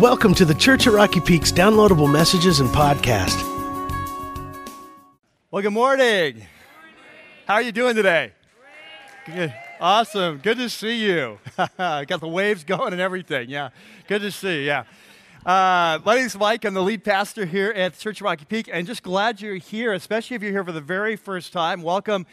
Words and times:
Welcome 0.00 0.34
to 0.34 0.44
the 0.44 0.52
Church 0.52 0.86
at 0.86 0.92
Rocky 0.92 1.20
Peaks 1.20 1.50
downloadable 1.50 2.12
messages 2.12 2.60
and 2.60 2.68
podcast. 2.68 3.42
Well, 5.50 5.62
good 5.62 5.72
morning. 5.72 6.44
How 7.46 7.54
are 7.54 7.62
you 7.62 7.72
doing 7.72 7.96
today? 7.96 8.32
Good. 9.24 9.54
Awesome. 9.80 10.36
Good 10.36 10.58
to 10.58 10.68
see 10.68 11.02
you. 11.02 11.38
Got 11.78 12.20
the 12.20 12.28
waves 12.28 12.62
going 12.62 12.92
and 12.92 13.00
everything. 13.00 13.48
Yeah. 13.48 13.70
Good 14.06 14.20
to 14.20 14.30
see. 14.30 14.58
you. 14.58 14.66
Yeah. 14.66 14.84
Uh, 15.46 15.98
my 16.04 16.16
name 16.16 16.26
is 16.26 16.36
Mike. 16.36 16.66
I'm 16.66 16.74
the 16.74 16.82
lead 16.82 17.02
pastor 17.02 17.46
here 17.46 17.70
at 17.70 17.98
Church 17.98 18.20
of 18.20 18.26
Rocky 18.26 18.44
Peak, 18.44 18.68
and 18.70 18.86
just 18.86 19.02
glad 19.02 19.40
you're 19.40 19.54
here, 19.54 19.94
especially 19.94 20.34
if 20.34 20.42
you're 20.42 20.52
here 20.52 20.64
for 20.64 20.72
the 20.72 20.80
very 20.82 21.16
first 21.16 21.54
time. 21.54 21.80
Welcome. 21.80 22.26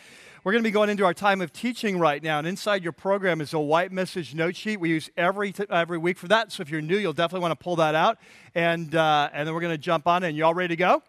We're 0.45 0.51
going 0.51 0.63
to 0.63 0.67
be 0.67 0.71
going 0.71 0.89
into 0.89 1.05
our 1.05 1.13
time 1.13 1.39
of 1.39 1.53
teaching 1.53 1.97
right 1.97 2.21
now, 2.21 2.37
and 2.37 2.45
inside 2.45 2.83
your 2.83 2.91
program 2.91 3.39
is 3.39 3.53
a 3.53 3.59
white 3.59 3.93
message 3.93 4.35
note 4.35 4.57
sheet 4.57 4.77
we 4.77 4.89
use 4.89 5.09
every, 5.15 5.53
t- 5.53 5.63
every 5.69 5.97
week 5.97 6.17
for 6.17 6.27
that. 6.27 6.51
So 6.51 6.59
if 6.61 6.69
you're 6.69 6.81
new, 6.81 6.97
you'll 6.97 7.13
definitely 7.13 7.43
want 7.43 7.57
to 7.57 7.63
pull 7.63 7.77
that 7.77 7.95
out, 7.95 8.17
and, 8.53 8.93
uh, 8.93 9.29
and 9.31 9.47
then 9.47 9.55
we're 9.55 9.61
going 9.61 9.73
to 9.73 9.77
jump 9.77 10.05
on 10.05 10.21
in. 10.25 10.35
You 10.35 10.43
all 10.43 10.53
ready 10.53 10.73
to 10.73 10.75
go? 10.75 11.01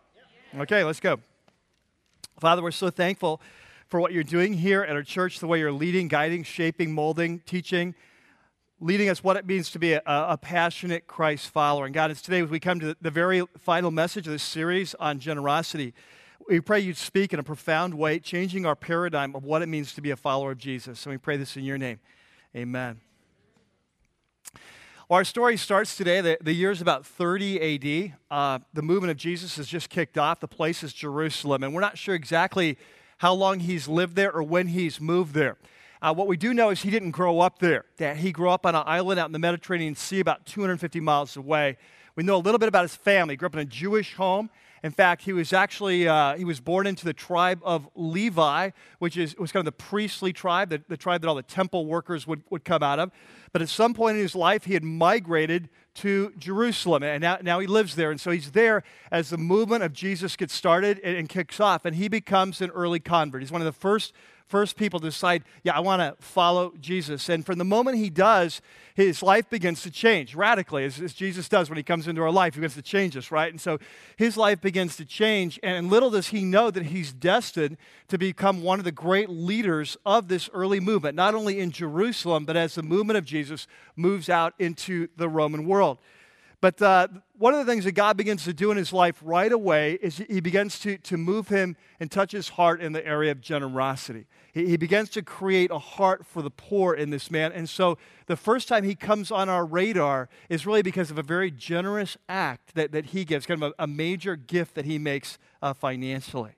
Okay, 0.57 0.85
let's 0.85 1.01
go. 1.01 1.19
Father, 2.39 2.63
we're 2.63 2.71
so 2.71 2.91
thankful 2.91 3.41
for 3.89 3.99
what 3.99 4.13
you're 4.13 4.23
doing 4.23 4.53
here 4.53 4.83
at 4.85 4.95
our 4.95 5.03
church, 5.03 5.41
the 5.41 5.49
way 5.49 5.59
you're 5.59 5.73
leading, 5.73 6.07
guiding, 6.07 6.45
shaping, 6.45 6.93
molding, 6.93 7.41
teaching, 7.41 7.97
leading 8.79 9.09
us 9.09 9.25
what 9.25 9.37
it 9.37 9.45
means 9.45 9.69
to 9.73 9.81
be 9.81 9.95
a, 9.95 10.03
a 10.07 10.39
passionate 10.41 11.09
Christ 11.09 11.51
follower. 11.51 11.87
And 11.87 11.93
God, 11.93 12.13
it's 12.13 12.23
today 12.23 12.41
as 12.41 12.51
we 12.51 12.61
come 12.61 12.79
to 12.79 12.97
the 13.01 13.11
very 13.11 13.43
final 13.59 13.91
message 13.91 14.29
of 14.29 14.33
this 14.33 14.45
series 14.45 14.95
on 15.01 15.19
generosity. 15.19 15.93
We 16.47 16.61
pray 16.61 16.81
you'd 16.81 16.99
speak 16.99 17.33
in 17.33 17.39
a 17.39 17.43
profound 17.43 17.95
way, 17.95 18.19
changing 18.19 18.67
our 18.67 18.77
paradigm 18.77 19.35
of 19.35 19.45
what 19.45 19.63
it 19.63 19.67
means 19.67 19.95
to 19.95 20.03
be 20.03 20.11
a 20.11 20.17
follower 20.17 20.53
of 20.53 20.59
Jesus. 20.59 21.07
And 21.07 21.13
we 21.15 21.17
pray 21.17 21.39
this 21.39 21.57
in 21.57 21.65
your 21.65 21.79
name. 21.79 22.01
Amen. 22.55 23.01
Well, 25.09 25.19
our 25.19 25.25
story 25.25 25.57
starts 25.57 25.97
today. 25.97 26.21
The, 26.21 26.37
the 26.43 26.53
year 26.53 26.71
is 26.71 26.83
about 26.83 27.07
30 27.07 28.11
AD. 28.11 28.17
Uh, 28.31 28.59
the 28.75 28.83
movement 28.83 29.11
of 29.11 29.17
Jesus 29.17 29.57
has 29.57 29.67
just 29.67 29.89
kicked 29.89 30.19
off. 30.19 30.41
The 30.41 30.49
place 30.49 30.83
is 30.83 30.93
Jerusalem, 30.93 31.63
and 31.63 31.75
we're 31.75 31.81
not 31.81 31.97
sure 31.97 32.15
exactly 32.15 32.77
how 33.19 33.33
long 33.33 33.61
he's 33.61 33.89
lived 33.89 34.15
there 34.15 34.31
or 34.31 34.43
when 34.43 34.69
he's 34.69 35.01
moved 35.01 35.33
there. 35.33 35.57
Uh, 36.03 36.13
what 36.13 36.27
we 36.27 36.37
do 36.37 36.53
know 36.53 36.69
is 36.69 36.83
he 36.83 36.91
didn't 36.91 37.13
grow 37.13 37.41
up 37.41 37.59
there. 37.59 37.87
That 37.97 38.19
he 38.19 38.33
grew 38.33 38.51
up 38.51 38.67
on 38.67 38.75
an 38.75 38.83
island 38.85 39.19
out 39.19 39.27
in 39.27 39.33
the 39.33 39.39
Mediterranean 39.39 39.95
Sea, 39.95 40.21
about 40.21 40.45
250 40.45 41.01
miles 41.01 41.39
away. 41.39 41.79
We 42.17 42.23
know 42.23 42.37
a 42.37 42.45
little 42.45 42.59
bit 42.59 42.69
about 42.69 42.83
his 42.83 42.95
family. 42.95 43.33
He 43.33 43.37
grew 43.39 43.47
up 43.47 43.55
in 43.55 43.61
a 43.61 43.65
Jewish 43.65 44.15
home. 44.15 44.51
In 44.85 44.91
fact, 44.91 45.23
he 45.23 45.33
was 45.33 45.55
actually 45.55 46.07
uh, 46.07 46.37
he 46.37 46.45
was 46.45 46.61
born 46.61 46.87
into 46.87 47.07
the 47.07 47.15
tribe 47.15 47.59
of 47.65 47.89
Levi, 47.95 48.69
which 48.99 49.17
is 49.17 49.35
was 49.39 49.51
kind 49.51 49.63
of 49.63 49.65
the 49.65 49.83
priestly 49.83 50.31
tribe, 50.31 50.69
the, 50.69 50.83
the 50.89 50.99
tribe 50.99 51.23
that 51.23 51.29
all 51.29 51.35
the 51.35 51.43
temple 51.43 51.87
workers 51.87 52.27
would, 52.27 52.43
would 52.51 52.67
come 52.67 52.83
out 52.83 52.99
of. 52.99 53.11
But 53.55 53.63
at 53.63 53.71
some 53.71 53.95
point 53.95 54.19
in 54.19 54.23
his 54.23 54.35
life, 54.35 54.65
he 54.65 54.75
had 54.75 54.85
migrated 54.85 55.71
to 55.95 56.35
Jerusalem, 56.37 57.03
and 57.03 57.23
now, 57.23 57.39
now 57.41 57.61
he 57.61 57.67
lives 57.67 57.97
there. 57.97 58.11
And 58.11 58.21
so 58.21 58.31
he's 58.31 58.51
there 58.51 58.83
as 59.11 59.31
the 59.31 59.39
movement 59.39 59.85
of 59.85 59.95
Jesus 59.95 60.37
gets 60.37 60.53
started 60.53 61.01
and, 61.03 61.17
and 61.17 61.31
kicks 61.31 61.61
off, 61.61 61.87
and 61.87 61.97
he 61.97 62.09
becomes 62.09 62.61
an 62.61 62.69
early 62.71 63.01
convert. 63.01 63.41
He's 63.41 63.53
one 63.53 63.63
of 63.63 63.67
the 63.67 63.73
first 63.73 64.13
first 64.47 64.77
people 64.77 65.01
to 65.01 65.07
decide, 65.07 65.43
yeah, 65.63 65.75
I 65.75 65.81
want 65.81 66.01
to 66.01 66.23
follow 66.23 66.75
Jesus. 66.81 67.29
And 67.29 67.45
from 67.45 67.59
the 67.59 67.65
moment 67.65 67.97
he 67.97 68.11
does, 68.11 68.61
his 68.95 69.23
life 69.23 69.49
begins 69.51 69.83
to 69.83 69.91
change 69.91 70.35
radically, 70.35 70.85
as, 70.85 71.01
as, 71.01 71.15
Jesus 71.15 71.49
does 71.49 71.69
when 71.69 71.77
he 71.77 71.83
comes 71.83 72.07
into 72.07 72.23
our 72.23 72.31
life. 72.31 72.55
He 72.55 72.61
begins 72.61 72.75
to 72.75 72.83
change 72.83 73.17
us, 73.17 73.31
right? 73.31 73.51
And 73.51 73.61
so 73.61 73.79
his 74.17 74.37
life 74.37 74.61
begins 74.61 74.97
to 74.97 75.05
change. 75.05 75.59
And 75.63 75.91
little 75.91 76.11
does 76.11 76.29
he 76.29 76.45
know 76.45 76.71
that 76.71 76.87
he's 76.87 77.13
destined 77.13 77.77
to 78.09 78.19
become 78.19 78.63
one 78.63 78.79
of 78.79 78.85
the 78.85 78.93
great 78.93 79.29
leaders 79.29 79.97
of 80.05 80.29
this 80.29 80.49
early 80.53 80.81
movement, 80.81 81.17
not 81.17 81.35
only 81.35 81.59
in 81.59 81.71
Jerusalem, 81.71 82.45
but 82.45 82.57
as 82.57 82.75
the 82.75 82.83
movement 82.83 83.17
of 83.17 83.25
Jesus 83.25 83.67
moves 83.97 84.29
out 84.29 84.55
into 84.59 85.09
the 85.17 85.29
Roman 85.29 85.67
world. 85.67 85.99
But 86.65 86.81
uh, 86.81 87.09
one 87.37 87.53
of 87.53 87.67
the 87.67 87.71
things 87.71 87.85
that 87.85 87.93
God 87.93 88.17
begins 88.17 88.45
to 88.45 88.55
do 88.55 88.71
in 88.71 88.79
his 88.79 88.91
life 88.91 89.21
right 89.23 89.53
away 89.53 89.99
is 90.01 90.17
he 90.17 90.41
begins 90.41 90.79
to, 90.79 90.97
to 90.97 91.19
move 91.19 91.49
him 91.49 91.77
and 92.01 92.11
touch 92.11 92.33
his 92.33 92.49
heart 92.49 92.81
in 92.81 92.95
the 92.95 93.07
area 93.07 93.33
of 93.33 93.43
generosity. 93.43 94.25
He, 94.55 94.69
he 94.69 94.77
begins 94.79 95.11
to 95.11 95.21
create 95.21 95.71
a 95.71 95.79
heart 95.79 96.25
for 96.25 96.41
the 96.41 96.49
poor 96.49 96.95
in 96.95 97.11
this 97.11 97.31
man. 97.31 97.53
And 97.53 97.69
so 97.69 97.99
the 98.29 98.37
first 98.37 98.67
time 98.67 98.83
he 98.83 98.95
comes 98.95 99.31
on 99.31 99.51
our 99.51 99.67
radar 99.67 100.31
is 100.49 100.65
really 100.65 100.81
because 100.81 101.11
of 101.11 101.19
a 101.19 101.23
very 101.23 101.51
generous 101.51 102.17
act 102.31 102.75
that, 102.77 102.93
that 102.93 103.05
he 103.05 103.27
gives, 103.27 103.45
kind 103.45 103.63
of 103.63 103.75
a, 103.79 103.83
a 103.83 103.87
major 103.87 104.35
gift 104.35 104.75
that 104.75 104.87
he 104.87 104.99
makes 104.99 105.37
uh, 105.61 105.75
financially. 105.75 106.53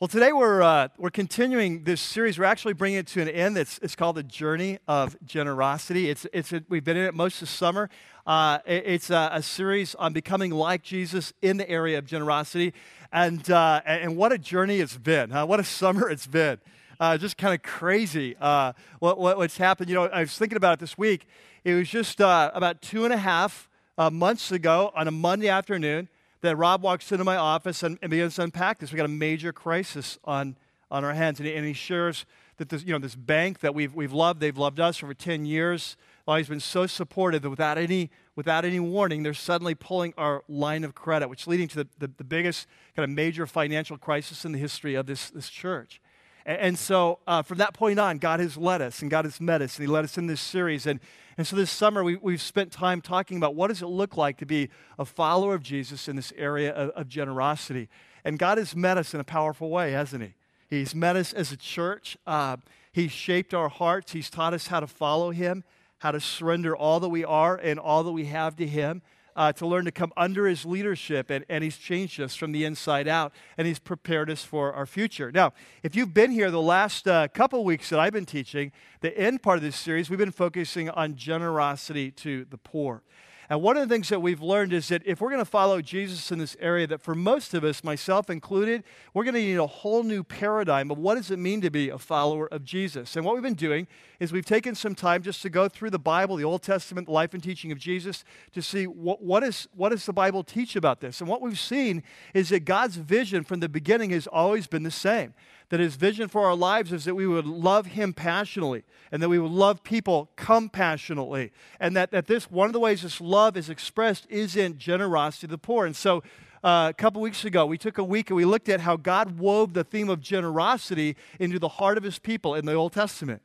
Well, 0.00 0.08
today 0.08 0.32
we're, 0.32 0.60
uh, 0.60 0.88
we're 0.98 1.10
continuing 1.10 1.84
this 1.84 2.00
series. 2.00 2.36
We're 2.36 2.46
actually 2.46 2.74
bringing 2.74 2.98
it 2.98 3.06
to 3.08 3.22
an 3.22 3.28
end. 3.28 3.56
It's, 3.56 3.78
it's 3.80 3.94
called 3.94 4.16
The 4.16 4.24
Journey 4.24 4.80
of 4.88 5.16
Generosity. 5.24 6.10
It's, 6.10 6.26
it's 6.32 6.52
a, 6.52 6.64
we've 6.68 6.82
been 6.82 6.96
in 6.96 7.04
it 7.04 7.14
most 7.14 7.34
of 7.34 7.40
the 7.42 7.54
summer. 7.54 7.88
Uh, 8.26 8.58
it, 8.66 8.82
it's 8.86 9.10
a, 9.10 9.30
a, 9.34 9.40
series 9.40 9.94
on 9.94 10.12
becoming 10.12 10.50
like 10.50 10.82
Jesus 10.82 11.32
in 11.42 11.58
the 11.58 11.70
area 11.70 11.96
of 11.96 12.06
generosity. 12.06 12.74
And, 13.12 13.48
uh, 13.48 13.82
and 13.86 14.16
what 14.16 14.32
a 14.32 14.38
journey 14.38 14.80
it's 14.80 14.96
been. 14.96 15.30
Huh? 15.30 15.46
What 15.46 15.60
a 15.60 15.64
summer 15.64 16.10
it's 16.10 16.26
been. 16.26 16.58
Uh, 16.98 17.16
just 17.16 17.36
kind 17.36 17.54
of 17.54 17.62
crazy 17.62 18.34
uh, 18.40 18.72
what, 18.98 19.16
what, 19.16 19.36
what's 19.36 19.58
happened. 19.58 19.88
You 19.88 19.94
know, 19.94 20.06
I 20.06 20.22
was 20.22 20.36
thinking 20.36 20.56
about 20.56 20.72
it 20.72 20.80
this 20.80 20.98
week. 20.98 21.28
It 21.62 21.74
was 21.74 21.88
just 21.88 22.20
uh, 22.20 22.50
about 22.52 22.82
two 22.82 23.04
and 23.04 23.14
a 23.14 23.18
half 23.18 23.68
months 24.10 24.50
ago 24.50 24.90
on 24.96 25.06
a 25.06 25.12
Monday 25.12 25.48
afternoon 25.48 26.08
that 26.44 26.56
Rob 26.56 26.82
walks 26.82 27.10
into 27.10 27.24
my 27.24 27.36
office 27.36 27.82
and, 27.82 27.98
and 28.02 28.10
begins 28.10 28.36
to 28.36 28.42
unpack 28.42 28.78
this. 28.78 28.92
We 28.92 28.96
got 28.96 29.06
a 29.06 29.08
major 29.08 29.52
crisis 29.52 30.18
on, 30.24 30.56
on 30.90 31.04
our 31.04 31.14
hands. 31.14 31.40
And 31.40 31.48
he, 31.48 31.54
and 31.54 31.66
he 31.66 31.72
shares 31.72 32.26
that 32.58 32.68
this, 32.68 32.84
you 32.84 32.92
know, 32.92 32.98
this 32.98 33.14
bank 33.14 33.60
that 33.60 33.74
we've, 33.74 33.94
we've 33.94 34.12
loved, 34.12 34.40
they've 34.40 34.56
loved 34.56 34.78
us 34.78 34.98
for 34.98 35.06
over 35.06 35.14
10 35.14 35.46
years. 35.46 35.96
Well, 36.26 36.36
he's 36.36 36.48
been 36.48 36.60
so 36.60 36.86
supportive 36.86 37.42
that 37.42 37.50
without 37.50 37.78
any, 37.78 38.10
without 38.36 38.64
any 38.64 38.78
warning, 38.78 39.22
they're 39.22 39.34
suddenly 39.34 39.74
pulling 39.74 40.14
our 40.16 40.44
line 40.48 40.84
of 40.84 40.94
credit, 40.94 41.28
which 41.28 41.46
leading 41.46 41.68
to 41.68 41.76
the, 41.76 41.88
the, 41.98 42.10
the 42.18 42.24
biggest 42.24 42.68
kind 42.94 43.04
of 43.04 43.10
major 43.10 43.46
financial 43.46 43.96
crisis 43.96 44.44
in 44.44 44.52
the 44.52 44.58
history 44.58 44.94
of 44.94 45.06
this, 45.06 45.30
this 45.30 45.48
church. 45.48 46.00
And, 46.46 46.78
so 46.78 47.20
uh, 47.26 47.42
from 47.42 47.58
that 47.58 47.72
point 47.72 47.98
on, 47.98 48.18
God 48.18 48.38
has 48.40 48.56
led 48.56 48.82
us 48.82 49.00
and 49.00 49.10
God 49.10 49.24
has 49.24 49.40
met 49.40 49.62
us 49.62 49.78
and 49.78 49.86
he 49.86 49.90
led 49.90 50.04
us 50.04 50.18
in 50.18 50.26
this 50.26 50.42
series. 50.42 50.86
And 50.86 51.00
and 51.36 51.46
so 51.46 51.56
this 51.56 51.70
summer, 51.70 52.04
we, 52.04 52.16
we've 52.16 52.40
spent 52.40 52.70
time 52.70 53.00
talking 53.00 53.36
about 53.36 53.54
what 53.54 53.68
does 53.68 53.82
it 53.82 53.86
look 53.86 54.16
like 54.16 54.38
to 54.38 54.46
be 54.46 54.68
a 54.98 55.04
follower 55.04 55.54
of 55.54 55.62
Jesus 55.62 56.08
in 56.08 56.16
this 56.16 56.32
area 56.36 56.72
of, 56.72 56.90
of 56.90 57.08
generosity. 57.08 57.88
And 58.24 58.38
God 58.38 58.58
has 58.58 58.76
met 58.76 58.98
us 58.98 59.14
in 59.14 59.20
a 59.20 59.24
powerful 59.24 59.70
way, 59.70 59.92
hasn't 59.92 60.22
He? 60.22 60.34
He's 60.68 60.94
met 60.94 61.16
us 61.16 61.32
as 61.32 61.50
a 61.50 61.56
church. 61.56 62.16
Uh, 62.26 62.58
he's 62.92 63.10
shaped 63.10 63.52
our 63.52 63.68
hearts. 63.68 64.12
He's 64.12 64.30
taught 64.30 64.54
us 64.54 64.68
how 64.68 64.80
to 64.80 64.86
follow 64.86 65.30
Him, 65.30 65.64
how 65.98 66.12
to 66.12 66.20
surrender 66.20 66.76
all 66.76 67.00
that 67.00 67.08
we 67.08 67.24
are 67.24 67.56
and 67.56 67.78
all 67.80 68.04
that 68.04 68.12
we 68.12 68.26
have 68.26 68.56
to 68.56 68.66
Him 68.66 69.02
uh, 69.36 69.52
to 69.52 69.66
learn 69.66 69.84
to 69.84 69.92
come 69.92 70.12
under 70.16 70.46
his 70.46 70.64
leadership, 70.64 71.30
and, 71.30 71.44
and 71.48 71.64
he's 71.64 71.76
changed 71.76 72.20
us 72.20 72.34
from 72.34 72.52
the 72.52 72.64
inside 72.64 73.08
out, 73.08 73.32
and 73.58 73.66
he's 73.66 73.78
prepared 73.78 74.30
us 74.30 74.44
for 74.44 74.72
our 74.72 74.86
future. 74.86 75.32
Now, 75.32 75.52
if 75.82 75.96
you've 75.96 76.14
been 76.14 76.30
here 76.30 76.50
the 76.50 76.62
last 76.62 77.08
uh, 77.08 77.28
couple 77.28 77.64
weeks 77.64 77.90
that 77.90 77.98
I've 77.98 78.12
been 78.12 78.26
teaching, 78.26 78.72
the 79.00 79.16
end 79.18 79.42
part 79.42 79.56
of 79.56 79.62
this 79.62 79.76
series, 79.76 80.08
we've 80.08 80.18
been 80.18 80.30
focusing 80.30 80.90
on 80.90 81.16
generosity 81.16 82.10
to 82.12 82.46
the 82.50 82.58
poor. 82.58 83.02
And 83.50 83.60
one 83.62 83.76
of 83.76 83.86
the 83.86 83.92
things 83.92 84.08
that 84.08 84.20
we've 84.20 84.40
learned 84.40 84.72
is 84.72 84.88
that 84.88 85.02
if 85.04 85.20
we're 85.20 85.30
going 85.30 85.40
to 85.40 85.44
follow 85.44 85.80
Jesus 85.82 86.32
in 86.32 86.38
this 86.38 86.56
area, 86.60 86.86
that 86.86 87.00
for 87.00 87.14
most 87.14 87.54
of 87.54 87.64
us, 87.64 87.84
myself 87.84 88.30
included, 88.30 88.84
we're 89.12 89.24
going 89.24 89.34
to 89.34 89.40
need 89.40 89.56
a 89.56 89.66
whole 89.66 90.02
new 90.02 90.22
paradigm 90.22 90.90
of 90.90 90.98
what 90.98 91.16
does 91.16 91.30
it 91.30 91.38
mean 91.38 91.60
to 91.60 91.70
be 91.70 91.88
a 91.88 91.98
follower 91.98 92.46
of 92.46 92.64
Jesus. 92.64 93.16
And 93.16 93.24
what 93.24 93.34
we've 93.34 93.42
been 93.42 93.54
doing 93.54 93.86
is 94.20 94.32
we've 94.32 94.44
taken 94.44 94.74
some 94.74 94.94
time 94.94 95.22
just 95.22 95.42
to 95.42 95.50
go 95.50 95.68
through 95.68 95.90
the 95.90 95.98
Bible, 95.98 96.36
the 96.36 96.44
Old 96.44 96.62
Testament, 96.62 97.06
the 97.06 97.12
life 97.12 97.34
and 97.34 97.42
teaching 97.42 97.72
of 97.72 97.78
Jesus, 97.78 98.24
to 98.52 98.62
see 98.62 98.86
what, 98.86 99.22
what, 99.22 99.42
is, 99.42 99.68
what 99.74 99.90
does 99.90 100.06
the 100.06 100.12
Bible 100.12 100.42
teach 100.42 100.76
about 100.76 101.00
this. 101.00 101.20
And 101.20 101.28
what 101.28 101.42
we've 101.42 101.58
seen 101.58 102.02
is 102.32 102.48
that 102.48 102.64
God's 102.64 102.96
vision 102.96 103.44
from 103.44 103.60
the 103.60 103.68
beginning 103.68 104.10
has 104.10 104.26
always 104.26 104.66
been 104.66 104.82
the 104.82 104.90
same 104.90 105.34
that 105.70 105.80
his 105.80 105.96
vision 105.96 106.28
for 106.28 106.46
our 106.46 106.54
lives 106.54 106.92
is 106.92 107.04
that 107.04 107.14
we 107.14 107.26
would 107.26 107.46
love 107.46 107.86
him 107.86 108.12
passionately 108.12 108.84
and 109.10 109.22
that 109.22 109.28
we 109.28 109.38
would 109.38 109.50
love 109.50 109.82
people 109.82 110.30
compassionately. 110.36 111.52
And 111.80 111.96
that, 111.96 112.10
that 112.10 112.26
this, 112.26 112.50
one 112.50 112.66
of 112.66 112.72
the 112.72 112.80
ways 112.80 113.02
this 113.02 113.20
love 113.20 113.56
is 113.56 113.70
expressed 113.70 114.26
is 114.28 114.56
in 114.56 114.78
generosity 114.78 115.46
to 115.46 115.52
the 115.52 115.58
poor. 115.58 115.86
And 115.86 115.96
so 115.96 116.22
uh, 116.62 116.88
a 116.90 116.94
couple 116.94 117.20
weeks 117.20 117.44
ago, 117.44 117.66
we 117.66 117.78
took 117.78 117.98
a 117.98 118.04
week 118.04 118.30
and 118.30 118.36
we 118.36 118.44
looked 118.44 118.68
at 118.68 118.80
how 118.80 118.96
God 118.96 119.38
wove 119.38 119.74
the 119.74 119.84
theme 119.84 120.08
of 120.08 120.20
generosity 120.20 121.16
into 121.38 121.58
the 121.58 121.68
heart 121.68 121.98
of 121.98 122.04
his 122.04 122.18
people 122.18 122.54
in 122.54 122.64
the 122.64 122.72
Old 122.72 122.92
Testament. 122.92 123.42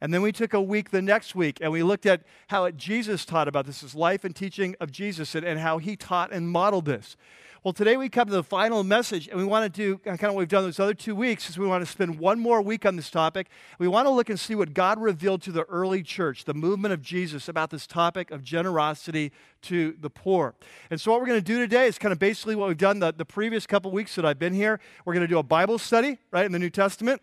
And 0.00 0.12
then 0.12 0.20
we 0.20 0.32
took 0.32 0.52
a 0.52 0.60
week 0.60 0.90
the 0.90 1.00
next 1.00 1.34
week 1.34 1.58
and 1.60 1.70
we 1.70 1.82
looked 1.82 2.06
at 2.06 2.22
how 2.48 2.68
Jesus 2.70 3.24
taught 3.24 3.46
about 3.46 3.66
this, 3.66 3.82
his 3.82 3.94
life 3.94 4.24
and 4.24 4.34
teaching 4.34 4.74
of 4.80 4.90
Jesus, 4.90 5.34
and, 5.34 5.46
and 5.46 5.60
how 5.60 5.78
he 5.78 5.94
taught 5.96 6.32
and 6.32 6.48
modeled 6.48 6.86
this. 6.86 7.16
Well, 7.64 7.72
today 7.72 7.96
we 7.96 8.08
come 8.08 8.26
to 8.26 8.32
the 8.32 8.42
final 8.42 8.82
message, 8.82 9.28
and 9.28 9.38
we 9.38 9.44
want 9.44 9.72
to 9.72 9.80
do 9.80 9.98
kind 9.98 10.20
of 10.20 10.30
what 10.30 10.34
we've 10.34 10.48
done 10.48 10.64
those 10.64 10.80
other 10.80 10.94
two 10.94 11.14
weeks 11.14 11.48
is 11.48 11.56
we 11.56 11.64
want 11.68 11.84
to 11.84 11.88
spend 11.88 12.18
one 12.18 12.40
more 12.40 12.60
week 12.60 12.84
on 12.84 12.96
this 12.96 13.08
topic. 13.08 13.46
We 13.78 13.86
want 13.86 14.06
to 14.06 14.10
look 14.10 14.28
and 14.28 14.40
see 14.40 14.56
what 14.56 14.74
God 14.74 15.00
revealed 15.00 15.42
to 15.42 15.52
the 15.52 15.62
early 15.66 16.02
church, 16.02 16.44
the 16.44 16.54
movement 16.54 16.92
of 16.92 17.02
Jesus, 17.02 17.48
about 17.48 17.70
this 17.70 17.86
topic 17.86 18.32
of 18.32 18.42
generosity 18.42 19.30
to 19.62 19.94
the 20.00 20.10
poor. 20.10 20.56
And 20.90 21.00
so, 21.00 21.12
what 21.12 21.20
we're 21.20 21.28
going 21.28 21.38
to 21.38 21.44
do 21.44 21.60
today 21.60 21.86
is 21.86 21.98
kind 21.98 22.10
of 22.10 22.18
basically 22.18 22.56
what 22.56 22.66
we've 22.66 22.76
done 22.76 22.98
the, 22.98 23.12
the 23.12 23.24
previous 23.24 23.64
couple 23.64 23.92
weeks 23.92 24.16
that 24.16 24.24
I've 24.24 24.40
been 24.40 24.54
here. 24.54 24.80
We're 25.04 25.14
going 25.14 25.24
to 25.24 25.32
do 25.32 25.38
a 25.38 25.44
Bible 25.44 25.78
study, 25.78 26.18
right, 26.32 26.44
in 26.44 26.50
the 26.50 26.58
New 26.58 26.70
Testament. 26.70 27.22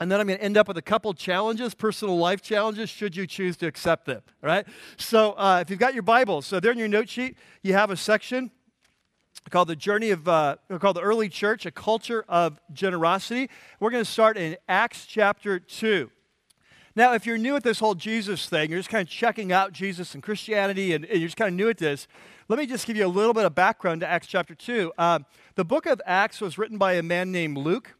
And 0.00 0.10
then 0.10 0.18
I'm 0.18 0.26
going 0.28 0.38
to 0.38 0.44
end 0.44 0.56
up 0.56 0.68
with 0.68 0.78
a 0.78 0.82
couple 0.82 1.12
challenges, 1.12 1.74
personal 1.74 2.16
life 2.16 2.40
challenges, 2.40 2.88
should 2.88 3.14
you 3.14 3.26
choose 3.26 3.58
to 3.58 3.66
accept 3.66 4.06
them. 4.06 4.22
right? 4.40 4.66
So 4.96 5.32
uh, 5.32 5.58
if 5.60 5.68
you've 5.68 5.78
got 5.78 5.92
your 5.92 6.04
Bible, 6.04 6.40
so 6.40 6.58
there 6.58 6.72
in 6.72 6.78
your 6.78 6.88
note 6.88 7.10
sheet, 7.10 7.36
you 7.62 7.74
have 7.74 7.90
a 7.90 7.98
section 7.98 8.50
called 9.50 9.68
the 9.68 9.76
journey 9.76 10.10
of 10.10 10.28
uh, 10.28 10.56
called 10.78 10.96
the 10.96 11.02
early 11.02 11.28
church 11.28 11.66
a 11.66 11.70
culture 11.70 12.24
of 12.28 12.58
generosity. 12.72 13.48
We're 13.80 13.90
going 13.90 14.04
to 14.04 14.10
start 14.10 14.36
in 14.36 14.56
acts 14.68 15.06
chapter 15.06 15.58
2 15.58 16.10
now 16.98 17.14
if 17.14 17.24
you're 17.24 17.38
new 17.38 17.54
at 17.54 17.62
this 17.62 17.78
whole 17.78 17.94
jesus 17.94 18.48
thing 18.48 18.70
you're 18.70 18.78
just 18.78 18.88
kind 18.88 19.06
of 19.06 19.08
checking 19.08 19.52
out 19.52 19.72
jesus 19.72 20.14
and 20.14 20.22
christianity 20.22 20.92
and, 20.92 21.04
and 21.04 21.20
you're 21.20 21.28
just 21.28 21.36
kind 21.36 21.48
of 21.48 21.54
new 21.54 21.68
at 21.68 21.78
this 21.78 22.08
let 22.48 22.58
me 22.58 22.66
just 22.66 22.86
give 22.86 22.96
you 22.96 23.06
a 23.06 23.08
little 23.08 23.32
bit 23.32 23.44
of 23.44 23.54
background 23.54 24.00
to 24.00 24.06
acts 24.06 24.26
chapter 24.26 24.54
2 24.54 24.92
uh, 24.98 25.20
the 25.54 25.64
book 25.64 25.86
of 25.86 26.02
acts 26.04 26.40
was 26.40 26.58
written 26.58 26.76
by 26.76 26.94
a 26.94 27.02
man 27.02 27.30
named 27.30 27.56
luke 27.56 27.94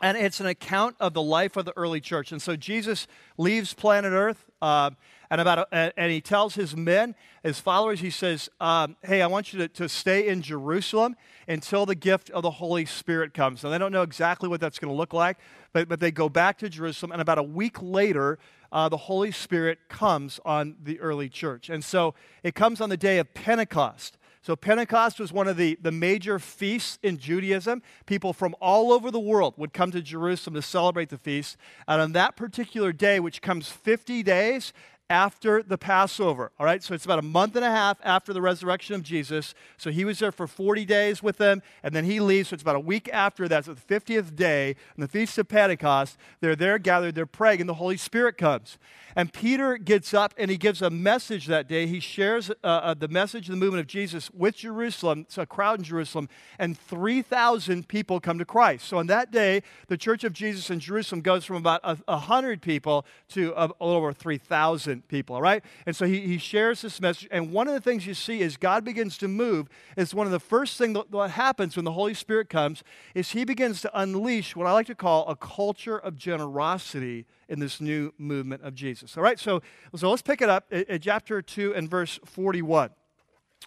and 0.00 0.16
it's 0.16 0.40
an 0.40 0.46
account 0.46 0.96
of 1.00 1.12
the 1.12 1.22
life 1.22 1.56
of 1.56 1.64
the 1.64 1.76
early 1.76 2.00
church. 2.00 2.30
And 2.32 2.40
so 2.40 2.56
Jesus 2.56 3.06
leaves 3.36 3.74
planet 3.74 4.12
Earth, 4.12 4.44
uh, 4.62 4.90
and 5.30 5.40
about 5.40 5.68
a, 5.72 5.92
and 5.98 6.10
he 6.10 6.20
tells 6.20 6.54
his 6.54 6.74
men, 6.76 7.14
his 7.42 7.60
followers, 7.60 8.00
he 8.00 8.10
says, 8.10 8.48
um, 8.60 8.96
"Hey, 9.02 9.20
I 9.20 9.26
want 9.26 9.52
you 9.52 9.58
to, 9.60 9.68
to 9.68 9.88
stay 9.88 10.28
in 10.28 10.40
Jerusalem 10.40 11.16
until 11.46 11.84
the 11.84 11.94
gift 11.94 12.30
of 12.30 12.42
the 12.42 12.52
Holy 12.52 12.86
Spirit 12.86 13.34
comes." 13.34 13.62
And 13.62 13.72
they 13.72 13.78
don't 13.78 13.92
know 13.92 14.02
exactly 14.02 14.48
what 14.48 14.60
that's 14.60 14.78
going 14.78 14.90
to 14.90 14.96
look 14.96 15.12
like, 15.12 15.36
but 15.72 15.88
but 15.88 16.00
they 16.00 16.10
go 16.10 16.28
back 16.28 16.58
to 16.58 16.68
Jerusalem, 16.68 17.12
and 17.12 17.20
about 17.20 17.38
a 17.38 17.42
week 17.42 17.82
later. 17.82 18.38
Uh, 18.70 18.86
the 18.86 18.98
Holy 18.98 19.32
Spirit 19.32 19.78
comes 19.88 20.38
on 20.44 20.76
the 20.82 21.00
early 21.00 21.30
church. 21.30 21.70
And 21.70 21.82
so 21.82 22.14
it 22.42 22.54
comes 22.54 22.82
on 22.82 22.90
the 22.90 22.98
day 22.98 23.16
of 23.16 23.32
Pentecost. 23.32 24.17
So, 24.42 24.56
Pentecost 24.56 25.20
was 25.20 25.32
one 25.32 25.48
of 25.48 25.56
the, 25.56 25.78
the 25.80 25.92
major 25.92 26.38
feasts 26.38 26.98
in 27.02 27.18
Judaism. 27.18 27.82
People 28.06 28.32
from 28.32 28.54
all 28.60 28.92
over 28.92 29.10
the 29.10 29.20
world 29.20 29.54
would 29.56 29.72
come 29.72 29.90
to 29.90 30.00
Jerusalem 30.00 30.54
to 30.54 30.62
celebrate 30.62 31.08
the 31.08 31.18
feast. 31.18 31.56
And 31.86 32.00
on 32.00 32.12
that 32.12 32.36
particular 32.36 32.92
day, 32.92 33.20
which 33.20 33.42
comes 33.42 33.68
50 33.68 34.22
days 34.22 34.72
after 35.10 35.62
the 35.62 35.78
Passover. 35.78 36.52
All 36.58 36.66
right, 36.66 36.82
so 36.82 36.94
it's 36.94 37.04
about 37.04 37.18
a 37.18 37.22
month 37.22 37.56
and 37.56 37.64
a 37.64 37.70
half 37.70 37.98
after 38.04 38.32
the 38.32 38.42
resurrection 38.42 38.94
of 38.94 39.02
Jesus. 39.02 39.54
So 39.76 39.90
he 39.90 40.04
was 40.04 40.18
there 40.18 40.32
for 40.32 40.46
40 40.46 40.84
days 40.84 41.22
with 41.22 41.38
them, 41.38 41.62
and 41.82 41.94
then 41.94 42.04
he 42.04 42.20
leaves. 42.20 42.50
So 42.50 42.54
it's 42.54 42.62
about 42.62 42.76
a 42.76 42.80
week 42.80 43.08
after 43.12 43.48
that. 43.48 43.64
So 43.64 43.74
the 43.74 43.80
50th 43.80 44.36
day, 44.36 44.76
on 44.96 45.00
the 45.00 45.08
Feast 45.08 45.38
of 45.38 45.48
Pentecost, 45.48 46.18
they're 46.40 46.56
there 46.56 46.78
gathered, 46.78 47.14
they're 47.14 47.26
praying, 47.26 47.60
and 47.60 47.68
the 47.68 47.74
Holy 47.74 47.96
Spirit 47.96 48.36
comes. 48.36 48.78
And 49.16 49.32
Peter 49.32 49.78
gets 49.78 50.14
up 50.14 50.32
and 50.36 50.50
he 50.50 50.56
gives 50.56 50.80
a 50.82 50.90
message 50.90 51.46
that 51.46 51.68
day. 51.68 51.86
He 51.86 51.98
shares 51.98 52.50
uh, 52.50 52.54
uh, 52.62 52.94
the 52.94 53.08
message 53.08 53.48
of 53.48 53.52
the 53.52 53.56
movement 53.56 53.80
of 53.80 53.86
Jesus 53.86 54.30
with 54.32 54.56
Jerusalem, 54.56 55.22
it's 55.22 55.38
a 55.38 55.46
crowd 55.46 55.80
in 55.80 55.84
Jerusalem, 55.84 56.28
and 56.58 56.78
3,000 56.78 57.88
people 57.88 58.20
come 58.20 58.38
to 58.38 58.44
Christ. 58.44 58.86
So 58.86 58.98
on 58.98 59.06
that 59.08 59.32
day, 59.32 59.62
the 59.88 59.96
Church 59.96 60.22
of 60.22 60.32
Jesus 60.32 60.70
in 60.70 60.78
Jerusalem 60.78 61.22
goes 61.22 61.44
from 61.44 61.56
about 61.56 61.82
100 62.06 62.62
people 62.62 63.06
to 63.30 63.52
a, 63.56 63.62
little 63.62 63.74
over 63.80 64.12
3,000 64.12 64.97
people, 65.06 65.36
all 65.36 65.42
right? 65.42 65.62
And 65.86 65.94
so 65.94 66.06
he, 66.06 66.20
he 66.20 66.38
shares 66.38 66.82
this 66.82 67.00
message. 67.00 67.28
And 67.30 67.52
one 67.52 67.68
of 67.68 67.74
the 67.74 67.80
things 67.80 68.06
you 68.06 68.14
see 68.14 68.40
is 68.40 68.56
God 68.56 68.84
begins 68.84 69.18
to 69.18 69.28
move 69.28 69.68
It's 69.96 70.14
one 70.14 70.26
of 70.26 70.32
the 70.32 70.40
first 70.40 70.78
things 70.78 70.94
that, 70.94 71.10
that 71.12 71.30
happens 71.30 71.76
when 71.76 71.84
the 71.84 71.92
Holy 71.92 72.14
Spirit 72.14 72.48
comes 72.48 72.82
is 73.14 73.30
he 73.32 73.44
begins 73.44 73.80
to 73.82 74.00
unleash 74.00 74.56
what 74.56 74.66
I 74.66 74.72
like 74.72 74.86
to 74.86 74.94
call 74.94 75.26
a 75.28 75.36
culture 75.36 75.98
of 75.98 76.16
generosity 76.16 77.26
in 77.48 77.60
this 77.60 77.80
new 77.80 78.12
movement 78.18 78.62
of 78.62 78.74
Jesus. 78.74 79.16
All 79.16 79.22
right, 79.22 79.38
so, 79.38 79.62
so 79.94 80.10
let's 80.10 80.22
pick 80.22 80.42
it 80.42 80.48
up 80.48 80.66
at, 80.70 80.88
at 80.88 81.02
chapter 81.02 81.40
2 81.40 81.74
and 81.74 81.88
verse 81.88 82.18
41. 82.24 82.90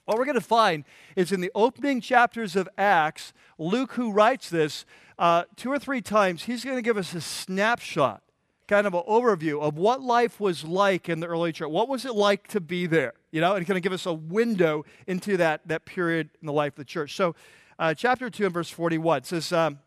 What 0.06 0.18
we're 0.18 0.26
going 0.26 0.36
to 0.36 0.42
find 0.42 0.84
is 1.16 1.32
in 1.32 1.42
the 1.42 1.52
opening 1.54 2.02
chapters 2.02 2.56
of 2.56 2.68
Acts, 2.78 3.34
Luke, 3.58 3.94
who 3.94 4.12
writes 4.12 4.50
this, 4.50 4.86
uh, 5.20 5.44
two 5.56 5.72
or 5.72 5.78
three 5.78 6.02
times, 6.02 6.44
he's 6.44 6.66
going 6.66 6.78
to 6.78 6.82
give 6.82 6.98
us 6.98 7.14
a 7.14 7.22
snapshot, 7.22 8.24
kind 8.72 8.88
of 8.88 8.94
an 8.94 9.04
overview 9.06 9.62
of 9.62 9.78
what 9.78 10.02
life 10.02 10.40
was 10.40 10.64
like 10.64 11.10
in 11.10 11.20
the 11.20 11.28
early 11.28 11.52
church. 11.52 11.70
What 11.70 11.90
was 11.90 12.06
it 12.06 12.16
like 12.16 12.48
to 12.48 12.62
be 12.62 12.88
there? 12.88 13.12
You 13.30 13.42
know, 13.42 13.56
and 13.56 13.68
going 13.68 13.76
to 13.76 13.82
give 13.82 13.92
us 13.92 14.06
a 14.06 14.14
window 14.14 14.86
into 15.08 15.36
that, 15.36 15.68
that 15.68 15.84
period 15.84 16.30
in 16.40 16.46
the 16.46 16.54
life 16.54 16.72
of 16.74 16.78
the 16.78 16.86
church. 16.86 17.14
So, 17.14 17.36
uh, 17.78 17.94
chapter 17.94 18.30
2 18.30 18.46
and 18.46 18.54
verse 18.54 18.70
41 18.70 19.26
says, 19.26 19.52
um, 19.52 19.80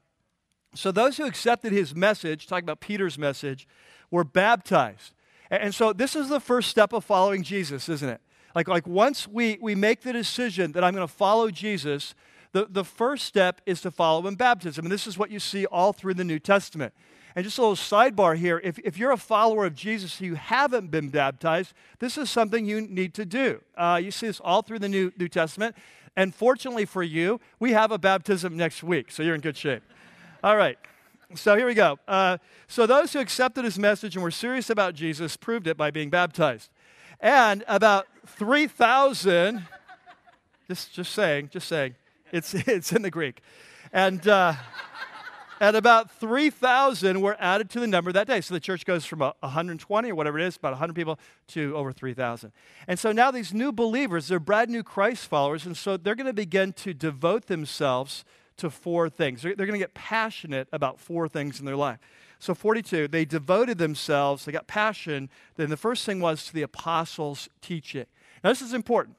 So 0.74 0.92
those 0.92 1.16
who 1.16 1.24
accepted 1.24 1.72
his 1.72 1.94
message, 1.94 2.46
talking 2.46 2.64
about 2.64 2.80
Peter's 2.80 3.16
message, 3.16 3.66
were 4.10 4.22
baptized. 4.22 5.14
And 5.50 5.74
so 5.74 5.94
this 5.94 6.14
is 6.14 6.28
the 6.28 6.40
first 6.40 6.68
step 6.68 6.92
of 6.92 7.06
following 7.06 7.42
Jesus, 7.42 7.88
isn't 7.88 8.08
it? 8.08 8.20
Like, 8.54 8.68
like 8.68 8.86
once 8.86 9.26
we, 9.26 9.56
we 9.62 9.74
make 9.74 10.02
the 10.02 10.12
decision 10.12 10.72
that 10.72 10.84
I'm 10.84 10.94
going 10.94 11.08
to 11.08 11.12
follow 11.12 11.50
Jesus, 11.50 12.14
the, 12.52 12.66
the 12.68 12.84
first 12.84 13.24
step 13.24 13.62
is 13.64 13.80
to 13.80 13.90
follow 13.90 14.26
in 14.26 14.34
baptism. 14.34 14.84
And 14.84 14.92
this 14.92 15.06
is 15.06 15.16
what 15.16 15.30
you 15.30 15.40
see 15.40 15.64
all 15.64 15.94
through 15.94 16.14
the 16.14 16.24
New 16.24 16.38
Testament. 16.38 16.92
And 17.36 17.44
just 17.44 17.58
a 17.58 17.60
little 17.60 17.76
sidebar 17.76 18.36
here 18.36 18.60
if, 18.62 18.78
if 18.80 18.96
you're 18.96 19.10
a 19.10 19.16
follower 19.16 19.66
of 19.66 19.74
Jesus 19.74 20.20
you 20.20 20.34
haven't 20.34 20.90
been 20.90 21.08
baptized, 21.08 21.72
this 21.98 22.16
is 22.16 22.30
something 22.30 22.64
you 22.64 22.80
need 22.80 23.14
to 23.14 23.24
do. 23.24 23.60
Uh, 23.76 24.00
you 24.02 24.10
see 24.10 24.26
this 24.28 24.40
all 24.40 24.62
through 24.62 24.78
the 24.78 24.88
New, 24.88 25.12
New 25.18 25.28
Testament. 25.28 25.76
And 26.16 26.32
fortunately 26.34 26.84
for 26.84 27.02
you, 27.02 27.40
we 27.58 27.72
have 27.72 27.90
a 27.90 27.98
baptism 27.98 28.56
next 28.56 28.84
week, 28.84 29.10
so 29.10 29.22
you're 29.22 29.34
in 29.34 29.40
good 29.40 29.56
shape. 29.56 29.82
All 30.44 30.56
right. 30.56 30.78
So 31.34 31.56
here 31.56 31.66
we 31.66 31.74
go. 31.74 31.98
Uh, 32.06 32.38
so 32.68 32.86
those 32.86 33.12
who 33.12 33.18
accepted 33.18 33.64
his 33.64 33.78
message 33.78 34.14
and 34.14 34.22
were 34.22 34.30
serious 34.30 34.70
about 34.70 34.94
Jesus 34.94 35.36
proved 35.36 35.66
it 35.66 35.76
by 35.76 35.90
being 35.90 36.10
baptized. 36.10 36.70
And 37.18 37.64
about 37.66 38.06
3,000, 38.26 39.66
just, 40.68 40.92
just 40.92 41.12
saying, 41.12 41.48
just 41.52 41.66
saying, 41.66 41.96
it's, 42.30 42.54
it's 42.54 42.92
in 42.92 43.02
the 43.02 43.10
Greek. 43.10 43.40
And, 43.92 44.26
uh, 44.28 44.54
and 45.60 45.76
about 45.76 46.10
3,000 46.10 47.20
were 47.20 47.36
added 47.38 47.70
to 47.70 47.80
the 47.80 47.86
number 47.86 48.12
that 48.12 48.26
day. 48.26 48.40
So 48.40 48.54
the 48.54 48.60
church 48.60 48.84
goes 48.84 49.04
from 49.04 49.20
120 49.20 50.10
or 50.10 50.14
whatever 50.14 50.38
it 50.38 50.46
is, 50.46 50.56
about 50.56 50.72
100 50.72 50.94
people, 50.94 51.18
to 51.48 51.76
over 51.76 51.92
3,000. 51.92 52.52
And 52.88 52.98
so 52.98 53.12
now 53.12 53.30
these 53.30 53.54
new 53.54 53.72
believers, 53.72 54.28
they're 54.28 54.40
brand 54.40 54.70
new 54.70 54.82
Christ 54.82 55.26
followers, 55.26 55.66
and 55.66 55.76
so 55.76 55.96
they're 55.96 56.14
going 56.14 56.26
to 56.26 56.32
begin 56.32 56.72
to 56.74 56.94
devote 56.94 57.46
themselves 57.46 58.24
to 58.56 58.70
four 58.70 59.08
things. 59.08 59.42
They're, 59.42 59.54
they're 59.54 59.66
going 59.66 59.78
to 59.78 59.84
get 59.84 59.94
passionate 59.94 60.68
about 60.72 61.00
four 61.00 61.28
things 61.28 61.60
in 61.60 61.66
their 61.66 61.76
life. 61.76 61.98
So, 62.38 62.54
42, 62.54 63.08
they 63.08 63.24
devoted 63.24 63.78
themselves, 63.78 64.44
they 64.44 64.52
got 64.52 64.66
passion. 64.66 65.30
Then 65.56 65.70
the 65.70 65.76
first 65.76 66.04
thing 66.04 66.20
was 66.20 66.44
to 66.46 66.52
the 66.52 66.62
apostles' 66.62 67.48
teaching. 67.62 68.04
Now, 68.42 68.50
this 68.50 68.60
is 68.60 68.74
important. 68.74 69.16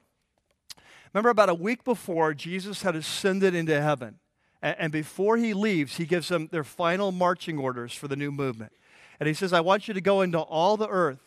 Remember, 1.14 1.30
about 1.30 1.50
a 1.50 1.56
week 1.56 1.84
before, 1.84 2.34
Jesus 2.34 2.84
had 2.84 2.96
ascended 2.96 3.56
into 3.56 3.82
heaven. 3.82 4.20
And, 4.66 4.92
before 4.92 5.38
he 5.38 5.54
leaves, 5.54 5.98
he 5.98 6.06
gives 6.06 6.30
them 6.30 6.50
their 6.52 6.64
final 6.64 7.12
marching 7.12 7.60
orders 7.60 7.94
for 7.94 8.08
the 8.08 8.16
new 8.16 8.32
movement. 8.32 8.72
And 9.20 9.28
he 9.28 9.36
says, 9.36 9.54
I 9.54 9.62
want 9.62 9.88
you 9.88 9.94
to 9.94 10.02
go 10.02 10.22
into 10.22 10.40
all 10.40 10.76
the 10.76 10.88
earth, 10.88 11.20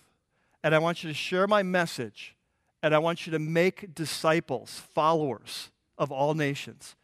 and 0.64 0.75
I 0.75 0.81
want 0.81 1.05
you 1.05 1.08
to 1.08 1.14
share 1.14 1.46
my 1.46 1.62
message, 1.62 2.35
and 2.83 2.95
I 2.95 2.99
want 2.99 3.26
you 3.26 3.30
to 3.33 3.38
make 3.38 3.95
disciples, 3.95 4.83
followers 4.92 5.71
of 5.97 6.11
all 6.11 6.35
nations 6.35 6.97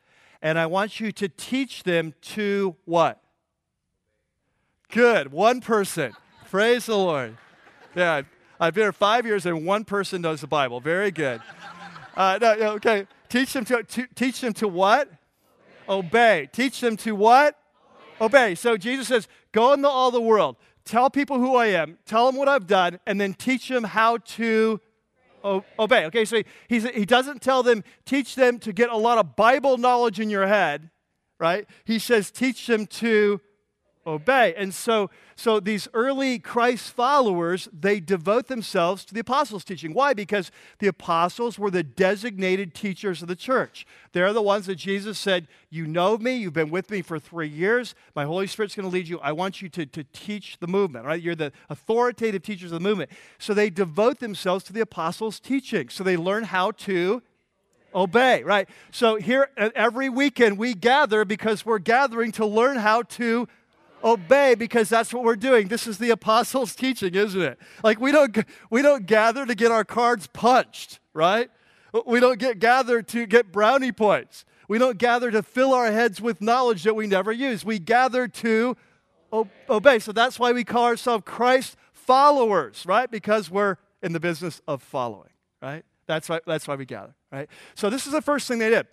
and 0.45 0.59
I 0.59 0.67
want 0.67 1.01
you 1.01 1.11
to 1.11 1.29
teach 1.29 1.85
them 1.85 2.13
to 2.21 2.77
what? 2.85 3.19
Good. 4.91 5.33
One 5.33 5.63
person. 5.63 6.13
Praise 6.51 6.85
the 6.85 6.99
Lord. 6.99 7.39
Yeah, 7.97 8.23
I've 8.61 8.75
been 8.75 8.85
here 8.85 8.93
five 8.93 9.25
years 9.25 9.47
and 9.47 9.65
one 9.65 9.85
person 9.85 10.21
knows 10.21 10.43
the 10.43 10.47
Bible. 10.47 10.81
Very 10.81 11.11
good. 11.11 11.41
Uh, 12.15 12.39
no, 12.41 12.53
okay. 12.75 13.07
Teach 13.31 13.55
them 13.55 13.65
to, 13.65 13.83
to, 13.83 14.07
teach 14.15 14.43
them 14.43 14.53
to 14.53 14.69
what? 14.69 15.09
Obey. 15.89 16.49
Teach 16.53 16.81
them 16.81 16.97
to 16.99 17.15
what? 17.15 17.59
Obey. 18.21 18.47
Obey. 18.47 18.55
So 18.55 18.77
Jesus 18.77 19.09
says, 19.09 19.29
go 19.53 19.73
into 19.73 19.89
all 19.89 20.11
the 20.11 20.21
world. 20.21 20.57
Tell 20.85 21.09
people 21.09 21.39
who 21.39 21.57
I 21.57 21.67
am. 21.67 21.99
Tell 22.05 22.27
them 22.27 22.37
what 22.37 22.49
I've 22.49 22.67
done, 22.67 23.01
and 23.07 23.21
then 23.21 23.35
teach 23.35 23.69
them 23.69 23.85
how 23.85 24.19
to 24.19 24.81
obey. 25.45 26.07
Okay, 26.07 26.25
so 26.25 26.43
he, 26.69 26.81
he 26.81 27.05
doesn't 27.05 27.43
tell 27.43 27.63
them, 27.63 27.85
teach 28.05 28.35
them 28.35 28.59
to 28.61 28.73
get 28.73 28.91
a 28.91 28.97
lot 28.97 29.19
of 29.19 29.37
Bible 29.37 29.79
knowledge 29.79 30.21
in 30.21 30.31
your 30.31 30.47
head, 30.47 30.91
right? 31.39 31.67
He 31.85 31.99
says, 31.99 32.31
teach 32.31 32.67
them 32.67 32.87
to 32.87 33.41
obey. 34.07 34.55
And 34.57 34.75
so, 34.75 35.11
so 35.37 35.61
these 35.61 35.89
early 35.95 36.39
Christ 36.39 36.93
followers, 36.93 37.69
they 37.73 38.01
devote 38.01 38.49
themselves 38.49 39.05
to 39.07 39.15
the 39.15 39.21
apostles' 39.21 39.65
teaching. 39.65 39.95
Why? 39.95 40.15
Because 40.15 40.51
the 40.79 40.87
apostles 40.87 41.59
were 41.59 41.71
the 41.71 41.83
designated 41.83 42.75
teachers 42.75 43.23
of 43.23 43.29
the 43.29 43.37
church. 43.37 43.87
They're 44.13 44.33
the 44.33 44.43
ones 44.43 44.67
that 44.67 44.77
Jesus 44.77 45.19
said, 45.19 45.49
You 45.71 45.87
know 45.87 46.19
me, 46.19 46.37
you've 46.37 46.53
been 46.53 46.71
with 46.71 46.91
me 46.91 47.03
for 47.03 47.19
three 47.19 47.49
years, 47.49 47.95
my 48.15 48.25
Holy 48.25 48.47
Spirit's 48.47 48.75
going 48.75 48.89
to 48.89 48.93
lead 48.93 49.09
you. 49.09 49.19
I 49.21 49.33
want 49.33 49.63
you 49.63 49.69
to, 49.71 49.87
to 49.87 50.05
teach 50.13 50.59
the 50.59 50.67
movement, 50.67 51.07
right? 51.07 51.21
You're 51.21 51.35
the 51.35 51.53
authoritative 51.69 52.43
teachers 52.43 52.73
of 52.73 52.81
the 52.83 52.89
movement. 52.89 53.11
So 53.39 53.55
they 53.55 53.71
devote 53.71 54.21
themselves 54.21 54.65
to 54.65 54.73
the 54.73 54.81
apostles' 54.81 55.41
teaching. 55.41 55.89
So 55.89 56.05
they 56.05 56.17
learn 56.17 56.45
how 56.45 56.73
to 56.73 57.23
obey, 57.95 58.43
right? 58.43 58.69
So 58.91 59.17
here 59.17 59.51
every 59.57 60.09
weekend 60.09 60.59
we 60.59 60.75
gather 60.75 61.25
because 61.25 61.65
we're 61.65 61.79
gathering 61.79 62.33
to 62.33 62.47
learn 62.47 62.77
how 62.77 63.03
to 63.03 63.49
because 64.59 64.89
that's 64.89 65.13
what 65.13 65.25
we're 65.25 65.37
doing. 65.37 65.69
This 65.69 65.87
is 65.87 65.99
the 65.99 66.11
apostles' 66.11 66.75
teaching, 66.77 67.15
isn't 67.15 67.41
it? 67.41 67.59
Like 67.83 68.01
we 68.01 68.13
don't 68.13 68.37
we 68.71 68.83
don't 68.83 69.07
gather 69.07 69.47
to 69.47 69.55
get 69.55 69.71
our 69.71 69.85
cards 69.85 70.27
punched, 70.27 71.01
right? 71.13 71.51
We 72.07 72.21
don't 72.21 72.39
get 72.39 72.59
gathered 72.59 73.09
to 73.09 73.27
get 73.27 73.53
brownie 73.53 73.93
points. 73.93 74.45
We 74.67 74.79
don't 74.79 74.99
gather 74.99 75.31
to 75.31 75.43
fill 75.43 75.73
our 75.73 75.93
heads 75.93 76.21
with 76.21 76.41
knowledge 76.41 76.83
that 76.85 76.95
we 76.95 77.07
never 77.07 77.31
use. 77.31 77.65
We 77.65 77.79
gather 77.79 78.27
to 78.27 78.77
obey. 79.69 79.99
So 79.99 80.13
that's 80.13 80.39
why 80.39 80.53
we 80.53 80.65
call 80.65 80.85
ourselves 80.85 81.25
Christ 81.27 81.77
followers, 81.93 82.85
right? 82.87 83.11
Because 83.11 83.51
we're 83.51 83.77
in 84.03 84.13
the 84.13 84.21
business 84.21 84.61
of 84.67 84.83
following, 84.83 85.31
right? 85.63 85.85
That's 86.07 86.29
why, 86.29 86.41
that's 86.47 86.67
why 86.67 86.77
we 86.77 86.85
gather, 86.85 87.15
right? 87.33 87.49
So 87.75 87.91
this 87.91 88.07
is 88.07 88.13
the 88.13 88.23
first 88.23 88.49
thing 88.49 88.59
they 88.59 88.71
did. 88.71 88.87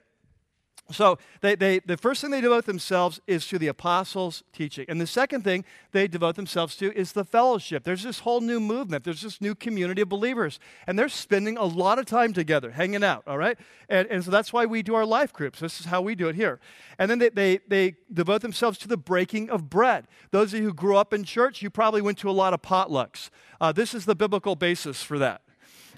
So 0.89 1.19
they, 1.41 1.55
they, 1.55 1.79
the 1.79 1.95
first 1.95 2.21
thing 2.21 2.31
they 2.31 2.41
devote 2.41 2.65
themselves 2.65 3.21
is 3.27 3.47
to 3.47 3.57
the 3.57 3.67
apostles' 3.67 4.43
teaching. 4.51 4.85
And 4.89 4.99
the 4.99 5.07
second 5.07 5.43
thing 5.43 5.63
they 5.91 6.07
devote 6.07 6.35
themselves 6.35 6.75
to 6.77 6.93
is 6.93 7.13
the 7.13 7.23
fellowship. 7.23 7.83
There's 7.83 8.03
this 8.03 8.19
whole 8.19 8.41
new 8.41 8.59
movement. 8.59 9.03
There's 9.03 9.21
this 9.21 9.39
new 9.39 9.55
community 9.55 10.01
of 10.01 10.09
believers. 10.09 10.59
And 10.87 10.99
they're 10.99 11.09
spending 11.09 11.57
a 11.57 11.63
lot 11.63 11.99
of 11.99 12.05
time 12.05 12.33
together, 12.33 12.71
hanging 12.71 13.03
out, 13.03 13.23
all 13.25 13.37
right? 13.37 13.57
And, 13.89 14.07
and 14.09 14.23
so 14.23 14.31
that's 14.31 14.51
why 14.51 14.65
we 14.65 14.81
do 14.81 14.95
our 14.95 15.05
life 15.05 15.31
groups. 15.31 15.59
This 15.59 15.79
is 15.79 15.85
how 15.85 16.01
we 16.01 16.15
do 16.15 16.27
it 16.27 16.35
here. 16.35 16.59
And 16.99 17.09
then 17.09 17.19
they, 17.19 17.29
they, 17.29 17.59
they 17.67 17.95
devote 18.11 18.41
themselves 18.41 18.77
to 18.79 18.87
the 18.87 18.97
breaking 18.97 19.49
of 19.49 19.69
bread. 19.69 20.07
Those 20.31 20.53
of 20.53 20.59
you 20.59 20.65
who 20.65 20.73
grew 20.73 20.97
up 20.97 21.13
in 21.13 21.23
church, 21.23 21.61
you 21.61 21.69
probably 21.69 22.01
went 22.01 22.17
to 22.19 22.29
a 22.29 22.31
lot 22.31 22.53
of 22.53 22.61
potlucks. 22.61 23.29
Uh, 23.61 23.71
this 23.71 23.93
is 23.93 24.05
the 24.05 24.15
biblical 24.15 24.55
basis 24.55 25.01
for 25.03 25.19
that. 25.19 25.41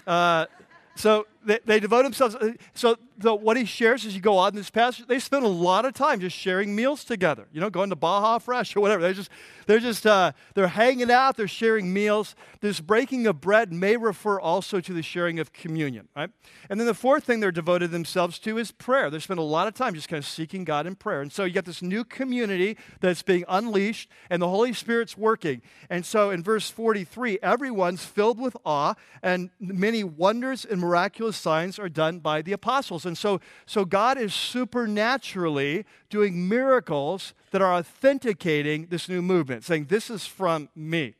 Uh, 0.06 0.46
so 0.94 1.26
they, 1.44 1.58
they, 1.64 1.80
devote 1.80 2.02
themselves. 2.02 2.34
Uh, 2.34 2.52
so 2.74 2.96
the, 3.18 3.34
what 3.34 3.56
he 3.56 3.64
shares 3.64 4.04
as 4.04 4.14
you 4.14 4.20
go 4.20 4.36
on 4.38 4.50
in 4.50 4.56
this 4.56 4.70
passage, 4.70 5.06
they 5.06 5.18
spend 5.18 5.44
a 5.44 5.48
lot 5.48 5.84
of 5.84 5.94
time 5.94 6.20
just 6.20 6.36
sharing 6.36 6.74
meals 6.74 7.04
together. 7.04 7.46
You 7.52 7.60
know, 7.60 7.70
going 7.70 7.90
to 7.90 7.96
Baja 7.96 8.38
Fresh 8.38 8.74
or 8.76 8.80
whatever. 8.80 9.02
They're 9.02 9.12
just 9.12 9.30
they're 9.66 9.78
just 9.78 10.06
uh, 10.06 10.32
they're 10.54 10.68
hanging 10.68 11.10
out. 11.10 11.36
They're 11.36 11.48
sharing 11.48 11.92
meals. 11.92 12.34
This 12.60 12.80
breaking 12.80 13.26
of 13.26 13.40
bread 13.40 13.72
may 13.72 13.96
refer 13.96 14.40
also 14.40 14.80
to 14.80 14.92
the 14.92 15.02
sharing 15.02 15.38
of 15.38 15.52
communion, 15.52 16.08
right? 16.16 16.30
And 16.68 16.80
then 16.80 16.86
the 16.86 16.94
fourth 16.94 17.24
thing 17.24 17.40
they're 17.40 17.52
devoted 17.52 17.90
themselves 17.90 18.38
to 18.40 18.58
is 18.58 18.72
prayer. 18.72 19.10
They 19.10 19.18
spend 19.18 19.38
a 19.38 19.44
lot 19.44 19.68
of 19.68 19.74
time 19.74 19.94
just 19.94 20.08
kind 20.08 20.18
of 20.18 20.26
seeking 20.26 20.64
God 20.64 20.86
in 20.86 20.96
prayer. 20.96 21.20
And 21.20 21.32
so 21.32 21.44
you 21.44 21.52
get 21.52 21.64
this 21.64 21.82
new 21.82 22.04
community 22.04 22.76
that's 23.00 23.22
being 23.22 23.44
unleashed, 23.48 24.10
and 24.30 24.40
the 24.40 24.48
Holy 24.48 24.72
Spirit's 24.72 25.16
working. 25.16 25.62
And 25.90 26.04
so 26.04 26.30
in 26.30 26.42
verse 26.42 26.70
43, 26.70 27.38
everyone's 27.42 28.04
filled 28.04 28.40
with 28.40 28.56
awe, 28.64 28.94
and 29.22 29.50
many 29.60 30.04
wonders 30.04 30.64
and 30.64 30.80
miraculous 30.80 31.33
signs 31.36 31.78
are 31.78 31.88
done 31.88 32.18
by 32.18 32.42
the 32.42 32.52
apostles. 32.52 33.04
And 33.04 33.16
so, 33.16 33.40
so 33.66 33.84
God 33.84 34.18
is 34.18 34.34
supernaturally 34.34 35.84
doing 36.10 36.48
miracles 36.48 37.34
that 37.50 37.62
are 37.62 37.74
authenticating 37.74 38.86
this 38.86 39.08
new 39.08 39.22
movement, 39.22 39.64
saying, 39.64 39.86
This 39.86 40.10
is 40.10 40.26
from 40.26 40.68
me. 40.74 41.14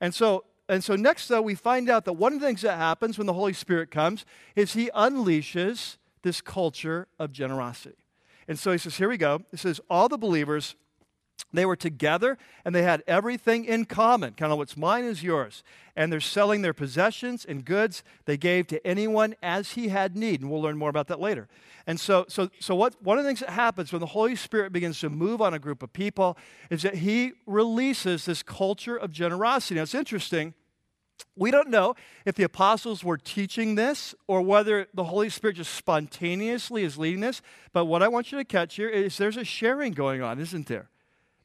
And 0.00 0.14
so, 0.14 0.44
and 0.68 0.84
so 0.84 0.94
next, 0.94 1.28
though, 1.28 1.42
we 1.42 1.54
find 1.54 1.90
out 1.90 2.04
that 2.04 2.12
one 2.12 2.32
of 2.32 2.40
the 2.40 2.46
things 2.46 2.62
that 2.62 2.76
happens 2.76 3.18
when 3.18 3.26
the 3.26 3.32
Holy 3.32 3.52
Spirit 3.52 3.90
comes 3.90 4.24
is 4.54 4.74
he 4.74 4.90
unleashes 4.94 5.96
this 6.22 6.40
culture 6.40 7.08
of 7.18 7.32
generosity. 7.32 7.96
And 8.46 8.58
so 8.58 8.72
he 8.72 8.78
says, 8.78 8.96
Here 8.96 9.08
we 9.08 9.16
go. 9.16 9.42
He 9.50 9.56
says, 9.56 9.80
All 9.90 10.08
the 10.08 10.18
believers 10.18 10.76
they 11.52 11.66
were 11.66 11.76
together 11.76 12.38
and 12.64 12.74
they 12.74 12.82
had 12.82 13.02
everything 13.06 13.64
in 13.64 13.84
common. 13.84 14.34
Kind 14.34 14.52
of 14.52 14.58
what's 14.58 14.76
mine 14.76 15.04
is 15.04 15.22
yours. 15.22 15.62
And 15.96 16.12
they're 16.12 16.20
selling 16.20 16.62
their 16.62 16.72
possessions 16.72 17.44
and 17.44 17.64
goods 17.64 18.02
they 18.24 18.36
gave 18.36 18.66
to 18.68 18.86
anyone 18.86 19.34
as 19.42 19.72
he 19.72 19.88
had 19.88 20.16
need. 20.16 20.40
And 20.40 20.50
we'll 20.50 20.62
learn 20.62 20.78
more 20.78 20.90
about 20.90 21.08
that 21.08 21.20
later. 21.20 21.48
And 21.86 21.98
so, 21.98 22.24
so, 22.28 22.50
so 22.60 22.74
what, 22.74 23.02
one 23.02 23.18
of 23.18 23.24
the 23.24 23.28
things 23.28 23.40
that 23.40 23.50
happens 23.50 23.92
when 23.92 24.00
the 24.00 24.06
Holy 24.06 24.36
Spirit 24.36 24.72
begins 24.72 25.00
to 25.00 25.10
move 25.10 25.40
on 25.40 25.54
a 25.54 25.58
group 25.58 25.82
of 25.82 25.92
people 25.92 26.36
is 26.70 26.82
that 26.82 26.96
he 26.96 27.32
releases 27.46 28.26
this 28.26 28.42
culture 28.42 28.96
of 28.96 29.10
generosity. 29.10 29.74
Now, 29.76 29.82
it's 29.82 29.94
interesting. 29.94 30.54
We 31.36 31.50
don't 31.50 31.68
know 31.68 31.94
if 32.24 32.34
the 32.34 32.44
apostles 32.44 33.04
were 33.04 33.18
teaching 33.18 33.74
this 33.74 34.14
or 34.26 34.40
whether 34.42 34.86
the 34.94 35.04
Holy 35.04 35.28
Spirit 35.28 35.56
just 35.56 35.74
spontaneously 35.74 36.82
is 36.82 36.98
leading 36.98 37.20
this. 37.20 37.42
But 37.72 37.86
what 37.86 38.02
I 38.02 38.08
want 38.08 38.32
you 38.32 38.38
to 38.38 38.44
catch 38.44 38.76
here 38.76 38.88
is 38.88 39.16
there's 39.16 39.36
a 39.36 39.44
sharing 39.44 39.92
going 39.92 40.22
on, 40.22 40.38
isn't 40.38 40.66
there? 40.66 40.88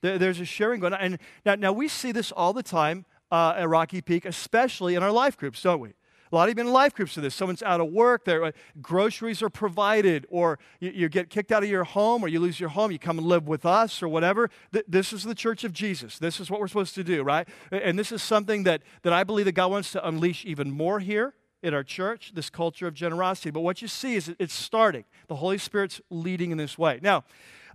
There's 0.01 0.39
a 0.39 0.45
sharing 0.45 0.79
going 0.81 0.93
on. 0.93 0.99
And 0.99 1.19
now, 1.45 1.55
now 1.55 1.71
we 1.71 1.87
see 1.87 2.11
this 2.11 2.31
all 2.31 2.53
the 2.53 2.63
time 2.63 3.05
uh, 3.31 3.55
at 3.57 3.69
Rocky 3.69 4.01
Peak, 4.01 4.25
especially 4.25 4.95
in 4.95 5.03
our 5.03 5.11
life 5.11 5.37
groups, 5.37 5.61
don't 5.61 5.79
we? 5.79 5.93
A 6.31 6.35
lot 6.35 6.49
of 6.49 6.57
you 6.57 6.63
in 6.63 6.71
life 6.71 6.93
groups 6.93 7.13
for 7.13 7.21
this. 7.21 7.35
Someone's 7.35 7.61
out 7.61 7.79
of 7.79 7.91
work, 7.91 8.25
their 8.25 8.43
uh, 8.43 8.51
groceries 8.81 9.41
are 9.41 9.49
provided, 9.49 10.25
or 10.29 10.59
you, 10.79 10.91
you, 10.91 11.09
get 11.09 11.29
kicked 11.29 11.51
out 11.51 11.63
of 11.63 11.69
your 11.69 11.83
home, 11.83 12.23
or 12.23 12.27
you 12.27 12.39
lose 12.39 12.59
your 12.59 12.69
home, 12.69 12.91
you 12.91 12.99
come 12.99 13.19
and 13.19 13.27
live 13.27 13.47
with 13.47 13.65
us, 13.65 14.01
or 14.01 14.07
whatever. 14.07 14.49
Th- 14.73 14.85
this 14.87 15.13
is 15.13 15.23
the 15.23 15.35
church 15.35 15.63
of 15.63 15.71
Jesus. 15.71 16.17
This 16.17 16.39
is 16.39 16.49
what 16.49 16.59
we're 16.59 16.67
supposed 16.67 16.95
to 16.95 17.03
do, 17.03 17.23
right? 17.23 17.47
And 17.71 17.97
this 17.97 18.11
is 18.11 18.23
something 18.23 18.63
that, 18.63 18.81
that 19.03 19.13
I 19.13 19.23
believe 19.23 19.45
that 19.45 19.53
God 19.53 19.71
wants 19.71 19.91
to 19.91 20.05
unleash 20.05 20.45
even 20.45 20.71
more 20.71 20.99
here 20.99 21.35
in 21.61 21.73
our 21.73 21.83
church, 21.83 22.31
this 22.33 22.49
culture 22.49 22.87
of 22.87 22.93
generosity. 22.93 23.51
But 23.51 23.61
what 23.61 23.81
you 23.81 23.87
see 23.87 24.15
is 24.15 24.33
it's 24.37 24.53
starting. 24.53 25.05
The 25.27 25.35
Holy 25.35 25.57
Spirit's 25.57 26.01
leading 26.09 26.51
in 26.51 26.57
this 26.57 26.77
way. 26.77 26.99
Now, 27.01 27.23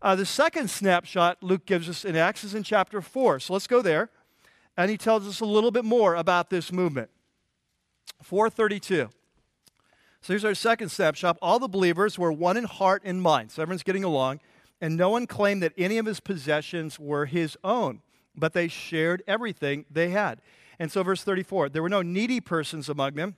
uh, 0.03 0.15
the 0.17 0.27
second 0.27 0.71
snapshot 0.71 1.43
Luke 1.43 1.67
gives 1.67 1.89
us 1.89 2.05
in 2.05 2.17
Acts 2.17 2.45
is 2.45 2.55
in 2.55 2.63
chapter 2.63 3.01
4. 3.01 3.41
So 3.41 3.53
let's 3.53 3.67
go 3.67 3.83
there. 3.83 4.11
And 4.77 4.91
he 4.91 4.97
tells 4.97 5.27
us 5.27 5.41
a 5.41 5.45
little 5.45 5.71
bit 5.71 5.85
more 5.85 6.15
about 6.15 6.51
this 6.51 6.73
movement. 6.73 7.11
432. 8.23 9.09
So 10.23 10.33
here's 10.33 10.45
our 10.45 10.55
second 10.55 10.91
snapshot. 10.91 11.39
All 11.41 11.59
the 11.59 11.69
believers 11.69 12.19
were 12.19 12.33
one 12.33 12.57
in 12.57 12.65
heart 12.65 13.03
and 13.05 13.21
mind. 13.21 13.51
So 13.51 13.63
everyone's 13.63 13.83
getting 13.83 14.05
along. 14.05 14.41
And 14.81 14.97
no 14.97 15.11
one 15.11 15.27
claimed 15.27 15.63
that 15.63 15.73
any 15.77 15.99
of 15.99 16.07
his 16.07 16.21
possessions 16.21 16.99
were 16.99 17.27
his 17.27 17.57
own, 17.63 18.01
but 18.35 18.55
they 18.55 18.69
shared 18.69 19.23
everything 19.27 19.85
they 19.91 20.09
had. 20.11 20.41
And 20.79 20.91
so, 20.91 21.03
verse 21.03 21.23
34 21.23 21.69
there 21.69 21.83
were 21.83 21.91
no 21.91 22.01
needy 22.01 22.41
persons 22.41 22.89
among 22.89 23.15
them 23.15 23.37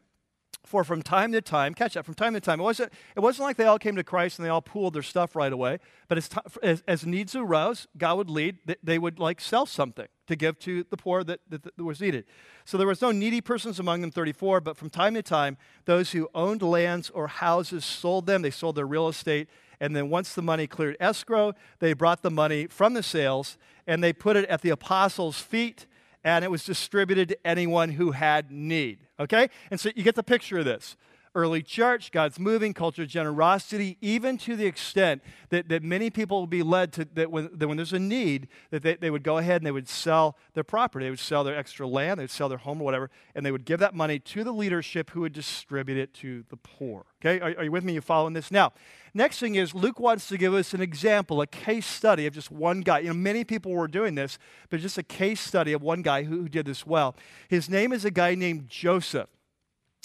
for 0.64 0.85
from 0.85 1.02
time 1.02 1.33
to 1.33 1.40
time, 1.40 1.75
catch 1.75 1.95
that, 1.95 2.04
from 2.04 2.14
time 2.14 2.35
to 2.35 2.40
time, 2.40 2.61
it 2.61 2.62
wasn't, 2.62 2.92
it 3.16 3.21
wasn't 3.21 3.47
like 3.47 3.57
they 3.57 3.64
all 3.64 3.78
came 3.78 3.97
to 3.97 4.04
Christ 4.04 4.38
and 4.38 4.47
they 4.47 4.50
all 4.50 4.62
pooled 4.62 4.95
their 4.95 5.02
stuff 5.02 5.35
right 5.35 5.52
away, 5.52 5.78
but 6.09 6.19
as, 6.19 6.31
as, 6.62 6.83
as 6.87 7.04
needs 7.04 7.35
arose, 7.35 7.88
God 7.99 8.16
would 8.19 8.31
lead, 8.31 8.59
they 8.83 8.99
would 8.99 9.19
like 9.19 9.40
sell 9.40 9.66
something 9.66 10.07
to 10.28 10.37
give 10.37 10.59
to 10.61 10.85
the 10.88 10.97
poor 10.97 11.25
that, 11.25 11.40
that, 11.49 11.64
that 11.64 11.78
was 11.78 12.00
needed. 12.00 12.25
So 12.64 12.78
there 12.78 12.87
was 12.87 13.02
no 13.02 13.11
needy 13.11 13.40
persons 13.40 13.81
among 13.81 14.02
them, 14.02 14.11
34, 14.11 14.61
but 14.61 14.76
from 14.76 14.88
time 14.88 15.14
to 15.14 15.23
time, 15.23 15.57
those 15.85 16.12
who 16.12 16.28
owned 16.35 16.62
lands 16.62 17.11
or 17.11 17.26
houses 17.26 17.85
sold 17.85 18.26
them, 18.26 18.42
they 18.42 18.50
sold 18.50 18.76
their 18.76 18.87
real 18.87 19.09
estate, 19.09 19.49
and 19.81 19.97
then 19.97 20.11
once 20.11 20.33
the 20.33 20.42
money 20.42 20.69
cleared 20.69 20.97
escrow, 21.00 21.54
they 21.81 21.92
brought 21.92 22.23
the 22.23 22.31
money 22.31 22.69
from 22.69 22.95
the 22.95 23.02
sales 23.02 23.59
and 23.85 24.02
they 24.02 24.12
put 24.12 24.37
it 24.37 24.45
at 24.49 24.62
the 24.62 24.71
apostles' 24.71 25.40
feet 25.40 25.87
and 26.25 26.45
it 26.45 26.50
was 26.50 26.64
distributed 26.64 27.29
to 27.29 27.47
anyone 27.47 27.91
who 27.91 28.12
had 28.12 28.50
need. 28.50 29.07
Okay? 29.19 29.49
And 29.71 29.79
so 29.81 29.91
you 29.95 30.02
get 30.02 30.14
the 30.14 30.23
picture 30.23 30.59
of 30.59 30.64
this. 30.64 30.97
Early 31.35 31.62
church, 31.62 32.12
God's 32.12 32.39
moving, 32.39 32.75
culture 32.75 33.03
of 33.03 33.09
generosity, 33.09 33.97
even 34.03 34.37
to 34.39 34.55
the 34.55 34.67
extent 34.67 35.23
that, 35.49 35.69
that 35.71 35.83
many 35.83 36.11
people 36.11 36.41
will 36.41 36.47
be 36.47 36.62
led 36.62 36.93
to 36.93 37.07
that 37.15 37.31
when, 37.31 37.49
that 37.55 37.67
when 37.69 37.79
there's 37.79 37.95
a 37.95 37.99
need, 37.99 38.49
that 38.71 38.83
they, 38.83 38.97
they 38.97 39.11
would 39.11 39.23
go 39.23 39.39
ahead 39.39 39.57
and 39.57 39.67
they 39.67 39.73
would 39.73 39.89
sell 39.89 40.37
their 40.53 40.65
property. 40.65 41.07
They 41.07 41.11
would 41.11 41.19
sell 41.19 41.43
their 41.43 41.57
extra 41.57 41.89
land, 41.89 42.19
they 42.19 42.25
would 42.25 42.31
sell 42.31 42.51
their 42.51 42.59
home 42.59 42.83
or 42.83 42.85
whatever, 42.85 43.11
and 43.35 43.47
they 43.47 43.51
would 43.51 43.65
give 43.65 43.81
that 43.81 43.95
money 43.95 44.19
to 44.19 44.45
the 44.45 44.53
leadership 44.53 45.11
who 45.11 45.23
would 45.23 45.33
distribute 45.33 45.97
it 45.97 46.12
to 46.15 46.45
the 46.51 46.57
poor. 46.57 47.07
Okay? 47.25 47.41
Are, 47.41 47.59
are 47.59 47.65
you 47.65 47.73
with 47.73 47.85
me? 47.85 47.95
You 47.95 48.03
following 48.03 48.35
this? 48.35 48.51
Now, 48.51 48.73
Next 49.15 49.41
thing 49.41 49.57
is 49.57 49.75
Luke 49.75 50.01
wants 50.01 50.27
to 50.29 50.39
give 50.39 50.55
us 50.55 50.73
an 50.73 50.81
example, 50.81 51.43
a 51.43 51.47
case 51.47 51.87
study 51.87 52.27
of 52.27 52.33
just 52.33 52.51
one 52.51 52.81
guy. 52.81 53.01
You 53.01 53.09
know, 53.09 53.15
many 53.15 53.45
people 53.45 53.73
were 53.73 53.87
doing 53.87 54.15
this, 54.15 54.39
but 54.71 54.81
just 54.81 54.97
a 54.97 55.03
case 55.03 55.41
study 55.41 55.75
of 55.75 55.83
one 55.83 56.01
guy 56.01 56.23
who, 56.23 56.41
who 56.41 56.49
did 56.49 56.65
this 56.65 56.87
well. 56.87 57.15
His 57.49 57.69
name 57.69 57.93
is 57.93 58.07
a 58.07 58.11
guy 58.11 58.35
named 58.35 58.71
Joseph. 58.71 59.29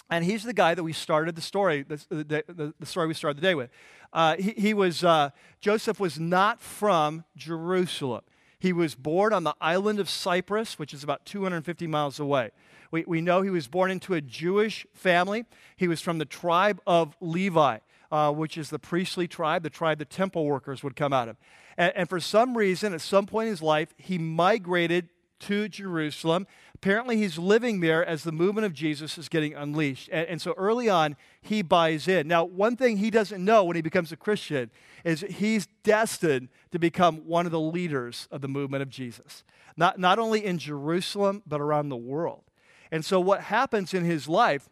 And 0.10 0.24
he's 0.24 0.44
the 0.44 0.54
guy 0.54 0.74
that 0.74 0.84
we 0.84 0.94
started 0.94 1.36
the 1.36 1.42
story, 1.42 1.84
the, 1.84 1.98
the, 2.10 2.74
the 2.80 2.86
story 2.86 3.08
we 3.08 3.14
started 3.14 3.38
the 3.38 3.42
day 3.42 3.56
with. 3.56 3.70
Uh, 4.14 4.38
he, 4.38 4.52
he, 4.52 4.74
was, 4.74 5.04
uh, 5.04 5.32
Joseph 5.60 6.00
was 6.00 6.20
not 6.20 6.62
from 6.62 7.26
Jerusalem. 7.36 8.22
He 8.60 8.74
was 8.74 8.96
born 8.96 9.34
on 9.34 9.44
the 9.44 9.54
island 9.60 10.00
of 10.00 10.10
Cyprus, 10.10 10.80
which 10.80 10.94
is 10.94 11.04
about 11.04 11.26
250 11.26 11.88
miles 11.88 12.20
away. 12.20 12.52
We, 12.90 13.04
we 13.06 13.22
know 13.22 13.42
he 13.42 13.50
was 13.50 13.68
born 13.68 13.92
into 13.92 14.14
a 14.14 14.22
Jewish 14.22 14.88
family. 14.94 15.46
He 15.76 15.88
was 15.88 16.02
from 16.02 16.20
the 16.20 16.26
tribe 16.26 16.82
of 16.88 17.16
Levi 17.20 17.80
uh, 18.12 18.32
which 18.32 18.58
is 18.58 18.70
the 18.70 18.80
priestly 18.80 19.28
tribe, 19.28 19.64
the 19.64 19.70
tribe 19.70 20.00
the 20.00 20.06
temple 20.06 20.46
workers 20.46 20.84
would 20.84 20.96
come 20.96 21.14
out 21.14 21.28
of. 21.28 21.38
And, 21.78 21.94
and 21.96 22.10
for 22.10 22.20
some 22.20 22.58
reason, 22.58 22.94
at 22.94 23.02
some 23.02 23.26
point 23.26 23.48
in 23.48 23.52
his 23.52 23.62
life, 23.62 23.94
he 23.98 24.18
migrated 24.18 25.10
to 25.42 25.68
Jerusalem. 25.68 26.48
Apparently, 26.76 27.18
he's 27.18 27.38
living 27.38 27.80
there 27.80 28.06
as 28.06 28.24
the 28.24 28.32
movement 28.32 28.66
of 28.66 28.74
Jesus 28.74 29.18
is 29.18 29.30
getting 29.30 29.54
unleashed. 29.54 30.10
And, 30.12 30.28
and, 30.28 30.42
so 30.42 30.54
early 30.58 30.90
on, 30.90 31.16
he 31.42 31.62
buys 31.62 32.08
in. 32.08 32.28
Now, 32.28 32.44
one 32.44 32.76
thing 32.76 32.98
he 32.98 33.10
doesn't 33.10 33.44
know 33.44 33.64
when 33.64 33.76
he 33.76 33.82
becomes 33.82 34.12
a 34.12 34.18
Christian 34.18 34.70
is 35.04 35.22
he's 35.22 35.68
destined 35.84 36.50
to 36.72 36.80
become 36.80 37.28
one 37.28 37.46
of 37.46 37.52
the 37.52 37.60
leaders 37.60 38.28
of 38.32 38.42
the 38.42 38.48
movement 38.48 38.84
of 38.84 38.90
Jesus, 38.90 39.44
not, 39.76 40.00
not 40.00 40.20
only 40.20 40.46
in 40.46 40.58
Jerusalem, 40.58 41.44
but 41.48 41.62
around 41.62 41.90
the 41.90 41.98
world. 41.98 42.44
And 42.92 43.04
so, 43.04 43.20
what 43.20 43.42
happens 43.42 43.94
in 43.94 44.06
his 44.06 44.28
life 44.28 44.70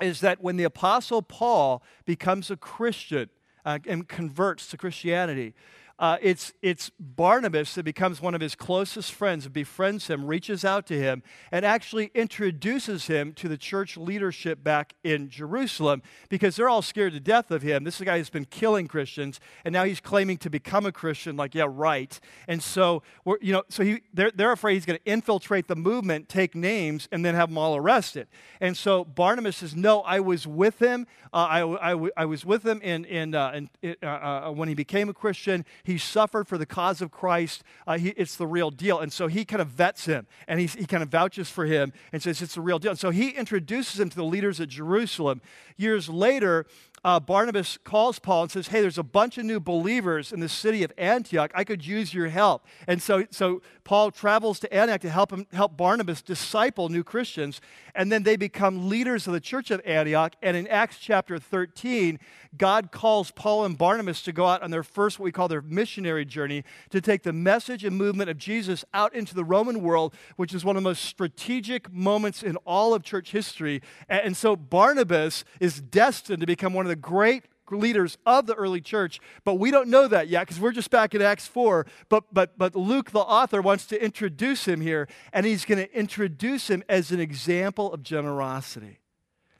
is 0.00 0.20
that 0.20 0.42
when 0.42 0.56
the 0.56 0.64
Apostle 0.64 1.22
Paul 1.22 1.82
becomes 2.04 2.50
a 2.50 2.56
Christian 2.56 3.30
uh, 3.64 3.78
and 3.86 4.08
converts 4.08 4.66
to 4.68 4.76
Christianity, 4.76 5.54
uh, 6.02 6.18
it's, 6.20 6.52
it's 6.62 6.90
Barnabas 6.98 7.76
that 7.76 7.84
becomes 7.84 8.20
one 8.20 8.34
of 8.34 8.40
his 8.40 8.56
closest 8.56 9.12
friends, 9.12 9.46
befriends 9.46 10.08
him, 10.08 10.26
reaches 10.26 10.64
out 10.64 10.84
to 10.88 10.98
him, 10.98 11.22
and 11.52 11.64
actually 11.64 12.10
introduces 12.12 13.06
him 13.06 13.32
to 13.34 13.48
the 13.48 13.56
church 13.56 13.96
leadership 13.96 14.64
back 14.64 14.94
in 15.04 15.30
Jerusalem 15.30 16.02
because 16.28 16.56
they're 16.56 16.68
all 16.68 16.82
scared 16.82 17.12
to 17.12 17.20
death 17.20 17.52
of 17.52 17.62
him. 17.62 17.84
This 17.84 17.94
is 17.94 18.00
a 18.00 18.04
guy 18.06 18.18
who's 18.18 18.30
been 18.30 18.46
killing 18.46 18.88
Christians, 18.88 19.38
and 19.64 19.72
now 19.72 19.84
he's 19.84 20.00
claiming 20.00 20.38
to 20.38 20.50
become 20.50 20.86
a 20.86 20.92
Christian, 20.92 21.36
like, 21.36 21.54
yeah, 21.54 21.68
right. 21.68 22.18
And 22.48 22.60
so, 22.60 23.04
we're, 23.24 23.38
you 23.40 23.52
know, 23.52 23.62
so 23.68 23.84
he, 23.84 24.00
they're, 24.12 24.32
they're 24.32 24.50
afraid 24.50 24.74
he's 24.74 24.84
going 24.84 24.98
to 24.98 25.08
infiltrate 25.08 25.68
the 25.68 25.76
movement, 25.76 26.28
take 26.28 26.56
names, 26.56 27.08
and 27.12 27.24
then 27.24 27.36
have 27.36 27.48
them 27.48 27.58
all 27.58 27.76
arrested. 27.76 28.26
And 28.60 28.76
so 28.76 29.04
Barnabas 29.04 29.58
says, 29.58 29.76
no, 29.76 30.00
I 30.00 30.18
was 30.18 30.48
with 30.48 30.80
him. 30.80 31.06
Uh, 31.32 31.36
I, 31.36 31.92
I, 31.92 32.08
I 32.16 32.24
was 32.24 32.44
with 32.44 32.66
him 32.66 32.82
in, 32.82 33.04
in, 33.04 33.36
uh, 33.36 33.52
in 33.82 33.96
uh, 34.02 34.06
uh, 34.06 34.50
when 34.50 34.68
he 34.68 34.74
became 34.74 35.08
a 35.08 35.14
Christian. 35.14 35.64
He 35.84 35.91
suffered 35.98 36.46
for 36.46 36.58
the 36.58 36.66
cause 36.66 37.00
of 37.00 37.10
Christ. 37.10 37.62
Uh, 37.86 37.98
he, 37.98 38.10
it's 38.10 38.36
the 38.36 38.46
real 38.46 38.70
deal. 38.70 39.00
And 39.00 39.12
so 39.12 39.26
he 39.26 39.44
kind 39.44 39.62
of 39.62 39.68
vets 39.68 40.04
him 40.04 40.26
and 40.48 40.60
he, 40.60 40.66
he 40.66 40.86
kind 40.86 41.02
of 41.02 41.08
vouches 41.08 41.48
for 41.48 41.64
him 41.64 41.92
and 42.12 42.22
says 42.22 42.42
it's 42.42 42.54
the 42.54 42.60
real 42.60 42.78
deal. 42.78 42.90
And 42.90 43.00
so 43.00 43.10
he 43.10 43.30
introduces 43.30 43.98
him 44.00 44.10
to 44.10 44.16
the 44.16 44.24
leaders 44.24 44.60
at 44.60 44.68
Jerusalem. 44.68 45.40
Years 45.76 46.08
later, 46.08 46.66
uh, 47.04 47.18
Barnabas 47.18 47.78
calls 47.82 48.18
Paul 48.18 48.42
and 48.42 48.50
says, 48.50 48.68
Hey, 48.68 48.80
there's 48.80 48.98
a 48.98 49.02
bunch 49.02 49.36
of 49.36 49.44
new 49.44 49.58
believers 49.58 50.32
in 50.32 50.40
the 50.40 50.48
city 50.48 50.84
of 50.84 50.92
Antioch. 50.96 51.50
I 51.54 51.64
could 51.64 51.84
use 51.84 52.14
your 52.14 52.28
help. 52.28 52.64
And 52.86 53.02
so, 53.02 53.26
so 53.30 53.60
Paul 53.82 54.12
travels 54.12 54.60
to 54.60 54.72
Antioch 54.72 55.00
to 55.00 55.10
help, 55.10 55.32
him, 55.32 55.46
help 55.52 55.76
Barnabas 55.76 56.22
disciple 56.22 56.88
new 56.88 57.02
Christians. 57.02 57.60
And 57.94 58.12
then 58.12 58.22
they 58.22 58.36
become 58.36 58.88
leaders 58.88 59.26
of 59.26 59.32
the 59.32 59.40
church 59.40 59.70
of 59.70 59.80
Antioch. 59.84 60.34
And 60.42 60.56
in 60.56 60.68
Acts 60.68 60.98
chapter 60.98 61.38
13, 61.38 62.20
God 62.56 62.92
calls 62.92 63.30
Paul 63.32 63.64
and 63.64 63.76
Barnabas 63.76 64.22
to 64.22 64.32
go 64.32 64.46
out 64.46 64.62
on 64.62 64.70
their 64.70 64.82
first, 64.82 65.18
what 65.18 65.24
we 65.24 65.32
call 65.32 65.48
their 65.48 65.62
missionary 65.62 66.24
journey, 66.24 66.62
to 66.90 67.00
take 67.00 67.24
the 67.24 67.32
message 67.32 67.84
and 67.84 67.96
movement 67.96 68.30
of 68.30 68.38
Jesus 68.38 68.84
out 68.94 69.14
into 69.14 69.34
the 69.34 69.44
Roman 69.44 69.82
world, 69.82 70.14
which 70.36 70.54
is 70.54 70.64
one 70.64 70.76
of 70.76 70.82
the 70.82 70.88
most 70.88 71.04
strategic 71.04 71.92
moments 71.92 72.42
in 72.42 72.56
all 72.58 72.94
of 72.94 73.02
church 73.02 73.32
history. 73.32 73.82
And 74.08 74.36
so 74.36 74.54
Barnabas 74.54 75.44
is 75.58 75.80
destined 75.80 76.40
to 76.40 76.46
become 76.46 76.74
one 76.74 76.86
of 76.86 76.91
the 76.92 76.96
great 76.96 77.44
leaders 77.70 78.18
of 78.26 78.44
the 78.44 78.54
early 78.54 78.82
church, 78.82 79.18
but 79.44 79.54
we 79.54 79.70
don't 79.70 79.88
know 79.88 80.06
that 80.06 80.28
yet 80.28 80.42
because 80.42 80.60
we're 80.60 80.72
just 80.72 80.90
back 80.90 81.14
in 81.14 81.22
Acts 81.22 81.46
4. 81.46 81.86
But, 82.10 82.24
but, 82.30 82.58
but 82.58 82.76
Luke, 82.76 83.12
the 83.12 83.20
author, 83.20 83.62
wants 83.62 83.86
to 83.86 84.04
introduce 84.04 84.68
him 84.68 84.82
here, 84.82 85.08
and 85.32 85.46
he's 85.46 85.64
going 85.64 85.78
to 85.78 85.90
introduce 85.98 86.68
him 86.68 86.84
as 86.90 87.10
an 87.10 87.18
example 87.18 87.90
of 87.94 88.02
generosity. 88.02 88.98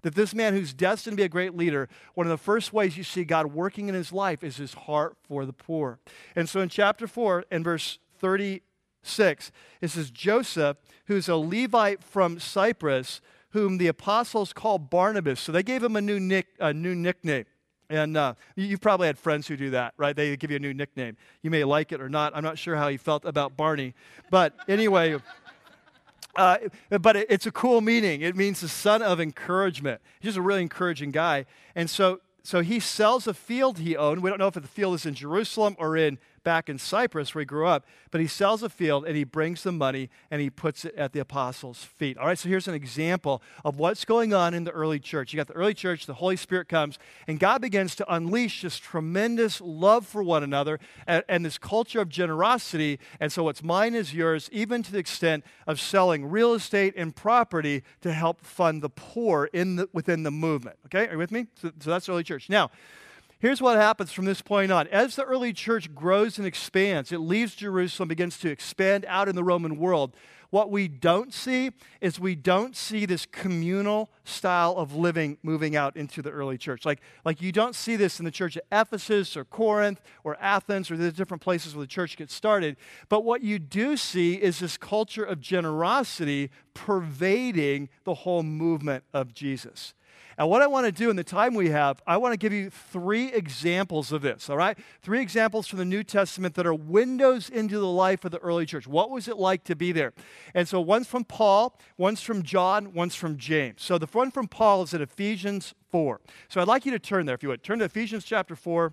That 0.03 0.15
this 0.15 0.35
man 0.35 0.53
who's 0.53 0.75
destined 0.75 1.17
to 1.17 1.23
be 1.23 1.25
a 1.25 1.29
great 1.31 1.57
leader, 1.57 1.89
one 2.13 2.27
of 2.27 2.31
the 2.31 2.37
first 2.37 2.75
ways 2.75 2.99
you 2.99 3.05
see 3.05 3.25
God 3.25 3.47
working 3.47 3.89
in 3.89 3.95
his 3.95 4.13
life 4.13 4.45
is 4.45 4.59
his 4.59 4.75
heart 4.75 5.17
for 5.23 5.47
the 5.47 5.55
poor. 5.55 6.01
And 6.37 6.51
so 6.51 6.61
in 6.61 6.69
chapter 6.69 7.07
4 7.07 7.47
and 7.51 7.65
verse 7.65 7.99
36, 8.19 9.53
it 9.81 9.89
says, 9.89 10.11
Joseph, 10.11 10.77
who's 11.07 11.31
a 11.31 11.37
Levite 11.37 12.05
from 12.05 12.39
Cyprus, 12.39 13.23
whom 13.53 13.79
the 13.79 13.87
apostles 13.87 14.53
called 14.53 14.91
Barnabas. 14.91 15.41
So 15.41 15.53
they 15.53 15.63
gave 15.63 15.83
him 15.83 15.97
a 15.97 16.01
new, 16.01 16.19
nick, 16.19 16.49
a 16.59 16.73
new 16.73 16.95
nickname. 16.95 17.45
And 17.91 18.17
uh, 18.17 18.35
you've 18.57 18.81
probably 18.81 19.07
had 19.07 19.19
friends 19.19 19.47
who 19.47 19.57
do 19.57 19.71
that, 19.71 19.93
right? 19.99 20.17
They 20.17 20.35
give 20.39 20.51
you 20.51 20.57
a 20.57 20.61
new 20.61 20.73
nickname. 20.73 21.17
You 21.43 21.51
may 21.51 21.63
like 21.63 21.93
it 21.93 22.01
or 22.01 22.09
not. 22.09 22.35
I'm 22.35 22.43
not 22.43 22.57
sure 22.57 22.75
how 22.75 22.89
he 22.89 22.97
felt 22.97 23.27
about 23.27 23.55
Barney. 23.55 23.95
But 24.31 24.55
anyway, 24.67 25.19
uh, 26.37 26.57
but 26.89 27.17
it, 27.17 27.27
it's 27.29 27.47
a 27.47 27.53
cool 27.53 27.83
meaning. 27.83 28.23
It 28.23 28.35
means 28.35 28.63
the 28.63 28.69
son 28.69 29.03
of 29.03 29.21
encouragement. 29.21 30.01
He's 30.21 30.39
a 30.39 30.43
really 30.43 30.63
encouraging 30.63 31.11
guy. 31.11 31.45
And 31.75 31.91
so, 31.91 32.21
so 32.43 32.63
he 32.63 32.81
sells 32.81 33.27
a 33.27 33.35
field 33.35 33.79
he 33.79 33.95
owned. 33.95 34.23
We 34.23 34.31
don't 34.31 34.39
know 34.39 34.49
if 34.49 34.55
the 34.55 34.63
field 34.63 34.95
is 34.95 35.05
in 35.05 35.13
Jerusalem 35.13 35.77
or 35.79 35.95
in 35.95 36.19
back 36.43 36.69
in 36.69 36.79
Cyprus 36.79 37.35
where 37.35 37.41
he 37.41 37.47
grew 37.47 37.67
up, 37.67 37.85
but 38.11 38.21
he 38.21 38.27
sells 38.27 38.63
a 38.63 38.69
field 38.69 39.05
and 39.05 39.17
he 39.17 39.25
brings 39.25 39.63
the 39.63 39.73
money 39.73 40.11
and 40.31 40.41
he 40.41 40.51
puts 40.51 40.85
it 40.85 40.95
at 40.95 41.13
the 41.13 41.21
apostles' 41.21 41.85
feet. 41.85 42.19
All 42.19 42.27
right, 42.27 42.39
so 42.39 42.49
here's 42.49 42.69
an 42.69 42.75
example 42.75 43.43
of 43.65 43.79
what's 43.79 44.05
going 44.05 44.33
on 44.33 44.55
in 44.55 44.65
the 44.65 44.71
early 44.71 45.01
church. 45.01 45.33
You 45.33 45.37
got 45.37 45.47
the 45.47 45.55
early 45.55 45.75
church, 45.75 46.07
the 46.07 46.15
Holy 46.15 46.37
Spirit 46.37 46.69
comes, 46.69 46.99
and 47.27 47.39
God 47.39 47.61
begins 47.61 47.95
to 47.97 48.15
unleash 48.15 48.63
this 48.63 48.79
tremendous 48.79 49.61
love 49.61 50.07
for 50.07 50.23
one 50.23 50.43
another 50.43 50.79
and, 51.07 51.25
and 51.29 51.45
this 51.45 51.59
culture 51.59 52.01
of 52.01 52.09
generosity. 52.09 52.99
And 53.21 53.33
so 53.33 53.45
what's 53.45 53.63
mine 53.63 53.95
is 53.95 54.15
yours, 54.15 54.49
even 54.53 54.83
to 54.83 54.93
the 54.93 54.99
extent 54.99 55.45
of 55.67 55.81
selling 55.81 56.27
real 56.27 56.55
estate 56.55 56.95
and 56.97 57.15
property 57.15 57.83
to 58.01 58.13
help 58.13 58.45
fund 58.45 58.83
the 58.83 58.91
poor 58.91 59.49
in 59.53 59.77
the, 59.77 59.89
within 59.93 60.23
the 60.23 60.31
movement. 60.31 60.77
Okay, 60.87 61.09
are 61.09 61.13
you 61.13 61.19
with 61.19 61.33
me? 61.33 61.47
So, 61.55 61.71
so 61.81 61.91
that's 61.91 62.09
early 62.09 62.25
church. 62.25 62.49
Now, 62.49 62.71
Here's 63.43 63.61
what 63.61 63.77
happens 63.77 64.13
from 64.13 64.25
this 64.25 64.41
point 64.41 64.71
on. 64.71 64.87
As 64.87 65.17
the 65.17 65.25
early 65.25 65.53
church 65.53 65.93
grows 65.97 66.39
and 66.39 66.47
expands, 66.47 67.11
it 67.11 67.19
leaves 67.19 67.57
Jerusalem, 67.57 68.09
begins 68.09 68.39
to 68.39 68.49
expand 68.49 69.05
out 69.09 69.29
in 69.29 69.35
the 69.35 69.43
Roman 69.43 69.79
world. 69.79 70.15
What 70.51 70.71
we 70.71 70.87
don't 70.87 71.35
see 71.35 71.73
is 72.01 72.21
we 72.21 72.37
don't 72.37 72.77
see 72.77 73.05
this 73.05 73.27
communal 73.27 74.11
style 74.23 74.77
of 74.77 74.95
living 74.95 75.39
moving 75.43 75.75
out 75.75 75.97
into 75.97 76.23
the 76.23 76.31
early 76.31 76.57
church. 76.57 76.85
Like, 76.85 77.01
like 77.25 77.43
you 77.43 77.51
don't 77.51 77.75
see 77.75 77.97
this 77.97 78.21
in 78.21 78.25
the 78.25 78.31
church 78.31 78.57
at 78.57 78.63
Ephesus 78.71 79.37
or 79.37 79.45
Corinth 79.45 80.01
or 80.23 80.37
Athens 80.41 80.89
or 80.89 80.97
the 80.97 81.11
different 81.11 81.43
places 81.43 81.75
where 81.75 81.83
the 81.83 81.91
church 81.91 82.17
gets 82.17 82.33
started. 82.33 82.77
But 83.09 83.25
what 83.25 83.43
you 83.43 83.59
do 83.59 83.97
see 83.97 84.35
is 84.35 84.61
this 84.61 84.77
culture 84.77 85.25
of 85.25 85.41
generosity 85.41 86.51
pervading 86.75 87.89
the 88.05 88.15
whole 88.15 88.45
movement 88.45 89.03
of 89.13 89.35
Jesus. 89.35 89.95
And 90.39 90.49
what 90.49 90.63
I 90.63 90.67
want 90.67 90.87
to 90.87 90.93
do 90.93 91.11
in 91.11 91.17
the 91.17 91.25
time 91.25 91.55
we 91.55 91.71
have, 91.71 92.03
I 92.07 92.17
want 92.17 92.33
to 92.33 92.37
give 92.37 92.53
you 92.53 92.71
three 92.71 93.33
examples 93.33 94.13
of 94.13 94.23
this, 94.23 94.49
all 94.49 94.57
right? 94.57 94.79
Three 95.03 95.21
examples 95.21 95.67
from 95.67 95.79
the 95.79 95.85
New 95.85 96.03
Testament 96.03 96.55
that 96.55 96.67
are 96.67 96.75
windows 96.75 97.49
into 97.49 97.79
the 97.79 97.87
life 97.87 98.25
of 98.25 98.31
the 98.31 98.39
early 98.39 98.67
church. 98.67 98.87
What 98.87 99.11
was 99.11 99.29
it 99.29 99.37
like 99.37 99.65
to 99.65 99.77
be 99.77 99.93
there? 99.93 100.13
And 100.55 100.67
so 100.67 100.81
one's 100.81 101.07
from 101.07 101.25
Paul, 101.25 101.79
one's 101.97 102.23
from 102.23 102.43
John, 102.43 102.93
one's 102.95 103.15
from 103.15 103.37
James. 103.37 103.83
So 103.83 103.99
the 103.99 104.07
one 104.07 104.31
from 104.31 104.49
Paul 104.49 104.83
is 104.83 104.95
in 104.95 105.03
Ephesians 105.03 105.75
4. 105.91 106.21
So 106.49 106.61
I'd 106.61 106.69
like 106.69 106.87
you 106.87 106.93
to 106.93 106.99
turn 106.99 107.27
there, 107.27 107.35
if 107.35 107.43
you 107.43 107.51
would. 107.51 107.63
Turn 107.63 107.79
to 107.81 107.85
Ephesians 107.85 108.25
chapter 108.25 108.57
4, 108.57 108.93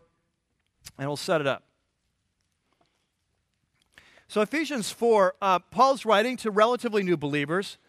and 0.97 1.07
we'll 1.07 1.17
set 1.17 1.41
it 1.41 1.47
up. 1.47 1.63
So, 4.29 4.41
Ephesians 4.41 4.91
4, 4.91 5.33
uh, 5.41 5.57
Paul's 5.57 6.05
writing 6.05 6.37
to 6.37 6.51
relatively 6.51 7.01
new 7.01 7.17
believers 7.17 7.79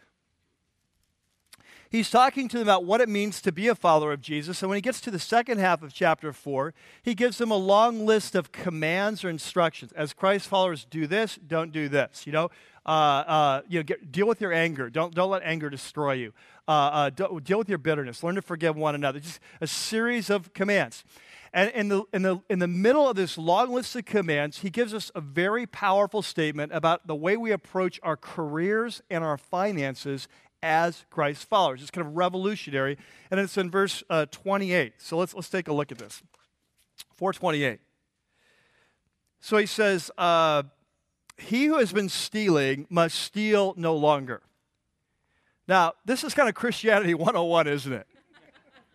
he's 1.91 2.11
talking 2.11 2.49
to 2.49 2.59
them 2.59 2.67
about 2.67 2.85
what 2.85 3.01
it 3.01 3.09
means 3.09 3.43
to 3.43 3.53
be 3.53 3.69
a 3.69 3.75
follower 3.75 4.13
of 4.13 4.21
Jesus. 4.21 4.63
And 4.63 4.71
when 4.71 4.77
he 4.77 4.83
gets 4.83 5.01
to 5.03 5.11
the 5.11 5.19
second 5.19 5.59
half 5.59 5.83
of 5.83 5.93
chapter 5.93 6.33
4, 6.33 6.73
he 7.03 7.15
gives 7.15 7.39
them 7.39 7.51
a 7.51 7.57
long 7.57 8.07
list 8.07 8.35
of 8.35 8.53
commands 8.53 9.25
or 9.25 9.29
instructions. 9.29 9.93
As 9.93 10.13
Christ 10.13 10.49
followers, 10.49 10.87
do 10.89 11.07
this, 11.07 11.39
don't 11.47 11.73
do 11.73 11.89
this. 11.89 12.27
You 12.27 12.33
know, 12.33 12.51
uh, 12.87 12.89
uh, 12.89 13.63
you 13.69 13.81
know 13.81 13.83
get, 13.83 14.11
deal 14.11 14.27
with 14.27 14.41
your 14.41 14.53
anger. 14.53 14.89
Don't, 14.89 15.15
don't 15.15 15.31
let 15.31 15.43
anger 15.43 15.69
destroy 15.69 16.15
you. 16.15 16.33
Uh, 16.67 16.71
uh 16.71 17.11
deal 17.11 17.59
with 17.59 17.69
your 17.69 17.79
bitterness. 17.79 18.23
Learn 18.23 18.37
to 18.37 18.43
forgive 18.43 18.77
one 18.77 18.95
another. 18.95 19.21
Just 19.21 19.41
a 19.61 19.67
series 19.67 20.31
of 20.31 20.53
commands. 20.55 21.05
And 21.53 21.71
in 21.73 21.89
the, 21.89 22.05
in, 22.13 22.23
the, 22.23 22.41
in 22.49 22.61
the 22.61 22.69
middle 22.69 23.09
of 23.09 23.17
this 23.17 23.37
long 23.37 23.73
list 23.73 23.97
of 23.97 24.05
commands, 24.05 24.59
he 24.59 24.71
gives 24.71 24.95
us 24.95 25.11
a 25.17 25.21
very 25.21 25.67
powerful 25.67 26.23
statement 26.23 26.73
about 26.73 27.09
the 27.09 27.17
way 27.17 27.37
we 27.37 27.51
approach 27.51 27.99
our 28.05 28.17
careers 28.17 29.03
and 29.11 29.25
our 29.25 29.37
finances 29.37 30.29
as 30.63 31.05
Christ's 31.11 31.45
followers. 31.45 31.83
It's 31.83 31.91
kind 31.91 32.07
of 32.07 32.17
revolutionary. 32.17 32.99
And 33.31 33.41
it's 33.41 33.57
in 33.57 33.71
verse 33.71 34.03
uh, 34.11 34.27
28. 34.31 34.95
So 34.99 35.19
let's, 35.19 35.35
let's 35.35 35.49
take 35.49 35.69
a 35.69 35.73
look 35.73 35.93
at 35.93 35.99
this. 35.99 36.23
428. 37.17 37.81
So 39.41 39.57
he 39.57 39.67
says, 39.67 40.11
uh, 40.19 40.65
He 41.39 41.67
who 41.67 41.79
has 41.79 41.93
been 41.93 42.09
stealing 42.09 42.87
must 42.91 43.19
steal 43.19 43.75
no 43.77 43.97
longer. 43.97 44.43
Now, 45.67 45.95
this 46.05 46.25
is 46.25 46.35
kind 46.35 46.49
of 46.49 46.55
Christianity 46.55 47.15
101, 47.15 47.67
isn't 47.67 47.93
it? 47.93 48.07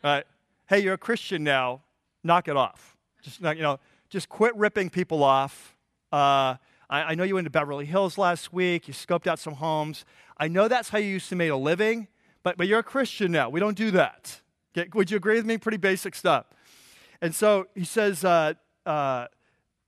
right? 0.03 0.25
Hey, 0.67 0.79
you're 0.79 0.95
a 0.95 0.99
Christian 0.99 1.43
now. 1.43 1.81
Knock 2.23 2.47
it 2.47 2.57
off. 2.57 2.97
Just, 3.21 3.39
you 3.41 3.61
know, 3.61 3.79
just 4.09 4.29
quit 4.29 4.55
ripping 4.55 4.89
people 4.89 5.23
off. 5.23 5.75
Uh, 6.11 6.55
I, 6.89 7.01
I 7.03 7.15
know 7.15 7.23
you 7.23 7.35
went 7.35 7.45
to 7.45 7.51
Beverly 7.51 7.85
Hills 7.85 8.17
last 8.17 8.53
week. 8.53 8.87
You 8.87 8.93
scoped 8.93 9.27
out 9.27 9.39
some 9.39 9.55
homes. 9.55 10.05
I 10.37 10.47
know 10.47 10.67
that's 10.67 10.89
how 10.89 10.97
you 10.97 11.07
used 11.07 11.29
to 11.29 11.35
make 11.35 11.51
a 11.51 11.55
living, 11.55 12.07
but, 12.43 12.57
but 12.57 12.67
you're 12.67 12.79
a 12.79 12.83
Christian 12.83 13.31
now. 13.31 13.49
We 13.49 13.59
don't 13.59 13.77
do 13.77 13.91
that. 13.91 14.41
Okay? 14.77 14.89
Would 14.93 15.11
you 15.11 15.17
agree 15.17 15.35
with 15.35 15.45
me? 15.45 15.57
Pretty 15.57 15.77
basic 15.77 16.15
stuff. 16.15 16.45
And 17.21 17.33
so 17.33 17.67
he 17.73 17.85
says, 17.85 18.23
uh, 18.23 18.53
uh, 18.85 19.27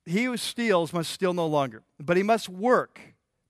He 0.05 0.23
who 0.25 0.37
steals 0.37 0.93
must 0.93 1.11
steal 1.11 1.33
no 1.33 1.45
longer, 1.45 1.83
but 1.99 2.17
he 2.17 2.23
must 2.23 2.47
work 2.49 2.99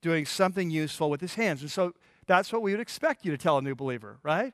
doing 0.02 0.26
something 0.26 0.70
useful 0.70 1.10
with 1.10 1.22
his 1.22 1.36
hands. 1.36 1.62
And 1.62 1.72
so 1.72 1.94
that's 2.26 2.52
what 2.52 2.62
we 2.62 2.72
would 2.72 2.80
expect 2.80 3.26
you 3.26 3.32
to 3.32 3.38
tell 3.38 3.58
a 3.58 3.62
new 3.62 3.76
believer, 3.76 4.18
right? 4.24 4.54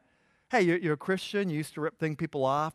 Hey, 0.51 0.62
you're, 0.62 0.77
you're 0.77 0.93
a 0.93 0.97
Christian. 0.97 1.49
You 1.49 1.58
used 1.58 1.73
to 1.75 1.82
rip 1.82 1.97
thing 1.97 2.15
people 2.15 2.45
off. 2.45 2.73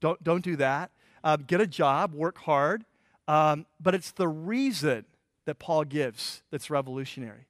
Don't, 0.00 0.22
don't 0.24 0.42
do 0.42 0.56
that. 0.56 0.90
Um, 1.22 1.44
get 1.46 1.60
a 1.60 1.66
job, 1.66 2.14
work 2.14 2.38
hard. 2.38 2.84
Um, 3.28 3.66
but 3.78 3.94
it's 3.94 4.10
the 4.10 4.26
reason 4.26 5.04
that 5.46 5.58
Paul 5.58 5.84
gives 5.84 6.42
that's 6.50 6.70
revolutionary. 6.70 7.46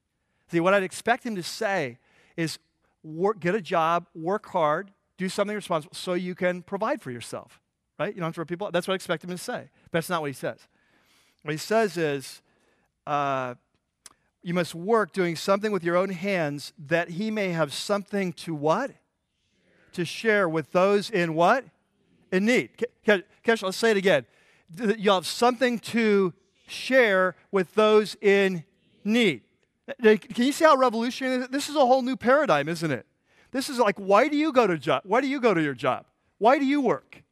See, 0.50 0.61
what 0.61 0.74
I'd 0.74 0.83
expect 0.83 1.24
him 1.24 1.37
to 1.37 1.42
say 1.42 1.98
is 2.37 2.59
work, 3.03 3.40
get 3.40 3.55
a 3.55 3.61
job, 3.61 4.07
work 4.14 4.46
hard, 4.46 4.90
do 5.16 5.29
something 5.29 5.55
responsible 5.55 5.94
so 5.94 6.14
you 6.14 6.35
can 6.35 6.62
provide 6.62 7.00
for 7.00 7.11
yourself. 7.11 7.61
Right? 7.98 8.14
You 8.14 8.20
don't 8.20 8.35
have 8.35 8.35
to 8.35 8.46
people 8.46 8.70
That's 8.72 8.88
what 8.88 8.92
I 8.92 8.96
expect 8.96 9.24
him 9.24 9.31
to 9.31 9.38
say. 9.38 9.68
But 9.85 9.98
that's 9.98 10.09
not 10.09 10.22
what 10.22 10.29
he 10.29 10.35
says. 10.35 10.59
What 11.42 11.53
he 11.53 11.59
says 11.59 11.96
is, 11.96 12.40
uh, 13.07 13.55
you 14.42 14.55
must 14.55 14.74
work 14.74 15.12
doing 15.12 15.37
something 15.37 15.70
with 15.70 15.85
your 15.85 15.96
own 15.96 16.09
hands 16.09 16.72
that 16.79 17.11
he 17.11 17.31
may 17.31 17.50
have 17.50 17.74
something 17.74 18.33
to 18.35 18.55
what? 18.55 18.92
To 19.92 20.05
share 20.05 20.48
with 20.48 20.72
those 20.72 21.11
in 21.11 21.35
what? 21.35 21.64
In 22.33 22.46
need. 22.46 22.70
Kesh, 23.07 23.62
let's 23.62 23.76
say 23.76 23.90
it 23.90 23.96
again. 23.96 24.24
You'll 24.98 25.16
have 25.16 25.26
something 25.26 25.79
to 25.81 26.33
share 26.70 27.37
with 27.50 27.74
those 27.74 28.16
in 28.20 28.64
need. 29.04 29.42
Can 30.02 30.44
you 30.44 30.52
see 30.52 30.64
how 30.64 30.76
revolutionary 30.76 31.46
this 31.50 31.68
is? 31.68 31.76
a 31.76 31.80
whole 31.80 32.02
new 32.02 32.16
paradigm, 32.16 32.68
isn't 32.68 32.90
it? 32.90 33.06
This 33.50 33.68
is 33.68 33.78
like, 33.78 33.98
why 33.98 34.28
do 34.28 34.37
you 34.37 34.52
go 34.52 34.66
to 34.66 34.78
job? 34.78 35.02
Why 35.04 35.20
do 35.20 35.26
you 35.26 35.40
go 35.40 35.54
to 35.54 35.62
your 35.62 35.74
job? 35.74 36.06
Why 36.38 36.59
do 36.59 36.64
you 36.64 36.80
work? 36.80 37.22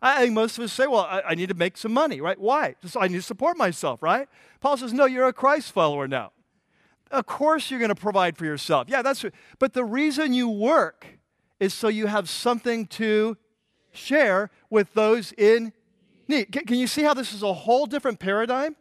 I 0.00 0.20
think 0.20 0.34
most 0.34 0.58
of 0.58 0.64
us 0.64 0.72
say, 0.72 0.86
well, 0.86 1.06
I, 1.08 1.22
I 1.28 1.34
need 1.34 1.48
to 1.48 1.54
make 1.54 1.76
some 1.76 1.92
money, 1.92 2.20
right? 2.20 2.38
Why? 2.38 2.74
Just 2.82 2.96
I 2.98 3.08
need 3.08 3.16
to 3.16 3.22
support 3.22 3.56
myself, 3.56 4.02
right? 4.02 4.28
Paul 4.60 4.76
says, 4.76 4.92
no, 4.92 5.06
you're 5.06 5.26
a 5.26 5.32
Christ 5.32 5.72
follower 5.72 6.06
now. 6.06 6.32
Of 7.10 7.26
course 7.26 7.70
you're 7.70 7.80
going 7.80 7.90
to 7.90 7.94
provide 7.94 8.36
for 8.36 8.44
yourself. 8.44 8.88
Yeah, 8.88 9.02
that's 9.02 9.24
but 9.58 9.72
the 9.72 9.84
reason 9.84 10.34
you 10.34 10.48
work 10.48 11.06
is 11.60 11.72
so 11.72 11.88
you 11.88 12.06
have 12.06 12.28
something 12.28 12.86
to 12.88 13.36
share 13.92 14.50
with 14.68 14.92
those 14.94 15.32
in 15.32 15.72
need. 16.28 16.52
Can, 16.52 16.64
can 16.64 16.76
you 16.76 16.86
see 16.86 17.02
how 17.02 17.14
this 17.14 17.32
is 17.32 17.42
a 17.42 17.52
whole 17.52 17.86
different 17.86 18.18
paradigm? 18.18 18.76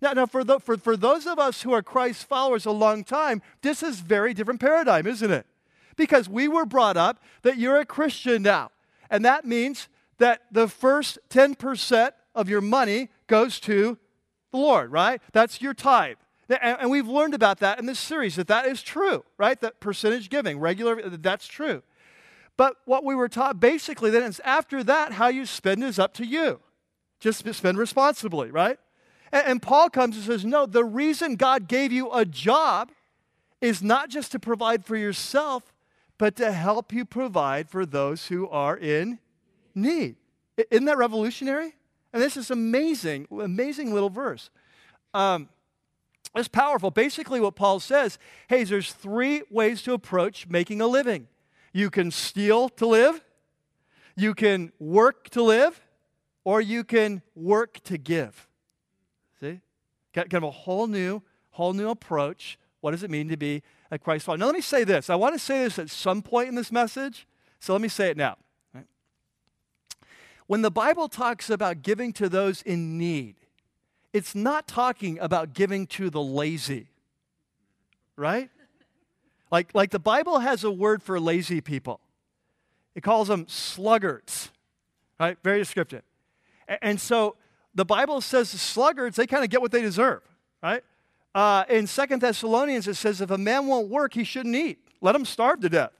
Now, 0.00 0.12
now 0.12 0.26
for, 0.26 0.44
the, 0.44 0.58
for, 0.58 0.76
for 0.76 0.96
those 0.96 1.26
of 1.26 1.38
us 1.38 1.62
who 1.62 1.72
are 1.72 1.82
Christ 1.82 2.24
followers 2.24 2.66
a 2.66 2.70
long 2.70 3.04
time, 3.04 3.42
this 3.62 3.82
is 3.82 4.00
very 4.00 4.34
different 4.34 4.60
paradigm, 4.60 5.06
isn't 5.06 5.30
it? 5.30 5.46
Because 5.96 6.28
we 6.28 6.48
were 6.48 6.64
brought 6.64 6.96
up 6.96 7.22
that 7.42 7.58
you're 7.58 7.78
a 7.78 7.84
Christian 7.84 8.42
now. 8.42 8.70
And 9.10 9.24
that 9.24 9.44
means 9.44 9.88
that 10.18 10.42
the 10.50 10.68
first 10.68 11.18
10% 11.30 12.12
of 12.34 12.48
your 12.48 12.60
money 12.60 13.10
goes 13.26 13.60
to 13.60 13.98
the 14.50 14.58
Lord, 14.58 14.92
right? 14.92 15.20
That's 15.32 15.60
your 15.60 15.74
tithe. 15.74 16.16
And 16.48 16.90
we've 16.90 17.06
learned 17.06 17.34
about 17.34 17.60
that 17.60 17.78
in 17.78 17.86
this 17.86 17.98
series 17.98 18.36
that 18.36 18.48
that 18.48 18.66
is 18.66 18.82
true, 18.82 19.24
right? 19.38 19.60
That 19.60 19.78
percentage 19.78 20.30
giving, 20.30 20.58
regular, 20.58 21.08
that's 21.10 21.46
true. 21.46 21.82
But 22.56 22.76
what 22.84 23.04
we 23.04 23.14
were 23.14 23.28
taught 23.28 23.60
basically 23.60 24.10
then 24.10 24.24
is 24.24 24.40
after 24.44 24.82
that, 24.84 25.12
how 25.12 25.28
you 25.28 25.46
spend 25.46 25.84
is 25.84 25.98
up 25.98 26.12
to 26.14 26.26
you. 26.26 26.60
Just 27.20 27.46
spend 27.54 27.78
responsibly, 27.78 28.50
right? 28.50 28.78
And, 29.32 29.62
Paul 29.62 29.90
comes 29.90 30.16
and 30.16 30.24
says, 30.24 30.44
no, 30.44 30.66
the 30.66 30.84
reason 30.84 31.36
God 31.36 31.68
gave 31.68 31.92
you 31.92 32.10
a 32.12 32.24
job 32.24 32.90
is 33.60 33.82
not 33.82 34.08
just 34.08 34.32
to 34.32 34.38
provide 34.38 34.84
for 34.84 34.96
yourself, 34.96 35.72
but 36.18 36.36
to 36.36 36.52
help 36.52 36.92
you 36.92 37.04
provide 37.04 37.70
for 37.70 37.86
those 37.86 38.26
who 38.26 38.48
are 38.48 38.76
in 38.76 39.18
need. 39.74 40.16
Isn't 40.70 40.86
that 40.86 40.98
revolutionary? 40.98 41.74
And 42.12 42.20
this 42.20 42.36
is 42.36 42.50
amazing, 42.50 43.28
amazing 43.30 43.94
little 43.94 44.10
verse. 44.10 44.50
Um, 45.14 45.48
it's 46.34 46.48
powerful. 46.48 46.90
Basically, 46.90 47.40
what 47.40 47.54
Paul 47.54 47.80
says, 47.80 48.18
hey, 48.48 48.64
there's 48.64 48.92
three 48.92 49.42
ways 49.50 49.82
to 49.82 49.92
approach 49.92 50.48
making 50.48 50.80
a 50.80 50.86
living. 50.86 51.28
You 51.72 51.88
can 51.88 52.10
steal 52.10 52.68
to 52.70 52.86
live, 52.86 53.24
you 54.16 54.34
can 54.34 54.72
work 54.78 55.30
to 55.30 55.42
live, 55.42 55.80
or 56.44 56.60
you 56.60 56.82
can 56.84 57.22
work 57.34 57.80
to 57.84 57.96
give. 57.96 58.48
Kind 60.12 60.34
of 60.34 60.42
a 60.42 60.50
whole 60.50 60.86
new, 60.86 61.22
whole 61.50 61.72
new 61.72 61.88
approach. 61.88 62.58
What 62.80 62.92
does 62.92 63.02
it 63.02 63.10
mean 63.10 63.28
to 63.28 63.36
be 63.36 63.62
a 63.90 63.98
Christ 63.98 64.24
follower? 64.24 64.38
Now, 64.38 64.46
let 64.46 64.54
me 64.54 64.60
say 64.60 64.84
this. 64.84 65.10
I 65.10 65.14
want 65.14 65.34
to 65.34 65.38
say 65.38 65.64
this 65.64 65.78
at 65.78 65.90
some 65.90 66.22
point 66.22 66.48
in 66.48 66.54
this 66.54 66.72
message, 66.72 67.26
so 67.58 67.72
let 67.72 67.82
me 67.82 67.88
say 67.88 68.10
it 68.10 68.16
now. 68.16 68.36
When 70.46 70.62
the 70.62 70.70
Bible 70.70 71.08
talks 71.08 71.48
about 71.48 71.82
giving 71.82 72.12
to 72.14 72.28
those 72.28 72.60
in 72.62 72.98
need, 72.98 73.36
it's 74.12 74.34
not 74.34 74.66
talking 74.66 75.16
about 75.20 75.52
giving 75.52 75.86
to 75.88 76.10
the 76.10 76.20
lazy, 76.20 76.88
right? 78.16 78.50
Like, 79.52 79.72
like 79.74 79.90
the 79.90 80.00
Bible 80.00 80.40
has 80.40 80.64
a 80.64 80.70
word 80.70 81.04
for 81.04 81.20
lazy 81.20 81.60
people. 81.60 82.00
It 82.96 83.02
calls 83.02 83.28
them 83.28 83.46
sluggards, 83.48 84.50
right? 85.20 85.38
Very 85.44 85.60
descriptive. 85.60 86.02
And 86.82 87.00
so 87.00 87.36
the 87.74 87.84
Bible 87.84 88.20
says 88.20 88.52
the 88.52 88.58
sluggards, 88.58 89.16
they 89.16 89.26
kind 89.26 89.44
of 89.44 89.50
get 89.50 89.60
what 89.60 89.72
they 89.72 89.82
deserve, 89.82 90.22
right? 90.62 90.82
Uh, 91.34 91.64
in 91.68 91.86
Second 91.86 92.20
Thessalonians, 92.20 92.88
it 92.88 92.94
says 92.94 93.20
if 93.20 93.30
a 93.30 93.38
man 93.38 93.66
won't 93.66 93.88
work, 93.88 94.14
he 94.14 94.24
shouldn't 94.24 94.56
eat. 94.56 94.78
Let 95.00 95.14
him 95.14 95.24
starve 95.24 95.60
to 95.60 95.68
death. 95.68 95.92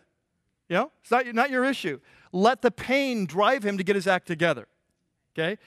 You 0.69 0.77
know, 0.77 0.93
it's 1.03 1.11
not, 1.11 1.27
not 1.35 1.51
your 1.51 1.65
issue. 1.65 2.01
Let 2.33 2.63
the 2.63 2.71
pain 2.71 3.27
drive 3.27 3.65
him 3.65 3.79
to 3.79 3.85
get 3.85 3.97
his 3.97 4.07
act 4.07 4.27
together. 4.27 4.67
Okay? 5.35 5.59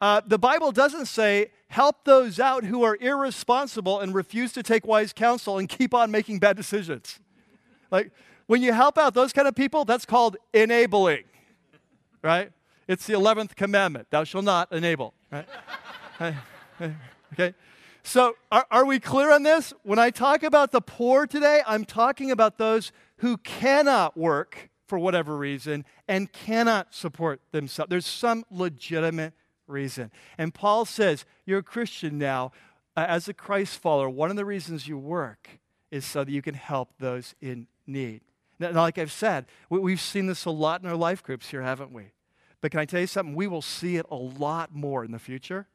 Uh, 0.00 0.20
the 0.26 0.38
Bible 0.38 0.72
doesn't 0.72 1.06
say 1.06 1.52
help 1.68 2.04
those 2.04 2.40
out 2.40 2.64
who 2.64 2.82
are 2.82 2.96
irresponsible 3.00 4.00
and 4.00 4.14
refuse 4.14 4.52
to 4.52 4.62
take 4.62 4.86
wise 4.86 5.12
counsel 5.12 5.58
and 5.58 5.68
keep 5.68 5.94
on 5.94 6.10
making 6.10 6.38
bad 6.38 6.56
decisions. 6.56 7.20
Like, 7.90 8.10
when 8.46 8.62
you 8.62 8.72
help 8.72 8.98
out 8.98 9.14
those 9.14 9.32
kind 9.32 9.46
of 9.46 9.54
people, 9.54 9.84
that's 9.84 10.04
called 10.04 10.36
enabling, 10.52 11.24
right? 12.20 12.50
It's 12.88 13.06
the 13.06 13.14
11th 13.14 13.54
commandment 13.54 14.08
thou 14.10 14.24
shalt 14.24 14.44
not 14.44 14.72
enable. 14.72 15.14
Right? 15.32 15.48
okay? 17.32 17.54
So, 18.02 18.36
are, 18.50 18.66
are 18.70 18.84
we 18.84 19.00
clear 19.00 19.32
on 19.32 19.42
this? 19.44 19.72
When 19.82 19.98
I 19.98 20.10
talk 20.10 20.42
about 20.42 20.72
the 20.72 20.80
poor 20.80 21.26
today, 21.26 21.62
I'm 21.66 21.84
talking 21.84 22.30
about 22.30 22.58
those 22.58 22.92
who 23.18 23.38
cannot 23.38 24.16
work 24.16 24.70
for 24.86 24.98
whatever 24.98 25.36
reason 25.36 25.86
and 26.06 26.30
cannot 26.32 26.94
support 26.94 27.40
themselves. 27.50 27.88
There's 27.88 28.06
some 28.06 28.44
legitimate 28.50 29.32
reason. 29.66 30.10
And 30.36 30.52
Paul 30.52 30.84
says, 30.84 31.24
You're 31.46 31.60
a 31.60 31.64
Christian 31.64 32.18
now. 32.18 32.52
Uh, 32.94 33.06
as 33.08 33.26
a 33.26 33.32
Christ 33.32 33.78
follower, 33.78 34.10
one 34.10 34.28
of 34.28 34.36
the 34.36 34.44
reasons 34.44 34.86
you 34.86 34.98
work 34.98 35.48
is 35.90 36.04
so 36.04 36.24
that 36.24 36.30
you 36.30 36.42
can 36.42 36.52
help 36.52 36.90
those 36.98 37.34
in 37.40 37.66
need. 37.86 38.20
Now, 38.58 38.72
like 38.72 38.98
I've 38.98 39.10
said, 39.10 39.46
we, 39.70 39.92
have 39.92 40.00
seen 40.00 40.26
this 40.26 40.44
a 40.44 40.50
lot 40.50 40.82
in 40.82 40.88
our 40.88 40.96
life 40.96 41.22
groups 41.22 41.48
here, 41.48 41.62
haven't 41.62 41.92
we? 41.92 42.10
But 42.62 42.70
can 42.70 42.80
I 42.80 42.86
tell 42.86 43.00
you 43.00 43.06
something? 43.06 43.34
We 43.34 43.48
will 43.48 43.60
see 43.60 43.96
it 43.96 44.06
a 44.10 44.14
lot 44.16 44.74
more 44.74 45.04
in 45.04 45.10
the 45.10 45.18
future. 45.18 45.66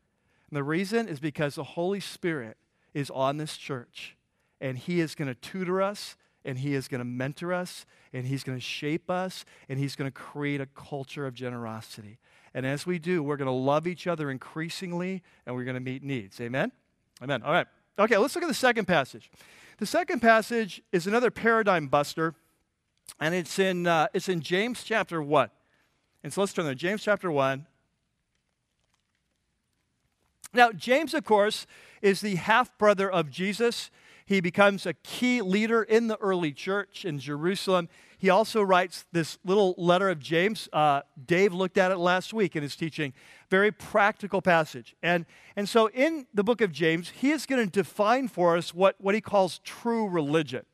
And 0.49 0.57
the 0.57 0.63
reason 0.63 1.07
is 1.07 1.19
because 1.19 1.55
the 1.55 1.63
Holy 1.63 1.99
Spirit 1.99 2.57
is 2.93 3.11
on 3.11 3.37
this 3.37 3.57
church, 3.57 4.15
and 4.59 4.77
He 4.77 5.01
is 5.01 5.13
going 5.13 5.27
to 5.27 5.35
tutor 5.35 5.81
us, 5.81 6.15
and 6.45 6.57
He 6.57 6.73
is 6.73 6.87
going 6.87 6.99
to 6.99 7.05
mentor 7.05 7.53
us, 7.53 7.85
and 8.13 8.25
He's 8.25 8.43
going 8.45 8.57
to 8.57 8.63
shape 8.63 9.11
us, 9.11 9.43
and 9.67 9.77
He's 9.77 9.97
going 9.97 10.09
to 10.09 10.15
create 10.15 10.61
a 10.61 10.65
culture 10.65 11.27
of 11.27 11.33
generosity. 11.33 12.17
And 12.53 12.65
as 12.65 12.85
we 12.85 12.97
do, 12.97 13.21
we're 13.21 13.37
going 13.37 13.47
to 13.47 13.51
love 13.51 13.85
each 13.85 14.07
other 14.07 14.31
increasingly, 14.31 15.21
and 15.45 15.53
we're 15.55 15.65
going 15.65 15.75
to 15.75 15.81
meet 15.81 16.01
needs. 16.01 16.39
Amen? 16.39 16.71
Amen. 17.21 17.43
All 17.43 17.51
right. 17.51 17.67
Okay, 17.99 18.15
let's 18.15 18.33
look 18.33 18.43
at 18.43 18.47
the 18.47 18.53
second 18.53 18.85
passage. 18.85 19.29
The 19.79 19.85
second 19.85 20.21
passage 20.21 20.81
is 20.93 21.05
another 21.05 21.31
paradigm 21.31 21.87
buster, 21.87 22.33
and 23.19 23.35
it's 23.35 23.59
in, 23.59 23.85
uh, 23.87 24.07
it's 24.13 24.29
in 24.29 24.39
James 24.39 24.83
chapter 24.83 25.21
1. 25.21 25.49
And 26.27 26.33
so 26.33 26.41
let's 26.41 26.51
turn 26.51 26.65
to 26.65 26.75
James 26.75 27.03
chapter 27.03 27.31
1. 27.31 27.65
Now, 30.53 30.73
James, 30.73 31.13
of 31.13 31.23
course, 31.23 31.65
is 32.01 32.19
the 32.19 32.35
half 32.35 32.77
brother 32.77 33.09
of 33.09 33.29
Jesus. 33.29 33.89
He 34.25 34.41
becomes 34.41 34.85
a 34.85 34.93
key 34.93 35.41
leader 35.41 35.83
in 35.83 36.07
the 36.07 36.17
early 36.17 36.51
church 36.51 37.05
in 37.05 37.17
Jerusalem. 37.17 37.87
He 38.17 38.29
also 38.29 38.61
writes 38.61 39.05
this 39.13 39.37
little 39.45 39.73
letter 39.77 40.09
of 40.09 40.19
James. 40.19 40.67
Uh, 40.73 41.03
Dave 41.25 41.53
looked 41.53 41.77
at 41.77 41.93
it 41.93 41.97
last 41.97 42.33
week 42.33 42.57
in 42.57 42.61
his 42.61 42.75
teaching. 42.75 43.13
Very 43.49 43.71
practical 43.71 44.41
passage. 44.41 44.97
And, 45.01 45.25
and 45.55 45.69
so 45.69 45.89
in 45.91 46.27
the 46.33 46.43
book 46.43 46.59
of 46.59 46.73
James, 46.73 47.09
he 47.09 47.31
is 47.31 47.45
going 47.45 47.63
to 47.63 47.71
define 47.71 48.27
for 48.27 48.57
us 48.57 48.73
what, 48.73 48.95
what 48.99 49.15
he 49.15 49.21
calls 49.21 49.59
true 49.59 50.09
religion. 50.09 50.65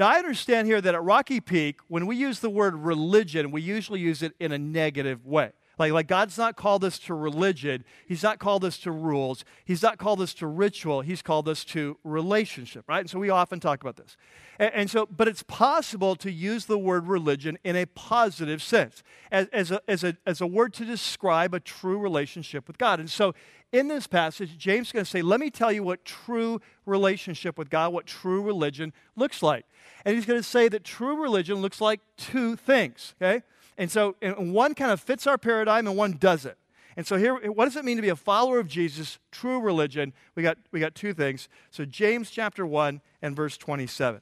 Now, 0.00 0.08
I 0.08 0.14
understand 0.14 0.66
here 0.66 0.80
that 0.80 0.94
at 0.94 1.02
Rocky 1.02 1.40
Peak, 1.40 1.78
when 1.88 2.06
we 2.06 2.16
use 2.16 2.40
the 2.40 2.48
word 2.48 2.74
religion, 2.74 3.50
we 3.50 3.60
usually 3.60 4.00
use 4.00 4.22
it 4.22 4.32
in 4.40 4.50
a 4.50 4.56
negative 4.56 5.26
way. 5.26 5.52
Like, 5.78 5.92
like 5.92 6.06
God's 6.06 6.38
not 6.38 6.56
called 6.56 6.84
us 6.84 6.98
to 7.00 7.12
religion. 7.12 7.84
He's 8.06 8.22
not 8.22 8.38
called 8.38 8.64
us 8.64 8.78
to 8.78 8.90
rules. 8.90 9.44
He's 9.62 9.82
not 9.82 9.98
called 9.98 10.22
us 10.22 10.32
to 10.34 10.46
ritual. 10.46 11.02
He's 11.02 11.20
called 11.20 11.50
us 11.50 11.64
to 11.66 11.98
relationship, 12.02 12.84
right? 12.88 13.00
And 13.00 13.10
so 13.10 13.18
we 13.18 13.28
often 13.28 13.60
talk 13.60 13.82
about 13.82 13.96
this. 13.96 14.16
And, 14.58 14.72
and 14.72 14.90
so, 14.90 15.04
but 15.04 15.28
it's 15.28 15.42
possible 15.42 16.16
to 16.16 16.30
use 16.32 16.64
the 16.64 16.78
word 16.78 17.06
religion 17.06 17.58
in 17.62 17.76
a 17.76 17.84
positive 17.84 18.62
sense, 18.62 19.02
as, 19.30 19.48
as, 19.52 19.70
a, 19.70 19.82
as, 19.86 20.02
a, 20.02 20.16
as 20.24 20.40
a 20.40 20.46
word 20.46 20.72
to 20.74 20.86
describe 20.86 21.52
a 21.52 21.60
true 21.60 21.98
relationship 21.98 22.66
with 22.66 22.78
God. 22.78 23.00
And 23.00 23.10
so 23.10 23.34
in 23.72 23.88
this 23.88 24.06
passage, 24.06 24.58
James 24.58 24.88
is 24.88 24.92
going 24.92 25.04
to 25.04 25.10
say, 25.10 25.22
Let 25.22 25.40
me 25.40 25.50
tell 25.50 25.70
you 25.70 25.82
what 25.82 26.04
true 26.04 26.60
relationship 26.86 27.56
with 27.56 27.70
God, 27.70 27.92
what 27.92 28.06
true 28.06 28.42
religion 28.42 28.92
looks 29.16 29.42
like. 29.42 29.64
And 30.04 30.14
he's 30.14 30.26
going 30.26 30.40
to 30.40 30.48
say 30.48 30.68
that 30.68 30.84
true 30.84 31.22
religion 31.22 31.56
looks 31.56 31.80
like 31.80 32.00
two 32.16 32.56
things, 32.56 33.14
okay? 33.20 33.42
And 33.78 33.90
so 33.90 34.16
and 34.20 34.52
one 34.52 34.74
kind 34.74 34.90
of 34.90 35.00
fits 35.00 35.26
our 35.26 35.38
paradigm 35.38 35.86
and 35.86 35.96
one 35.96 36.12
doesn't. 36.12 36.56
And 36.96 37.06
so 37.06 37.16
here, 37.16 37.34
what 37.50 37.66
does 37.66 37.76
it 37.76 37.84
mean 37.84 37.96
to 37.96 38.02
be 38.02 38.08
a 38.08 38.16
follower 38.16 38.58
of 38.58 38.68
Jesus, 38.68 39.18
true 39.30 39.60
religion? 39.60 40.12
We 40.34 40.42
got, 40.42 40.58
we 40.72 40.80
got 40.80 40.94
two 40.94 41.14
things. 41.14 41.48
So 41.70 41.84
James 41.84 42.30
chapter 42.30 42.66
1 42.66 43.00
and 43.22 43.36
verse 43.36 43.56
27. 43.56 44.20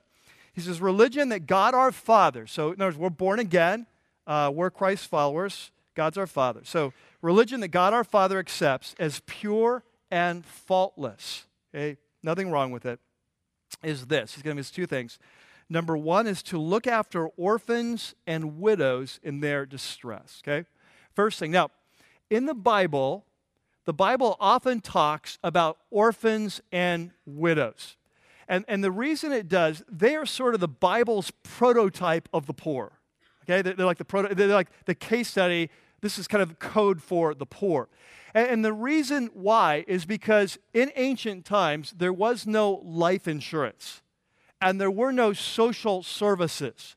He 0.52 0.60
says, 0.60 0.80
religion 0.80 1.28
that 1.30 1.46
God 1.46 1.74
our 1.74 1.92
Father, 1.92 2.46
so 2.46 2.72
in 2.72 2.74
other 2.74 2.86
words, 2.86 2.98
we're 2.98 3.10
born 3.10 3.38
again, 3.38 3.86
uh, 4.26 4.52
we're 4.54 4.70
Christ's 4.70 5.06
followers, 5.06 5.70
God's 5.94 6.18
our 6.18 6.26
Father. 6.26 6.60
So 6.64 6.92
religion 7.22 7.60
that 7.60 7.68
God 7.68 7.92
our 7.92 8.04
Father 8.04 8.38
accepts 8.38 8.94
as 8.98 9.22
pure 9.26 9.84
and 10.10 10.44
faultless. 10.44 11.46
Okay, 11.74 11.98
nothing 12.22 12.50
wrong 12.50 12.70
with 12.70 12.86
it. 12.86 13.00
Is 13.82 14.06
this? 14.06 14.34
He's 14.34 14.42
going 14.42 14.56
to 14.56 14.58
miss 14.58 14.70
two 14.70 14.86
things. 14.86 15.18
Number 15.68 15.96
one 15.96 16.26
is 16.26 16.42
to 16.44 16.58
look 16.58 16.86
after 16.86 17.28
orphans 17.36 18.14
and 18.26 18.58
widows 18.58 19.20
in 19.22 19.40
their 19.40 19.66
distress. 19.66 20.42
Okay, 20.42 20.66
first 21.14 21.38
thing. 21.38 21.50
Now, 21.50 21.70
in 22.30 22.46
the 22.46 22.54
Bible, 22.54 23.26
the 23.84 23.92
Bible 23.92 24.36
often 24.40 24.80
talks 24.80 25.38
about 25.42 25.78
orphans 25.90 26.60
and 26.72 27.10
widows. 27.26 27.96
And, 28.48 28.64
and 28.66 28.82
the 28.82 28.90
reason 28.90 29.30
it 29.32 29.46
does, 29.48 29.82
they 29.90 30.16
are 30.16 30.24
sort 30.24 30.54
of 30.54 30.60
the 30.60 30.68
Bible's 30.68 31.30
prototype 31.42 32.28
of 32.32 32.46
the 32.46 32.54
poor. 32.54 32.92
Okay, 33.44 33.62
they're, 33.62 33.74
they're 33.74 33.86
like 33.86 33.98
the 33.98 34.04
proto, 34.04 34.34
they're 34.34 34.48
like 34.48 34.68
the 34.86 34.94
case 34.94 35.28
study. 35.28 35.70
This 36.00 36.18
is 36.18 36.28
kind 36.28 36.42
of 36.42 36.58
code 36.58 37.02
for 37.02 37.34
the 37.34 37.46
poor. 37.46 37.88
And, 38.34 38.48
and 38.48 38.64
the 38.64 38.72
reason 38.72 39.30
why 39.32 39.84
is 39.88 40.04
because 40.04 40.58
in 40.72 40.92
ancient 40.96 41.44
times 41.44 41.94
there 41.96 42.12
was 42.12 42.46
no 42.46 42.82
life 42.84 43.26
insurance, 43.26 44.02
and 44.60 44.80
there 44.80 44.90
were 44.90 45.12
no 45.12 45.32
social 45.32 46.02
services. 46.02 46.96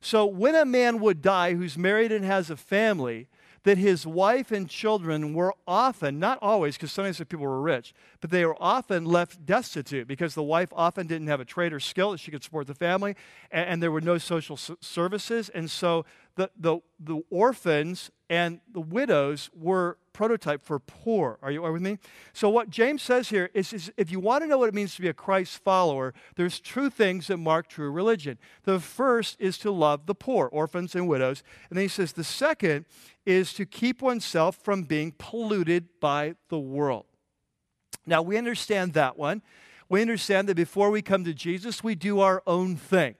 So 0.00 0.26
when 0.26 0.54
a 0.54 0.66
man 0.66 1.00
would 1.00 1.22
die 1.22 1.54
who's 1.54 1.78
married 1.78 2.12
and 2.12 2.24
has 2.24 2.50
a 2.50 2.56
family, 2.56 3.28
that 3.64 3.78
his 3.78 4.06
wife 4.06 4.52
and 4.52 4.68
children 4.68 5.34
were 5.34 5.54
often, 5.66 6.18
not 6.18 6.38
always, 6.40 6.76
because 6.76 6.92
sometimes 6.92 7.18
the 7.18 7.26
people 7.26 7.46
were 7.46 7.62
rich, 7.62 7.94
but 8.20 8.30
they 8.30 8.44
were 8.44 8.56
often 8.60 9.04
left 9.04 9.44
destitute 9.44 10.06
because 10.06 10.34
the 10.34 10.42
wife 10.42 10.68
often 10.74 11.06
didn't 11.06 11.28
have 11.28 11.40
a 11.40 11.44
trade 11.44 11.72
or 11.72 11.80
skill 11.80 12.12
that 12.12 12.18
she 12.18 12.30
could 12.30 12.44
support 12.44 12.66
the 12.66 12.74
family, 12.74 13.16
and, 13.50 13.68
and 13.68 13.82
there 13.82 13.90
were 13.90 14.02
no 14.02 14.18
social 14.18 14.56
services. 14.56 15.48
And 15.48 15.70
so 15.70 16.04
the, 16.36 16.50
the, 16.58 16.78
the 17.00 17.22
orphans 17.30 18.10
and 18.28 18.60
the 18.70 18.80
widows 18.80 19.50
were 19.54 19.98
prototype 20.14 20.64
for 20.64 20.78
poor. 20.78 21.38
Are 21.42 21.50
you 21.50 21.60
with 21.60 21.82
me? 21.82 21.98
So 22.32 22.48
what 22.48 22.70
James 22.70 23.02
says 23.02 23.28
here 23.28 23.50
is, 23.52 23.74
is, 23.74 23.92
if 23.98 24.10
you 24.10 24.18
want 24.18 24.42
to 24.42 24.46
know 24.46 24.56
what 24.56 24.70
it 24.70 24.74
means 24.74 24.94
to 24.94 25.02
be 25.02 25.08
a 25.08 25.12
Christ 25.12 25.62
follower, 25.62 26.14
there's 26.36 26.58
two 26.60 26.88
things 26.88 27.26
that 27.26 27.36
mark 27.36 27.68
true 27.68 27.90
religion. 27.90 28.38
The 28.62 28.80
first 28.80 29.36
is 29.38 29.58
to 29.58 29.70
love 29.70 30.06
the 30.06 30.14
poor, 30.14 30.46
orphans 30.46 30.94
and 30.94 31.06
widows. 31.06 31.42
And 31.68 31.76
then 31.76 31.84
he 31.84 31.88
says 31.88 32.12
the 32.12 32.24
second 32.24 32.86
is 33.26 33.52
to 33.54 33.66
keep 33.66 34.00
oneself 34.00 34.56
from 34.56 34.84
being 34.84 35.12
polluted 35.18 35.88
by 36.00 36.36
the 36.48 36.58
world. 36.58 37.04
Now 38.06 38.22
we 38.22 38.38
understand 38.38 38.94
that 38.94 39.18
one. 39.18 39.42
We 39.88 40.00
understand 40.00 40.48
that 40.48 40.54
before 40.54 40.90
we 40.90 41.02
come 41.02 41.24
to 41.24 41.34
Jesus, 41.34 41.84
we 41.84 41.94
do 41.94 42.20
our 42.20 42.42
own 42.46 42.76
thing. 42.76 43.16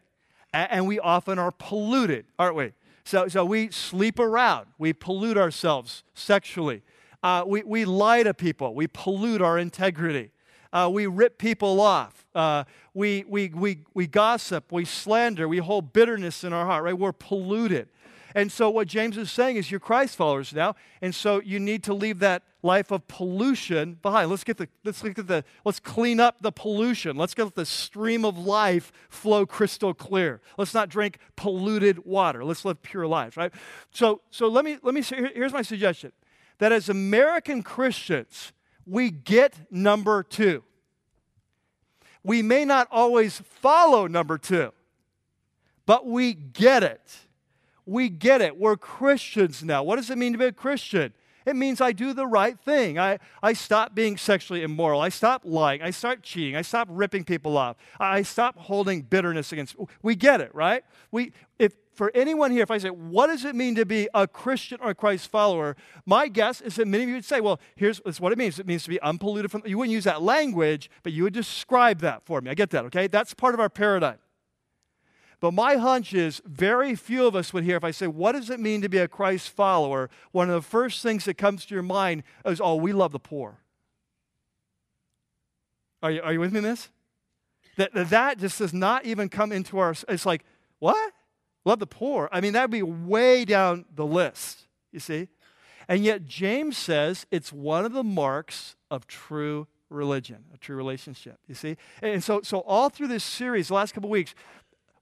And 0.53 0.87
we 0.87 1.01
often 1.01 1.39
are 1.39 1.51
polluted, 1.51 2.27
aren't 2.39 2.55
we? 2.55 2.73
So, 3.07 3.29
so 3.29 3.45
we 3.45 3.71
sleep 3.71 4.19
around, 4.19 4.67
we 4.79 4.95
pollute 4.95 5.37
ourselves 5.37 6.05
sexually, 6.15 6.83
uh, 7.23 7.45
we, 7.47 7.63
we 7.63 7.85
lie 7.85 8.23
to 8.23 8.33
people, 8.33 8.75
we 8.75 8.87
pollute 8.87 9.43
our 9.43 9.59
integrity, 9.59 10.31
uh, 10.73 10.89
we 10.91 11.07
rip 11.07 11.37
people 11.37 11.83
off, 11.83 12.25
uh, 12.35 12.65
we, 12.95 13.25
we, 13.29 13.49
we, 13.49 13.81
we 13.93 14.07
gossip, 14.07 14.73
we 14.73 14.87
slander, 14.87 15.47
we 15.47 15.59
hold 15.59 15.93
bitterness 15.93 16.45
in 16.45 16.55
our 16.55 16.65
heart, 16.65 16.83
right? 16.85 16.99
We're 16.99 17.13
polluted. 17.13 17.89
And 18.35 18.51
so, 18.51 18.69
what 18.69 18.89
James 18.89 19.17
is 19.17 19.31
saying 19.31 19.57
is, 19.57 19.71
you're 19.71 19.79
Christ 19.79 20.17
followers 20.17 20.53
now, 20.53 20.75
and 21.01 21.15
so 21.15 21.41
you 21.41 21.61
need 21.61 21.85
to 21.85 21.95
leave 21.95 22.19
that 22.19 22.43
life 22.65 22.91
of 22.91 23.07
pollution 23.07 23.99
behind. 24.03 24.29
Let's 24.29 24.43
get 24.43 24.57
the 24.57 24.69
let's 24.85 25.05
look 25.05 25.19
at 25.21 25.29
the 25.29 25.45
let's 25.65 25.79
clean 25.79 26.19
up 26.19 26.39
the 26.41 26.51
pollution. 26.51 27.17
Let's 27.17 27.35
get 27.35 27.55
the 27.55 27.65
stream 27.65 28.25
of 28.25 28.37
life 28.37 28.91
flow 29.09 29.47
crystal 29.47 29.95
clear. 29.95 30.41
Let's 30.59 30.75
not 30.75 30.89
drink 30.89 31.19
polluted 31.37 32.05
water. 32.05 32.45
Let's 32.45 32.65
live 32.65 32.83
pure 32.83 33.07
lives, 33.07 33.37
right? 33.37 33.53
So, 33.93 34.23
so 34.31 34.49
let 34.49 34.65
me 34.65 34.79
let 34.83 34.95
me 34.95 35.03
say, 35.03 35.31
here's 35.33 35.53
my 35.53 35.63
suggestion: 35.63 36.11
that 36.59 36.73
as 36.73 36.89
American 36.89 37.63
Christians, 37.63 38.53
we 38.85 39.13
get 39.13 39.71
number 39.71 40.25
two. 40.25 40.65
We 42.25 42.43
may 42.43 42.65
not 42.65 42.89
always 42.91 43.39
follow 43.39 44.09
number 44.09 44.39
two, 44.39 44.73
but 45.87 46.07
we 46.07 46.35
get 46.35 46.83
it 46.83 47.24
we 47.87 48.09
get 48.09 48.41
it. 48.41 48.59
We're 48.59 48.77
Christians 48.77 49.63
now. 49.63 49.83
What 49.83 49.97
does 49.97 50.11
it 50.11 50.19
mean 50.19 50.33
to 50.33 50.39
be 50.39 50.47
a 50.47 50.53
Christian? 50.53 51.13
It 51.47 51.57
means 51.57 51.81
I 51.81 51.93
do 51.93 52.15
the 52.15 52.27
right 52.27 52.59
thing. 52.59 52.99
I, 52.99 53.19
I 53.43 53.53
stop 53.53 53.95
being 53.95 54.17
sexually 54.17 54.63
immoral. 54.63 55.01
I 55.01 55.11
stop 55.11 55.43
lying. 55.45 55.83
I 55.83 55.91
start 55.91 56.23
cheating. 56.23 56.57
I 56.57 56.63
stop 56.63 56.89
ripping 56.91 57.25
people 57.25 57.59
off. 57.59 57.77
I 58.01 58.23
stop 58.23 58.59
holding 58.59 59.03
bitterness 59.03 59.53
against. 59.53 59.77
We 60.03 60.15
get 60.15 60.41
it, 60.41 60.55
right? 60.55 60.85
We, 61.11 61.33
if, 61.59 61.75
for 61.93 62.11
anyone 62.15 62.51
here, 62.51 62.63
if 62.63 62.71
I 62.71 62.79
say, 62.79 62.89
what 62.89 63.27
does 63.27 63.45
it 63.45 63.55
mean 63.55 63.75
to 63.75 63.85
be 63.85 64.09
a 64.15 64.27
Christian 64.27 64.79
or 64.81 64.91
a 64.91 64.95
Christ 64.95 65.31
follower? 65.31 65.77
My 66.07 66.29
guess 66.29 66.63
is 66.63 66.77
that 66.77 66.89
many 66.89 67.05
of 67.05 67.09
you 67.11 67.17
would 67.17 67.27
say, 67.27 67.43
well, 67.43 67.61
here's, 67.77 68.01
here's 68.05 68.21
what 68.23 68.33
it 68.33 68.39
means. 68.39 68.59
It 68.59 68.67
means 68.67 68.85
to 68.85 68.91
be 68.91 69.01
unpolluted 69.03 69.51
from, 69.51 69.63
you 69.67 69.77
wouldn't 69.77 69.93
use 69.93 70.05
that 70.05 70.23
language, 70.23 70.89
but 71.03 71.13
you 71.13 71.25
would 71.25 71.35
describe 71.35 72.01
that 72.01 72.25
for 72.25 72.41
me. 72.41 72.51
I 72.51 72.55
get 72.55 72.71
that, 72.71 72.87
okay? 72.87 73.07
That's 73.07 73.35
part 73.35 73.53
of 73.53 73.61
our 73.61 73.69
paradigm. 73.69 74.17
But 75.45 75.53
my 75.53 75.77
hunch 75.77 76.15
is 76.15 76.41
very 76.47 76.95
few 76.95 77.27
of 77.27 77.37
us 77.37 77.53
would 77.53 77.65
hear 77.65 77.77
if 77.77 77.85
I 77.85 77.91
say, 77.91 78.07
What 78.07 78.33
does 78.33 78.49
it 78.49 78.59
mean 78.59 78.81
to 78.81 78.89
be 78.89 78.97
a 78.97 79.07
Christ 79.07 79.51
follower? 79.51 80.09
One 80.33 80.49
of 80.49 80.55
the 80.55 80.67
first 80.67 81.03
things 81.03 81.27
that 81.27 81.35
comes 81.35 81.67
to 81.67 81.75
your 81.75 81.83
mind 81.83 82.23
is, 82.47 82.63
Oh, 82.65 82.77
we 82.77 82.95
love 82.95 83.13
the 83.13 83.19
poor. 83.19 83.59
Are 86.03 86.11
you, 86.11 86.23
are 86.23 86.33
you 86.33 86.41
with 86.41 86.51
me 86.51 86.61
in 86.61 86.65
this? 86.65 86.89
That, 87.77 87.91
that 87.93 88.39
just 88.39 88.59
does 88.59 88.73
not 88.73 89.05
even 89.05 89.29
come 89.29 89.53
into 89.53 89.77
our. 89.77 89.95
It's 90.09 90.25
like, 90.25 90.47
What? 90.79 91.13
Love 91.67 91.79
the 91.79 91.87
poor? 91.87 92.31
I 92.33 92.41
mean, 92.41 92.55
that 92.55 92.63
would 92.63 92.71
be 92.71 92.83
way 92.83 93.45
down 93.45 93.85
the 93.95 94.07
list, 94.07 94.61
you 94.93 94.99
see? 94.99 95.29
And 95.89 96.03
yet, 96.03 96.25
James 96.25 96.79
says 96.79 97.27
it's 97.31 97.53
one 97.53 97.85
of 97.85 97.93
the 97.93 98.03
marks 98.03 98.77
of 98.91 99.07
true 99.07 99.67
religion, 99.91 100.45
a 100.53 100.59
true 100.59 100.77
relationship. 100.77 101.39
You 101.47 101.55
see? 101.55 101.77
And 102.03 102.23
so, 102.23 102.43
so 102.43 102.61
all 102.61 102.89
through 102.89 103.09
this 103.09 103.25
series, 103.25 103.69
the 103.69 103.75
last 103.75 103.95
couple 103.95 104.11
weeks, 104.11 104.35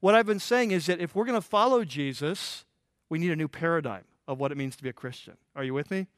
what 0.03 0.17
I've 0.17 0.27
been 0.27 0.41
saying 0.41 0.73
is 0.73 0.87
that 0.87 1.01
if 1.01 1.15
we're 1.15 1.25
going 1.25 1.41
to 1.41 1.47
follow 1.47 1.85
Jesus, 1.85 2.65
we 3.09 3.21
need 3.21 3.31
a 3.31 3.37
new 3.37 3.47
paradigm 3.47 4.03
of 4.27 4.41
what 4.41 4.51
it 4.51 4.59
means 4.59 4.75
to 4.75 4.83
be 4.83 4.89
a 4.89 4.93
Christian. 4.93 5.37
Are 5.55 5.63
you 5.63 5.75
with 5.75 5.93
me? 5.93 6.09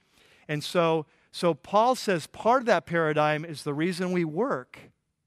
And 0.48 0.64
so, 0.64 1.04
so 1.32 1.52
Paul 1.52 1.94
says 1.94 2.26
part 2.26 2.62
of 2.62 2.66
that 2.66 2.86
paradigm 2.86 3.44
is 3.44 3.62
the 3.62 3.74
reason 3.74 4.10
we 4.12 4.24
work 4.24 4.78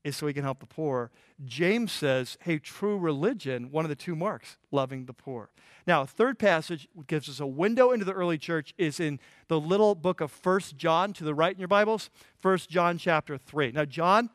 is 0.03 0.17
so 0.17 0.25
we 0.25 0.33
can 0.33 0.43
help 0.43 0.59
the 0.59 0.65
poor. 0.65 1.11
James 1.45 1.91
says, 1.91 2.35
hey, 2.41 2.57
true 2.57 2.97
religion, 2.97 3.69
one 3.69 3.85
of 3.85 3.89
the 3.89 3.95
two 3.95 4.15
marks, 4.15 4.57
loving 4.71 5.05
the 5.05 5.13
poor. 5.13 5.51
Now, 5.85 6.01
a 6.01 6.07
third 6.07 6.39
passage 6.39 6.87
gives 7.05 7.29
us 7.29 7.39
a 7.39 7.45
window 7.45 7.91
into 7.91 8.05
the 8.05 8.13
early 8.13 8.39
church 8.39 8.73
is 8.79 8.99
in 8.99 9.19
the 9.49 9.59
little 9.59 9.93
book 9.93 10.19
of 10.19 10.31
First 10.31 10.77
John 10.77 11.13
to 11.13 11.23
the 11.23 11.35
right 11.35 11.53
in 11.53 11.59
your 11.59 11.67
Bibles, 11.67 12.09
First 12.39 12.71
John 12.71 12.97
chapter 12.97 13.37
3. 13.37 13.73
Now, 13.73 13.85
John 13.85 14.31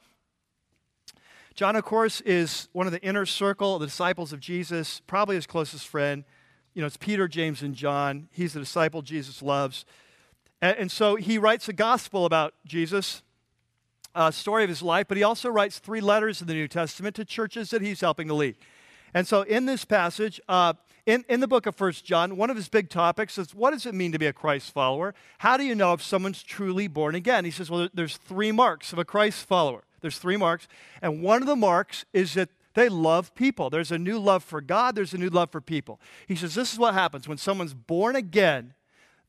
John, 1.55 1.77
of 1.77 1.85
course, 1.85 2.23
is 2.23 2.69
one 2.73 2.87
of 2.87 2.93
the 2.93 3.03
inner 3.03 3.27
circle 3.27 3.75
of 3.75 3.81
the 3.81 3.87
disciples 3.87 4.33
of 4.33 4.41
Jesus, 4.41 5.03
probably 5.07 5.37
his 5.37 5.47
closest 5.47 5.87
friend. 5.87 6.25
You 6.73 6.81
know, 6.81 6.87
it's 6.87 6.97
Peter, 6.97 7.29
James, 7.29 7.61
and 7.63 7.75
John. 7.75 8.29
He's 8.33 8.55
the 8.55 8.61
disciple 8.61 9.03
Jesus 9.03 9.43
loves. 9.43 9.85
And, 10.63 10.77
and 10.79 10.91
so 10.91 11.17
he 11.17 11.37
writes 11.37 11.69
a 11.69 11.75
gospel 11.75 12.25
about 12.25 12.55
Jesus, 12.65 13.23
a 14.15 14.33
story 14.33 14.63
of 14.63 14.71
his 14.71 14.81
life, 14.81 15.09
but 15.09 15.19
he 15.19 15.23
also 15.23 15.51
writes 15.51 15.79
three 15.79 16.01
letters 16.01 16.41
in 16.41 16.47
the 16.47 16.55
New 16.55 16.69
Testament 16.69 17.17
to 17.17 17.25
churches 17.25 17.69
that 17.71 17.83
he's 17.83 18.01
helping 18.01 18.29
to 18.29 18.35
lead. 18.35 18.57
And 19.13 19.27
so 19.27 19.43
in 19.43 19.67
this 19.67 19.85
passage, 19.85 20.41
uh, 20.49 20.73
in, 21.05 21.23
in 21.29 21.41
the 21.41 21.49
book 21.49 21.67
of 21.67 21.75
First 21.75 22.07
John, 22.07 22.39
one 22.39 22.49
of 22.49 22.57
his 22.57 22.71
big 22.71 22.89
topics 22.89 23.37
is 23.37 23.55
what 23.55 23.73
does 23.73 23.85
it 23.85 23.95
mean 23.95 24.13
to 24.13 24.19
be 24.19 24.27
a 24.27 24.33
Christ 24.33 24.73
follower? 24.73 25.15
How 25.39 25.59
do 25.59 25.65
you 25.65 25.75
know 25.75 25.93
if 25.93 26.03
someone's 26.03 26.43
truly 26.43 26.89
born 26.89 27.15
again? 27.15 27.45
He 27.45 27.51
says, 27.51 27.71
well, 27.71 27.91
there's 27.93 28.17
three 28.17 28.53
marks 28.53 28.93
of 28.95 28.99
a 28.99 29.05
Christ 29.05 29.47
follower. 29.47 29.83
There's 30.03 30.19
three 30.19 30.37
marks. 30.37 30.69
And 31.01 31.23
one 31.23 31.41
of 31.41 31.49
the 31.49 31.57
marks 31.57 32.05
is 32.13 32.35
that 32.35 32.51
they 32.75 32.89
love 32.89 33.35
people. 33.35 33.71
There's 33.71 33.93
a 33.93 33.99
new 33.99 34.19
love 34.19 34.45
for 34.45 34.61
God, 34.61 34.95
there's 34.95 35.15
a 35.15 35.19
new 35.19 35.31
love 35.31 35.51
for 35.51 35.61
people. 35.61 36.01
He 36.27 36.37
says, 36.37 36.55
This 36.55 36.73
is 36.73 36.79
what 36.79 36.95
happens 36.95 37.27
when 37.27 37.39
someone's 37.39 37.75
born 37.75 38.17
again. 38.17 38.75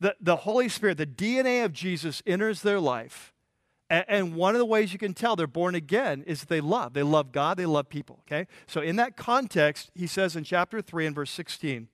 The, 0.00 0.16
the 0.20 0.36
Holy 0.36 0.68
Spirit, 0.68 0.98
the 0.98 1.06
DNA 1.06 1.64
of 1.64 1.72
Jesus 1.72 2.22
enters 2.26 2.62
their 2.62 2.80
life. 2.80 3.32
And, 3.90 4.34
one 4.34 4.54
of 4.54 4.58
the 4.58 4.64
ways 4.64 4.92
you 4.92 4.98
can 4.98 5.14
tell 5.14 5.36
they're 5.36 5.46
born 5.46 5.74
again 5.74 6.24
is 6.26 6.40
that 6.40 6.48
they 6.48 6.60
love. 6.60 6.94
They 6.94 7.02
love 7.02 7.32
God, 7.32 7.56
they 7.58 7.66
love 7.66 7.88
people. 7.88 8.20
Okay? 8.26 8.48
So, 8.66 8.80
in 8.80 8.96
that 8.96 9.16
context, 9.16 9.90
he 9.94 10.06
says 10.06 10.34
in 10.36 10.42
chapter 10.42 10.82
3 10.82 11.06
and 11.06 11.14
verse 11.14 11.30
16, 11.30 11.88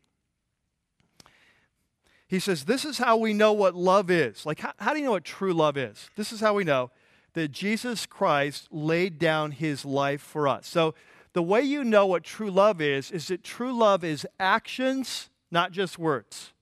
he 2.28 2.38
says, 2.38 2.64
This 2.64 2.84
is 2.84 2.98
how 2.98 3.16
we 3.16 3.34
know 3.34 3.52
what 3.52 3.74
love 3.74 4.08
is. 4.08 4.46
Like, 4.46 4.60
how, 4.60 4.72
how 4.78 4.94
do 4.94 5.00
you 5.00 5.04
know 5.04 5.10
what 5.12 5.24
true 5.24 5.52
love 5.52 5.76
is? 5.76 6.08
This 6.16 6.32
is 6.32 6.40
how 6.40 6.54
we 6.54 6.64
know 6.64 6.90
that 7.34 7.48
Jesus 7.48 8.06
Christ 8.06 8.68
laid 8.70 9.18
down 9.18 9.52
his 9.52 9.84
life 9.84 10.20
for 10.20 10.48
us. 10.48 10.66
So, 10.66 10.94
the 11.32 11.42
way 11.42 11.62
you 11.62 11.84
know 11.84 12.06
what 12.06 12.24
true 12.24 12.50
love 12.50 12.80
is, 12.80 13.12
is 13.12 13.28
that 13.28 13.44
true 13.44 13.72
love 13.72 14.02
is 14.02 14.26
actions, 14.40 15.30
not 15.50 15.70
just 15.70 15.96
words. 15.96 16.52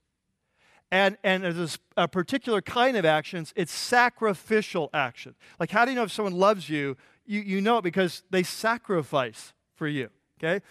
And, 0.91 1.17
and 1.23 1.43
there's 1.43 1.79
a 1.97 2.07
particular 2.07 2.61
kind 2.61 2.97
of 2.97 3.05
actions, 3.05 3.53
it's 3.55 3.71
sacrificial 3.71 4.89
action. 4.93 5.35
Like, 5.59 5.71
how 5.71 5.85
do 5.85 5.91
you 5.91 5.95
know 5.95 6.03
if 6.03 6.11
someone 6.11 6.33
loves 6.33 6.69
you? 6.69 6.97
You, 7.25 7.41
you 7.41 7.61
know 7.61 7.77
it 7.77 7.83
because 7.83 8.23
they 8.29 8.43
sacrifice 8.43 9.53
for 9.75 9.87
you, 9.87 10.09
okay? 10.37 10.63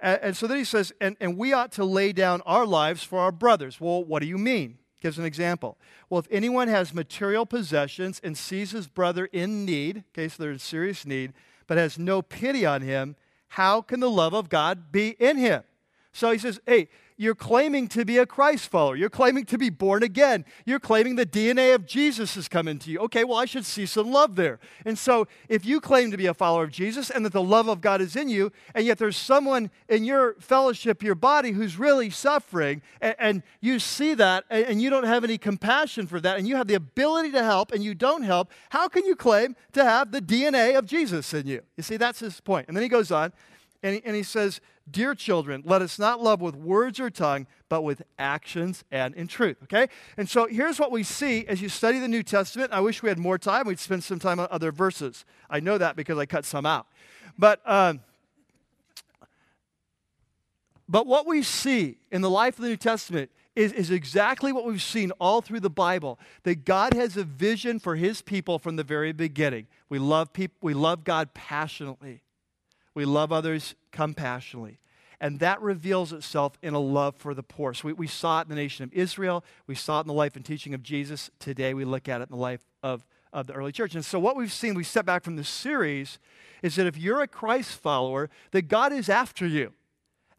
And, 0.00 0.20
and 0.22 0.36
so 0.36 0.46
then 0.48 0.58
he 0.58 0.64
says, 0.64 0.92
and, 1.00 1.16
and 1.20 1.36
we 1.36 1.52
ought 1.52 1.72
to 1.72 1.84
lay 1.84 2.12
down 2.12 2.42
our 2.42 2.66
lives 2.66 3.04
for 3.04 3.20
our 3.20 3.32
brothers. 3.32 3.80
Well, 3.80 4.04
what 4.04 4.20
do 4.20 4.28
you 4.28 4.38
mean? 4.38 4.78
Gives 5.02 5.18
an 5.18 5.24
example. 5.24 5.76
Well, 6.08 6.20
if 6.20 6.28
anyone 6.30 6.68
has 6.68 6.94
material 6.94 7.44
possessions 7.44 8.20
and 8.22 8.38
sees 8.38 8.70
his 8.70 8.86
brother 8.86 9.26
in 9.26 9.66
need, 9.66 10.04
okay, 10.14 10.28
so 10.28 10.42
they're 10.42 10.52
in 10.52 10.58
serious 10.58 11.04
need, 11.04 11.32
but 11.66 11.76
has 11.76 11.98
no 11.98 12.22
pity 12.22 12.64
on 12.64 12.82
him, 12.82 13.16
how 13.48 13.82
can 13.82 14.00
the 14.00 14.10
love 14.10 14.32
of 14.32 14.48
God 14.48 14.92
be 14.92 15.10
in 15.18 15.36
him? 15.36 15.64
So 16.12 16.30
he 16.30 16.38
says, 16.38 16.60
hey, 16.66 16.88
you're 17.22 17.36
claiming 17.36 17.86
to 17.86 18.04
be 18.04 18.18
a 18.18 18.26
Christ 18.26 18.68
follower. 18.68 18.96
You're 18.96 19.08
claiming 19.08 19.44
to 19.44 19.56
be 19.56 19.70
born 19.70 20.02
again. 20.02 20.44
You're 20.66 20.80
claiming 20.80 21.14
the 21.14 21.24
DNA 21.24 21.72
of 21.72 21.86
Jesus 21.86 22.34
has 22.34 22.48
come 22.48 22.66
into 22.66 22.90
you. 22.90 22.98
Okay, 22.98 23.22
well, 23.22 23.38
I 23.38 23.44
should 23.44 23.64
see 23.64 23.86
some 23.86 24.10
love 24.10 24.34
there. 24.34 24.58
And 24.84 24.98
so, 24.98 25.28
if 25.48 25.64
you 25.64 25.80
claim 25.80 26.10
to 26.10 26.16
be 26.16 26.26
a 26.26 26.34
follower 26.34 26.64
of 26.64 26.72
Jesus 26.72 27.10
and 27.10 27.24
that 27.24 27.32
the 27.32 27.42
love 27.42 27.68
of 27.68 27.80
God 27.80 28.00
is 28.00 28.16
in 28.16 28.28
you, 28.28 28.50
and 28.74 28.84
yet 28.84 28.98
there's 28.98 29.16
someone 29.16 29.70
in 29.88 30.04
your 30.04 30.34
fellowship, 30.40 31.00
your 31.00 31.14
body, 31.14 31.52
who's 31.52 31.78
really 31.78 32.10
suffering, 32.10 32.82
and, 33.00 33.14
and 33.20 33.42
you 33.60 33.78
see 33.78 34.14
that, 34.14 34.44
and, 34.50 34.66
and 34.66 34.82
you 34.82 34.90
don't 34.90 35.04
have 35.04 35.22
any 35.22 35.38
compassion 35.38 36.08
for 36.08 36.20
that, 36.20 36.38
and 36.38 36.48
you 36.48 36.56
have 36.56 36.66
the 36.66 36.74
ability 36.74 37.30
to 37.30 37.44
help, 37.44 37.70
and 37.70 37.84
you 37.84 37.94
don't 37.94 38.22
help, 38.22 38.50
how 38.70 38.88
can 38.88 39.04
you 39.04 39.14
claim 39.14 39.54
to 39.74 39.84
have 39.84 40.10
the 40.10 40.20
DNA 40.20 40.76
of 40.76 40.86
Jesus 40.86 41.32
in 41.32 41.46
you? 41.46 41.62
You 41.76 41.84
see, 41.84 41.96
that's 41.96 42.18
his 42.18 42.40
point. 42.40 42.66
And 42.66 42.76
then 42.76 42.82
he 42.82 42.88
goes 42.88 43.12
on, 43.12 43.32
and 43.82 43.96
he, 43.96 44.02
and 44.04 44.14
he 44.14 44.22
says, 44.22 44.60
Dear 44.90 45.14
children, 45.14 45.62
let 45.64 45.80
us 45.80 45.98
not 45.98 46.20
love 46.20 46.40
with 46.40 46.56
words 46.56 46.98
or 46.98 47.08
tongue, 47.08 47.46
but 47.68 47.82
with 47.82 48.02
actions 48.18 48.84
and 48.90 49.14
in 49.14 49.28
truth. 49.28 49.56
Okay? 49.62 49.86
And 50.16 50.28
so 50.28 50.46
here's 50.46 50.78
what 50.78 50.90
we 50.90 51.04
see 51.04 51.46
as 51.46 51.62
you 51.62 51.68
study 51.68 52.00
the 52.00 52.08
New 52.08 52.24
Testament. 52.24 52.72
I 52.72 52.80
wish 52.80 53.02
we 53.02 53.08
had 53.08 53.18
more 53.18 53.38
time. 53.38 53.66
We'd 53.66 53.78
spend 53.78 54.02
some 54.02 54.18
time 54.18 54.40
on 54.40 54.48
other 54.50 54.72
verses. 54.72 55.24
I 55.48 55.60
know 55.60 55.78
that 55.78 55.94
because 55.94 56.18
I 56.18 56.26
cut 56.26 56.44
some 56.44 56.66
out. 56.66 56.88
But, 57.38 57.60
um, 57.64 58.00
but 60.88 61.06
what 61.06 61.26
we 61.26 61.42
see 61.42 61.98
in 62.10 62.20
the 62.20 62.30
life 62.30 62.58
of 62.58 62.62
the 62.62 62.68
New 62.68 62.76
Testament 62.76 63.30
is, 63.54 63.72
is 63.72 63.90
exactly 63.90 64.50
what 64.50 64.64
we've 64.64 64.82
seen 64.82 65.12
all 65.12 65.40
through 65.42 65.60
the 65.60 65.70
Bible 65.70 66.18
that 66.42 66.64
God 66.64 66.94
has 66.94 67.16
a 67.16 67.24
vision 67.24 67.78
for 67.78 67.94
his 67.96 68.20
people 68.20 68.58
from 68.58 68.76
the 68.76 68.84
very 68.84 69.12
beginning. 69.12 69.68
We 69.88 70.00
love, 70.00 70.32
people, 70.32 70.56
we 70.60 70.74
love 70.74 71.04
God 71.04 71.34
passionately. 71.34 72.22
We 72.94 73.04
love 73.04 73.32
others 73.32 73.74
compassionately. 73.90 74.78
And 75.20 75.38
that 75.38 75.62
reveals 75.62 76.12
itself 76.12 76.58
in 76.62 76.74
a 76.74 76.80
love 76.80 77.14
for 77.16 77.32
the 77.32 77.44
poor. 77.44 77.74
So 77.74 77.88
we, 77.88 77.92
we 77.92 78.06
saw 78.08 78.40
it 78.40 78.42
in 78.42 78.48
the 78.48 78.56
nation 78.56 78.82
of 78.82 78.92
Israel. 78.92 79.44
We 79.68 79.76
saw 79.76 79.98
it 79.98 80.02
in 80.02 80.08
the 80.08 80.12
life 80.12 80.34
and 80.34 80.44
teaching 80.44 80.74
of 80.74 80.82
Jesus. 80.82 81.30
Today 81.38 81.74
we 81.74 81.84
look 81.84 82.08
at 82.08 82.20
it 82.20 82.28
in 82.28 82.36
the 82.36 82.42
life 82.42 82.64
of, 82.82 83.06
of 83.32 83.46
the 83.46 83.52
early 83.52 83.70
church. 83.70 83.94
And 83.94 84.04
so 84.04 84.18
what 84.18 84.36
we've 84.36 84.52
seen, 84.52 84.74
we 84.74 84.82
step 84.82 85.06
back 85.06 85.22
from 85.22 85.36
this 85.36 85.48
series, 85.48 86.18
is 86.60 86.74
that 86.74 86.88
if 86.88 86.98
you're 86.98 87.22
a 87.22 87.28
Christ 87.28 87.80
follower, 87.80 88.30
that 88.50 88.62
God 88.62 88.92
is 88.92 89.08
after 89.08 89.46
you. 89.46 89.72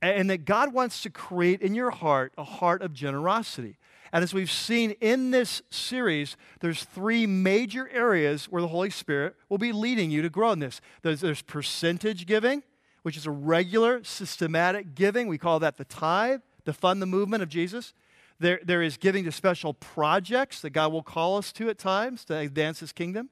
And 0.02 0.30
that 0.30 0.44
God 0.44 0.74
wants 0.74 1.02
to 1.04 1.10
create 1.10 1.62
in 1.62 1.76
your 1.76 1.92
heart 1.92 2.34
a 2.38 2.44
heart 2.44 2.82
of 2.82 2.92
generosity. 2.92 3.78
And 4.14 4.22
as 4.22 4.32
we've 4.32 4.52
seen 4.52 4.92
in 5.02 5.32
this 5.32 5.64
series, 5.72 6.38
there's 6.60 6.84
three 6.84 7.26
major 7.26 7.90
areas 7.90 8.46
where 8.46 8.62
the 8.62 8.68
Holy 8.68 8.92
Spirit 8.92 9.36
will 9.50 9.58
be 9.58 9.72
leading 9.72 10.12
you 10.12 10.22
to 10.22 10.30
grow 10.30 10.52
in 10.52 10.60
this. 10.60 10.82
There's, 11.02 11.22
there's 11.22 11.42
percentage 11.42 12.28
giving, 12.28 12.62
which 13.02 13.18
is 13.18 13.26
a 13.26 13.32
regular, 13.32 14.04
systematic 14.04 14.94
giving. 14.94 15.28
We 15.28 15.40
call 15.40 15.60
that 15.62 15.78
the 15.78 15.86
tithe 15.86 16.42
to 16.66 16.74
fund 16.74 17.02
the 17.02 17.08
movement 17.08 17.42
of 17.42 17.50
Jesus. 17.50 17.96
There, 18.40 18.60
there 18.64 18.84
is 18.84 18.98
giving 18.98 19.24
to 19.24 19.32
special 19.32 19.74
projects 19.74 20.62
that 20.62 20.70
God 20.70 20.92
will 20.92 21.02
call 21.02 21.40
us 21.40 21.52
to 21.54 21.70
at 21.70 21.80
times 21.80 22.24
to 22.26 22.38
advance 22.38 22.82
His 22.82 22.92
kingdom. 22.92 23.32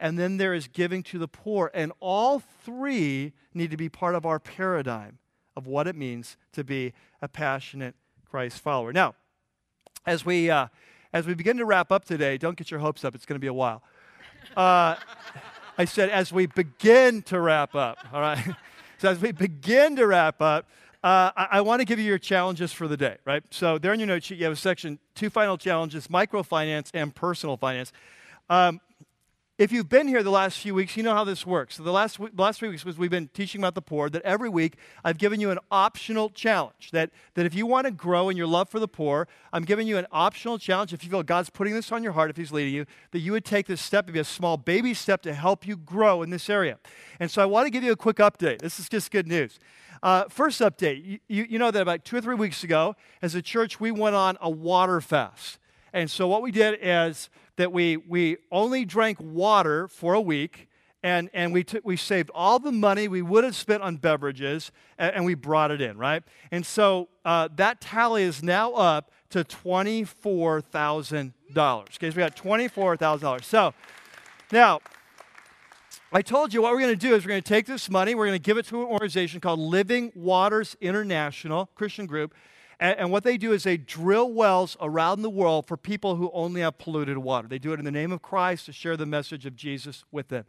And 0.00 0.18
then 0.18 0.38
there 0.38 0.54
is 0.54 0.66
giving 0.66 1.04
to 1.04 1.18
the 1.18 1.28
poor. 1.28 1.70
And 1.72 1.92
all 2.00 2.42
three 2.64 3.32
need 3.54 3.70
to 3.70 3.76
be 3.76 3.88
part 3.88 4.16
of 4.16 4.26
our 4.26 4.40
paradigm 4.40 5.18
of 5.54 5.68
what 5.68 5.86
it 5.86 5.94
means 5.94 6.36
to 6.52 6.64
be 6.64 6.94
a 7.22 7.28
passionate 7.28 7.94
Christ 8.28 8.60
follower. 8.60 8.92
Now, 8.92 9.14
as 10.06 10.24
we, 10.24 10.50
uh, 10.50 10.68
as 11.12 11.26
we 11.26 11.34
begin 11.34 11.56
to 11.58 11.64
wrap 11.64 11.90
up 11.90 12.04
today, 12.04 12.38
don't 12.38 12.56
get 12.56 12.70
your 12.70 12.80
hopes 12.80 13.04
up, 13.04 13.14
it's 13.14 13.26
going 13.26 13.36
to 13.36 13.40
be 13.40 13.46
a 13.48 13.52
while. 13.52 13.82
Uh, 14.56 14.96
I 15.78 15.84
said, 15.84 16.08
as 16.08 16.32
we 16.32 16.46
begin 16.46 17.22
to 17.22 17.38
wrap 17.40 17.74
up, 17.74 17.98
all 18.12 18.20
right? 18.20 18.42
so, 18.98 19.10
as 19.10 19.20
we 19.20 19.32
begin 19.32 19.96
to 19.96 20.06
wrap 20.06 20.40
up, 20.40 20.66
uh, 21.04 21.30
I, 21.36 21.48
I 21.52 21.60
want 21.60 21.80
to 21.80 21.84
give 21.84 21.98
you 21.98 22.06
your 22.06 22.18
challenges 22.18 22.72
for 22.72 22.88
the 22.88 22.96
day, 22.96 23.16
right? 23.26 23.42
So, 23.50 23.76
there 23.76 23.92
in 23.92 24.00
your 24.00 24.06
note 24.06 24.24
sheet, 24.24 24.38
you 24.38 24.44
have 24.44 24.54
a 24.54 24.56
section, 24.56 24.98
two 25.14 25.28
final 25.28 25.58
challenges 25.58 26.06
microfinance 26.06 26.90
and 26.94 27.14
personal 27.14 27.58
finance. 27.58 27.92
Um, 28.48 28.80
if 29.58 29.72
you've 29.72 29.88
been 29.88 30.06
here 30.06 30.22
the 30.22 30.30
last 30.30 30.58
few 30.58 30.74
weeks, 30.74 30.98
you 30.98 31.02
know 31.02 31.14
how 31.14 31.24
this 31.24 31.46
works. 31.46 31.76
So 31.76 31.82
the 31.82 31.92
last, 31.92 32.18
the 32.18 32.42
last 32.42 32.58
three 32.58 32.68
weeks 32.68 32.84
was 32.84 32.98
we've 32.98 33.10
been 33.10 33.28
teaching 33.28 33.62
about 33.62 33.74
the 33.74 33.80
poor, 33.80 34.10
that 34.10 34.20
every 34.22 34.50
week 34.50 34.76
I've 35.02 35.16
given 35.16 35.40
you 35.40 35.50
an 35.50 35.58
optional 35.70 36.28
challenge. 36.28 36.90
That, 36.92 37.10
that 37.34 37.46
if 37.46 37.54
you 37.54 37.64
want 37.64 37.86
to 37.86 37.90
grow 37.90 38.28
in 38.28 38.36
your 38.36 38.46
love 38.46 38.68
for 38.68 38.78
the 38.78 38.88
poor, 38.88 39.26
I'm 39.54 39.64
giving 39.64 39.86
you 39.86 39.96
an 39.96 40.06
optional 40.12 40.58
challenge. 40.58 40.92
If 40.92 41.04
you 41.04 41.10
feel 41.10 41.22
God's 41.22 41.48
putting 41.48 41.72
this 41.72 41.90
on 41.90 42.02
your 42.02 42.12
heart, 42.12 42.28
if 42.28 42.36
He's 42.36 42.52
leading 42.52 42.74
you, 42.74 42.84
that 43.12 43.20
you 43.20 43.32
would 43.32 43.46
take 43.46 43.66
this 43.66 43.80
step, 43.80 44.06
maybe 44.06 44.18
a 44.18 44.24
small 44.24 44.58
baby 44.58 44.92
step 44.92 45.22
to 45.22 45.32
help 45.32 45.66
you 45.66 45.76
grow 45.76 46.22
in 46.22 46.28
this 46.28 46.50
area. 46.50 46.78
And 47.18 47.30
so 47.30 47.40
I 47.40 47.46
want 47.46 47.64
to 47.66 47.70
give 47.70 47.82
you 47.82 47.92
a 47.92 47.96
quick 47.96 48.16
update. 48.16 48.58
This 48.58 48.78
is 48.78 48.90
just 48.90 49.10
good 49.10 49.26
news. 49.26 49.58
Uh, 50.02 50.24
first 50.28 50.60
update 50.60 51.02
you, 51.02 51.18
you, 51.28 51.46
you 51.48 51.58
know 51.58 51.70
that 51.70 51.80
about 51.80 52.04
two 52.04 52.16
or 52.16 52.20
three 52.20 52.34
weeks 52.34 52.62
ago, 52.62 52.94
as 53.22 53.34
a 53.34 53.40
church, 53.40 53.80
we 53.80 53.90
went 53.90 54.14
on 54.14 54.36
a 54.42 54.50
water 54.50 55.00
fast. 55.00 55.58
And 55.94 56.10
so 56.10 56.28
what 56.28 56.42
we 56.42 56.50
did 56.50 56.78
is 56.82 57.30
that 57.56 57.72
we, 57.72 57.96
we 57.96 58.36
only 58.50 58.84
drank 58.84 59.18
water 59.20 59.88
for 59.88 60.14
a 60.14 60.20
week 60.20 60.68
and, 61.02 61.30
and 61.32 61.52
we, 61.52 61.62
t- 61.62 61.80
we 61.84 61.96
saved 61.96 62.30
all 62.34 62.58
the 62.58 62.72
money 62.72 63.06
we 63.06 63.22
would 63.22 63.44
have 63.44 63.54
spent 63.54 63.82
on 63.82 63.96
beverages 63.96 64.72
and, 64.98 65.16
and 65.16 65.24
we 65.24 65.34
brought 65.34 65.70
it 65.70 65.80
in, 65.80 65.96
right? 65.96 66.22
And 66.50 66.66
so 66.66 67.08
uh, 67.24 67.48
that 67.56 67.80
tally 67.80 68.24
is 68.24 68.42
now 68.42 68.72
up 68.72 69.10
to 69.30 69.44
$24,000. 69.44 71.32
Okay, 71.56 72.10
so 72.10 72.16
we 72.16 72.20
got 72.20 72.36
$24,000. 72.36 73.44
So 73.44 73.72
now, 74.52 74.80
I 76.12 76.22
told 76.22 76.54
you 76.54 76.62
what 76.62 76.72
we're 76.72 76.80
going 76.80 76.94
to 76.94 76.96
do 76.96 77.14
is 77.14 77.24
we're 77.24 77.30
going 77.30 77.42
to 77.42 77.48
take 77.48 77.66
this 77.66 77.90
money, 77.90 78.14
we're 78.14 78.26
going 78.26 78.38
to 78.38 78.44
give 78.44 78.58
it 78.58 78.66
to 78.66 78.80
an 78.80 78.86
organization 78.86 79.40
called 79.40 79.58
Living 79.58 80.12
Waters 80.14 80.76
International 80.80 81.66
Christian 81.74 82.06
Group, 82.06 82.32
and, 82.78 82.98
and, 82.98 83.10
what 83.10 83.24
they 83.24 83.38
do 83.38 83.52
is 83.52 83.62
they 83.62 83.76
drill 83.76 84.30
wells 84.30 84.76
around 84.80 85.22
the 85.22 85.30
world 85.30 85.66
for 85.66 85.76
people 85.76 86.16
who 86.16 86.30
only 86.32 86.60
have 86.60 86.78
polluted 86.78 87.18
water. 87.18 87.48
They 87.48 87.58
do 87.58 87.72
it 87.72 87.78
in 87.78 87.84
the 87.84 87.90
name 87.90 88.12
of 88.12 88.20
Christ 88.22 88.66
to 88.66 88.72
share 88.72 88.96
the 88.96 89.06
message 89.06 89.46
of 89.46 89.56
Jesus 89.56 90.04
with 90.12 90.28
them. 90.28 90.44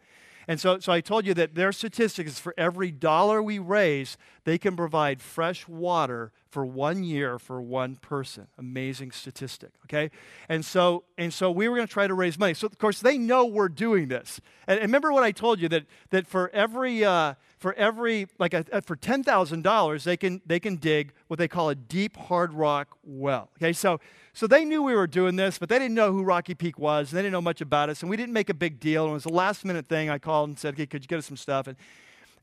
And 0.48 0.60
so, 0.60 0.80
so 0.80 0.94
I 0.94 1.02
told 1.02 1.26
you 1.26 1.34
that 1.34 1.56
their 1.56 1.72
statistics 1.72 2.32
is 2.32 2.40
for 2.40 2.54
every 2.58 2.90
dollar 2.90 3.44
we 3.44 3.60
raise, 3.60 4.18
they 4.46 4.58
can 4.58 4.78
provide 4.78 5.22
fresh 5.22 5.68
water 5.68 6.32
for 6.50 6.66
one 6.66 7.04
year 7.04 7.38
for 7.38 7.62
one 7.62 7.98
person. 7.98 8.48
Amazing 8.58 9.12
statistic, 9.12 9.72
okay? 9.86 10.10
And 10.48 10.64
so, 10.64 11.04
and 11.18 11.34
so 11.34 11.52
we 11.52 11.68
were 11.68 11.76
going 11.76 11.88
to 11.88 11.94
try 11.94 12.08
to 12.08 12.14
raise 12.14 12.40
money. 12.40 12.54
So, 12.54 12.68
of 12.68 12.78
course, 12.78 13.02
they 13.02 13.18
know 13.18 13.46
we're 13.46 13.68
doing 13.68 14.08
this. 14.08 14.40
And, 14.68 14.80
and 14.80 14.88
remember 14.88 15.12
what 15.12 15.24
I 15.24 15.32
told 15.32 15.60
you 15.60 15.68
that, 15.70 15.86
that 16.12 16.28
for 16.28 16.50
every, 16.52 17.04
uh, 17.04 17.34
for 17.58 17.74
every 17.74 18.28
like 18.38 18.54
a, 18.54 18.82
for 18.84 18.96
$10,000 18.96 20.04
they 20.04 20.18
can 20.18 20.42
they 20.46 20.60
can 20.60 20.76
dig 20.76 21.12
what 21.28 21.40
they 21.40 21.48
call 21.48 21.70
a 21.70 21.76
deep 21.76 22.16
hard 22.16 22.54
rock 22.54 22.96
well. 23.04 23.50
Okay? 23.58 23.74
So 23.74 24.00
so 24.38 24.46
they 24.46 24.66
knew 24.66 24.84
we 24.84 24.94
were 24.94 25.08
doing 25.08 25.36
this, 25.36 25.58
but 25.58 25.68
they 25.68 25.80
didn't 25.80 25.96
know 25.96 26.12
who 26.12 26.24
Rocky 26.24 26.54
Peak 26.54 26.78
was, 26.78 27.10
and 27.12 27.18
they 27.18 27.24
didn't 27.24 27.34
know 27.34 27.42
much 27.42 27.60
about 27.60 27.90
us, 27.90 28.02
and 28.02 28.10
we 28.10 28.16
didn't 28.16 28.34
make 28.34 28.50
a 28.50 28.54
big 28.54 28.80
deal. 28.80 29.06
And 29.06 29.10
it 29.10 29.14
was 29.16 29.26
a 29.26 29.30
last 29.30 29.66
minute 29.66 29.88
thing. 29.88 30.12
I 30.12 30.20
called 30.20 30.50
and 30.50 30.60
said, 30.60 30.76
"Okay, 30.76 30.86
could 30.86 31.04
you 31.04 31.08
get 31.08 31.18
us 31.18 31.26
some 31.26 31.38
stuff?" 31.38 31.66
And 31.66 31.76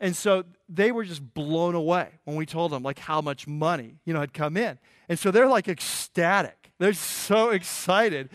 and 0.00 0.16
so 0.16 0.42
they 0.68 0.90
were 0.90 1.04
just 1.04 1.35
blown 1.35 1.76
away 1.76 2.09
when 2.24 2.37
we 2.37 2.46
told 2.46 2.72
them 2.72 2.83
like 2.83 2.98
how 2.98 3.20
much 3.20 3.46
money, 3.46 3.94
you 4.04 4.12
know, 4.12 4.18
had 4.18 4.35
come 4.35 4.57
in. 4.57 4.76
And 5.09 5.16
so 5.16 5.30
they're 5.30 5.46
like 5.46 5.68
ecstatic. 5.68 6.72
They're 6.78 6.94
so 6.94 7.50
excited. 7.50 8.30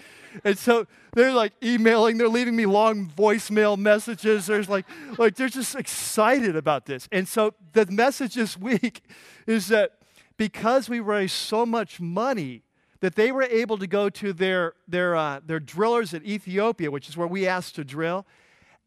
And 0.46 0.58
so 0.58 0.88
they're 1.14 1.34
like 1.34 1.52
emailing, 1.62 2.18
they're 2.18 2.30
leaving 2.30 2.56
me 2.56 2.66
long 2.66 3.08
voicemail 3.08 3.78
messages. 3.78 4.46
There's 4.46 4.70
like, 4.70 4.86
like 5.18 5.36
they're 5.36 5.50
just 5.50 5.76
excited 5.76 6.56
about 6.56 6.86
this. 6.86 7.10
And 7.12 7.28
so 7.28 7.54
the 7.74 7.86
message 7.88 8.36
this 8.36 8.58
week 8.58 9.04
is 9.48 9.68
that 9.68 9.98
because 10.38 10.88
we 10.88 11.02
raised 11.02 11.34
so 11.34 11.66
much 11.66 12.00
money, 12.00 12.64
that 13.02 13.16
they 13.16 13.32
were 13.32 13.44
able 13.44 13.78
to 13.78 13.88
go 13.88 14.10
to 14.10 14.34
their, 14.34 14.74
their, 14.88 15.16
uh, 15.16 15.40
their 15.46 15.60
drillers 15.60 16.14
in 16.14 16.26
Ethiopia, 16.26 16.92
which 16.92 17.08
is 17.08 17.16
where 17.16 17.28
we 17.28 17.48
asked 17.48 17.76
to 17.76 17.84
drill, 17.84 18.26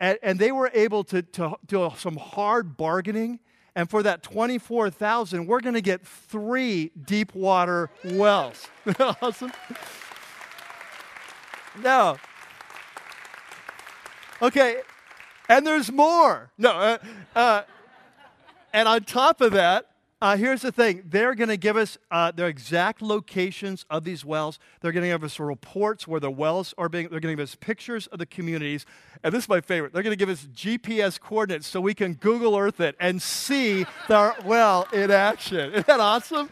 and, 0.00 0.18
and 0.22 0.38
they 0.38 0.52
were 0.52 0.70
able 0.74 1.04
to, 1.04 1.22
to 1.22 1.56
do 1.66 1.90
some 1.96 2.16
hard 2.16 2.76
bargaining. 2.76 3.38
And 3.74 3.88
for 3.88 4.02
that 4.02 4.22
24,000, 4.22 5.46
we're 5.46 5.60
going 5.60 5.74
to 5.74 5.80
get 5.80 6.06
three 6.06 6.90
deep 7.06 7.34
water 7.34 7.88
wells. 8.04 8.68
awesome? 9.00 9.52
No. 11.82 12.18
Okay, 14.42 14.80
and 15.48 15.66
there's 15.66 15.90
more. 15.90 16.50
No, 16.58 16.72
uh, 16.72 16.98
uh, 17.34 17.62
and 18.72 18.88
on 18.88 19.04
top 19.04 19.40
of 19.40 19.52
that, 19.52 19.91
uh, 20.22 20.36
here's 20.36 20.62
the 20.62 20.70
thing 20.70 21.02
they're 21.06 21.34
going 21.34 21.48
to 21.48 21.56
give 21.56 21.76
us 21.76 21.98
uh, 22.12 22.30
their 22.30 22.46
exact 22.46 23.02
locations 23.02 23.84
of 23.90 24.04
these 24.04 24.24
wells. 24.24 24.60
They're 24.80 24.92
going 24.92 25.02
to 25.02 25.08
give 25.08 25.24
us 25.24 25.40
reports 25.40 26.06
where 26.06 26.20
the 26.20 26.30
wells 26.30 26.72
are 26.78 26.88
being, 26.88 27.08
they're 27.08 27.18
going 27.18 27.36
to 27.36 27.42
give 27.42 27.42
us 27.42 27.56
pictures 27.56 28.06
of 28.06 28.20
the 28.20 28.26
communities. 28.26 28.86
And 29.24 29.34
this 29.34 29.44
is 29.44 29.48
my 29.48 29.60
favorite. 29.60 29.92
They're 29.92 30.04
going 30.04 30.16
to 30.16 30.18
give 30.18 30.28
us 30.28 30.46
GPS 30.54 31.18
coordinates 31.18 31.66
so 31.66 31.80
we 31.80 31.92
can 31.92 32.14
Google 32.14 32.56
Earth 32.56 32.78
it 32.78 32.94
and 33.00 33.20
see 33.20 33.84
the 34.06 34.32
well 34.44 34.86
in 34.92 35.10
action. 35.10 35.72
Isn't 35.72 35.88
that 35.88 35.98
awesome? 35.98 36.50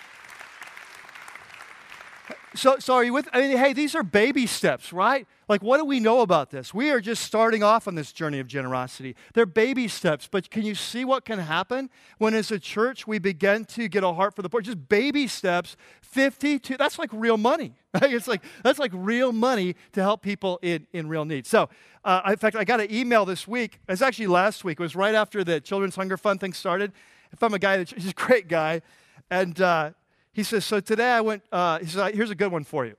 so, 2.55 2.79
so 2.79 2.95
are 2.95 3.05
you 3.05 3.13
with? 3.13 3.29
I 3.33 3.41
mean, 3.41 3.57
hey, 3.57 3.73
these 3.73 3.95
are 3.95 4.03
baby 4.03 4.47
steps, 4.47 4.93
right? 4.93 5.27
Like, 5.49 5.63
what 5.63 5.79
do 5.79 5.85
we 5.85 6.01
know 6.01 6.23
about 6.23 6.51
this? 6.51 6.75
We 6.75 6.91
are 6.91 7.01
just 7.01 7.23
starting 7.23 7.63
off 7.63 7.87
on 7.87 7.95
this 7.95 8.13
journey 8.13 8.41
of 8.41 8.49
generosity. 8.49 9.15
They're 9.33 9.47
baby 9.47 9.87
steps, 9.87 10.29
but 10.29 10.51
can 10.51 10.65
you 10.65 10.75
see 10.75 11.05
what 11.05 11.25
can 11.25 11.39
happen 11.39 11.89
when, 12.19 12.35
as 12.35 12.51
a 12.51 12.59
church, 12.59 13.07
we 13.07 13.21
begin 13.21 13.65
to 13.67 13.87
get 13.87 14.03
a 14.03 14.13
heart 14.13 14.35
for 14.35 14.43
the 14.43 14.49
poor? 14.49 14.61
Just 14.61 14.89
baby 14.89 15.29
steps, 15.29 15.77
52, 16.03 16.77
that's 16.77 16.99
like 16.99 17.11
real 17.13 17.37
money, 17.37 17.75
right? 17.95 18.13
It's 18.13 18.27
like, 18.27 18.43
that's 18.65 18.81
like 18.81 18.91
real 18.93 19.33
money 19.33 19.77
to 19.93 20.03
help 20.03 20.21
people 20.21 20.59
in, 20.63 20.89
in 20.93 21.09
real 21.09 21.25
need. 21.25 21.47
So, 21.47 21.69
uh, 22.05 22.23
in 22.27 22.37
fact, 22.39 22.57
I 22.57 22.65
got 22.65 22.81
an 22.81 22.93
email 22.93 23.25
this 23.25 23.47
week. 23.47 23.79
It's 23.89 24.03
actually 24.03 24.27
last 24.27 24.65
week. 24.65 24.81
It 24.81 24.83
was 24.83 24.97
right 24.97 25.15
after 25.15 25.45
the 25.45 25.61
Children's 25.61 25.95
Hunger 25.95 26.17
Fund 26.17 26.41
thing 26.41 26.55
started. 26.55 26.93
If 27.33 27.41
I'm 27.41 27.55
a 27.55 27.59
guy, 27.61 27.77
that's, 27.77 27.93
he's 27.97 28.11
a 28.11 28.15
great 28.15 28.49
guy. 28.49 28.83
And 29.31 29.61
uh, 29.61 29.93
he 30.33 30.43
says, 30.43 30.65
So 30.65 30.81
today 30.81 31.11
I 31.11 31.21
went, 31.21 31.45
uh, 31.53 31.79
he 31.79 31.87
says, 31.87 32.13
Here's 32.15 32.31
a 32.31 32.37
good 32.37 32.51
one 32.51 32.65
for 32.65 32.85
you 32.85 32.97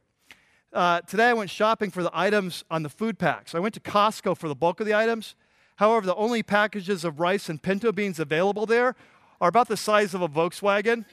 uh, 0.74 1.02
today 1.02 1.30
I 1.30 1.34
went 1.34 1.50
shopping 1.50 1.92
for 1.92 2.04
the 2.04 2.12
items 2.14 2.64
on 2.70 2.84
the 2.84 2.90
food 2.90 3.18
packs. 3.18 3.56
I 3.56 3.60
went 3.60 3.74
to 3.76 3.80
Costco 3.80 4.38
for 4.38 4.48
the 4.48 4.56
bulk 4.56 4.80
of 4.80 4.86
the 4.86 4.94
items. 4.94 5.36
However, 5.78 6.06
the 6.06 6.16
only 6.16 6.44
packages 6.44 7.04
of 7.04 7.20
rice 7.20 7.50
and 7.50 7.62
pinto 7.62 7.92
beans 7.92 8.20
available 8.20 8.66
there 8.66 8.96
are 9.40 9.50
about 9.50 9.68
the 9.68 9.78
size 9.78 10.14
of 10.14 10.22
a 10.22 10.28
Volkswagen. 10.28 11.06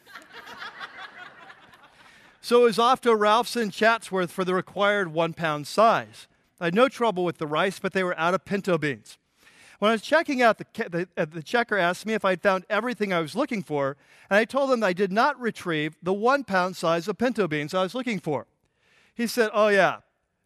so 2.40 2.62
it 2.62 2.64
was 2.64 2.78
off 2.78 3.00
to 3.02 3.14
Ralph's 3.14 3.56
in 3.56 3.70
Chatsworth 3.70 4.30
for 4.30 4.44
the 4.44 4.54
required 4.54 5.12
one 5.12 5.34
pound 5.34 5.66
size. 5.66 6.26
I 6.60 6.66
had 6.66 6.74
no 6.74 6.88
trouble 6.88 7.24
with 7.24 7.38
the 7.38 7.46
rice, 7.46 7.78
but 7.78 7.92
they 7.92 8.02
were 8.02 8.18
out 8.18 8.34
of 8.34 8.44
pinto 8.44 8.78
beans. 8.78 9.18
When 9.78 9.90
I 9.90 9.94
was 9.94 10.02
checking 10.02 10.40
out, 10.40 10.58
the, 10.58 10.66
the, 10.88 11.08
uh, 11.16 11.26
the 11.26 11.42
checker 11.42 11.76
asked 11.76 12.06
me 12.06 12.14
if 12.14 12.24
I'd 12.24 12.40
found 12.40 12.64
everything 12.70 13.12
I 13.12 13.20
was 13.20 13.34
looking 13.34 13.62
for, 13.62 13.96
and 14.30 14.38
I 14.38 14.44
told 14.44 14.70
him 14.70 14.82
I 14.82 14.92
did 14.92 15.12
not 15.12 15.38
retrieve 15.38 15.96
the 16.02 16.14
one 16.14 16.44
pound 16.44 16.76
size 16.76 17.06
of 17.06 17.18
pinto 17.18 17.46
beans 17.46 17.74
I 17.74 17.82
was 17.82 17.94
looking 17.94 18.18
for. 18.18 18.46
He 19.14 19.28
said, 19.28 19.50
Oh, 19.54 19.68
yeah, 19.68 19.98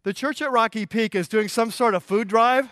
the 0.02 0.12
church 0.12 0.42
at 0.42 0.52
Rocky 0.52 0.86
Peak 0.86 1.14
is 1.14 1.26
doing 1.26 1.48
some 1.48 1.70
sort 1.70 1.94
of 1.94 2.02
food 2.02 2.28
drive. 2.28 2.66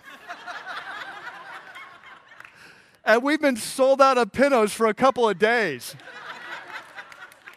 and 3.04 3.22
we've 3.22 3.40
been 3.40 3.56
sold 3.56 4.00
out 4.00 4.18
of 4.18 4.32
pintos 4.32 4.72
for 4.72 4.86
a 4.86 4.94
couple 4.94 5.28
of 5.28 5.38
days. 5.38 5.96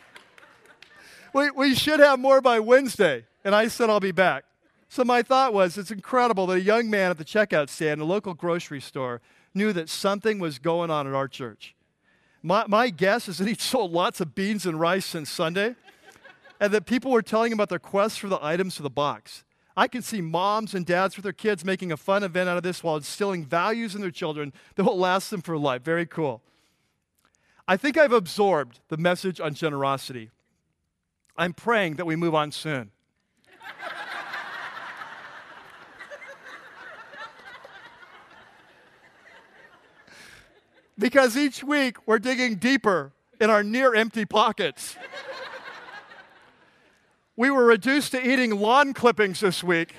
we, 1.34 1.52
we 1.52 1.76
should 1.76 2.00
have 2.00 2.20
more 2.20 2.42
by 2.42 2.60
Wednesday. 2.60 3.26
And 3.44 3.54
I 3.54 3.68
said, 3.68 3.90
I'll 3.90 4.00
be 4.00 4.12
back. 4.12 4.46
So 4.88 5.04
my 5.04 5.22
thought 5.22 5.54
was, 5.54 5.78
it's 5.78 5.92
incredible 5.92 6.48
that 6.48 6.58
a 6.58 6.62
young 6.62 6.90
man 6.90 7.12
at 7.12 7.18
the 7.18 7.26
checkout 7.26 7.70
stand, 7.70 7.94
in 7.94 8.00
a 8.02 8.06
local 8.06 8.34
grocery 8.34 8.82
store, 8.82 9.22
knew 9.54 9.72
that 9.74 9.88
something 9.88 10.40
was 10.40 10.60
going 10.60 10.90
on 10.90 11.08
at 11.08 11.14
our 11.14 11.28
church. 11.28 11.76
My, 12.42 12.66
my 12.68 12.90
guess 12.90 13.28
is 13.28 13.38
that 13.38 13.48
he'd 13.48 13.62
sold 13.62 13.92
lots 13.92 14.22
of 14.22 14.34
beans 14.34 14.66
and 14.66 14.80
rice 14.80 15.06
since 15.06 15.30
Sunday 15.30 15.76
and 16.60 16.74
that 16.74 16.86
people 16.86 17.12
were 17.12 17.22
telling 17.22 17.54
about 17.54 17.70
their 17.70 17.80
quest 17.80 18.20
for 18.20 18.28
the 18.28 18.44
items 18.44 18.76
for 18.76 18.84
the 18.84 18.90
box. 18.90 19.44
I 19.78 19.88
can 19.88 20.02
see 20.02 20.20
moms 20.20 20.74
and 20.76 20.86
dads 20.86 21.16
with 21.16 21.24
their 21.24 21.32
kids 21.32 21.64
making 21.64 21.92
a 21.92 21.98
fun 21.98 22.24
event 22.24 22.50
out 22.50 22.58
of 22.58 22.64
this 22.64 22.84
while 22.84 22.98
instilling 22.98 23.46
values 23.46 23.96
in 23.96 24.02
their 24.02 24.12
children 24.12 24.52
that 24.76 24.84
will 24.84 24.98
last 24.98 25.30
them 25.30 25.42
for 25.42 25.58
life. 25.58 25.84
Very 25.84 26.06
cool. 26.06 26.42
I 27.68 27.78
think 27.78 27.98
I've 27.98 28.12
absorbed 28.12 28.82
the 28.90 28.98
message 28.98 29.40
on 29.40 29.54
generosity. 29.54 30.32
I'm 31.38 31.54
praying 31.54 31.96
that 31.96 32.06
we 32.06 32.18
move 32.18 32.36
on 32.36 32.52
soon. 32.52 32.92
because 40.98 41.38
each 41.38 41.64
week 41.64 41.96
we're 42.06 42.20
digging 42.20 42.56
deeper 42.56 43.14
in 43.40 43.50
our 43.50 43.64
near 43.64 43.96
empty 43.96 44.26
pockets. 44.26 44.98
We 47.40 47.50
were 47.50 47.64
reduced 47.64 48.12
to 48.12 48.22
eating 48.22 48.60
lawn 48.60 48.94
clippings 48.94 49.40
this 49.40 49.64
week. 49.64 49.96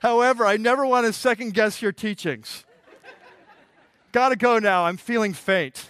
However, 0.00 0.44
I 0.44 0.56
never 0.56 0.84
want 0.84 1.06
to 1.06 1.12
second 1.12 1.54
guess 1.54 1.80
your 1.80 1.92
teachings. 1.92 2.64
Gotta 4.10 4.34
go 4.34 4.58
now. 4.58 4.86
I'm 4.86 4.96
feeling 4.96 5.32
faint. 5.32 5.88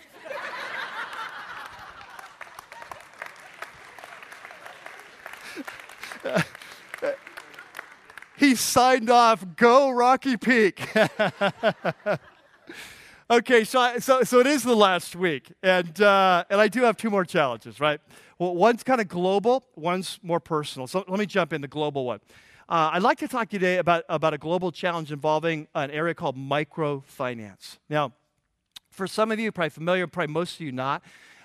he 8.37 8.55
signed 8.55 9.09
off, 9.09 9.43
go 9.57 9.89
Rocky 9.89 10.37
Peak. 10.37 10.87
Okay, 13.31 13.63
so, 13.63 13.79
I, 13.79 13.99
so, 14.01 14.25
so 14.25 14.41
it 14.41 14.49
is 14.49 14.65
the 14.65 14.75
last 14.75 15.15
week, 15.15 15.53
and, 15.63 16.01
uh, 16.01 16.43
and 16.51 16.61
I 16.61 16.67
do 16.67 16.83
have 16.83 16.97
two 16.97 17.11
more 17.11 17.25
challenges, 17.25 17.79
right? 17.79 18.01
Well, 18.41 18.57
one's 18.57 18.83
kind 18.83 19.01
of 19.01 19.07
global, 19.07 19.65
one's 19.77 20.19
more 20.21 20.41
personal. 20.41 20.89
So 20.89 21.05
let 21.07 21.17
me 21.17 21.27
jump 21.27 21.53
in 21.53 21.61
the 21.61 21.69
global 21.69 22.05
one. 22.07 22.19
Uh, 22.69 22.91
I'd 22.93 23.03
like 23.03 23.19
to 23.19 23.29
talk 23.29 23.49
today 23.49 23.77
about, 23.77 24.03
about 24.09 24.35
a 24.35 24.39
global 24.39 24.73
challenge 24.73 25.13
involving 25.13 25.69
an 25.77 25.93
area 25.93 26.13
called 26.13 26.37
microfinance. 26.37 27.79
Now, 27.89 28.15
for 28.89 29.07
some 29.07 29.31
of 29.31 29.39
you, 29.39 29.53
probably 29.53 29.71
familiar, 29.71 30.09
probably 30.09 30.35
most 30.35 30.57
of 30.57 30.63
you 30.63 30.73
not. 30.73 31.01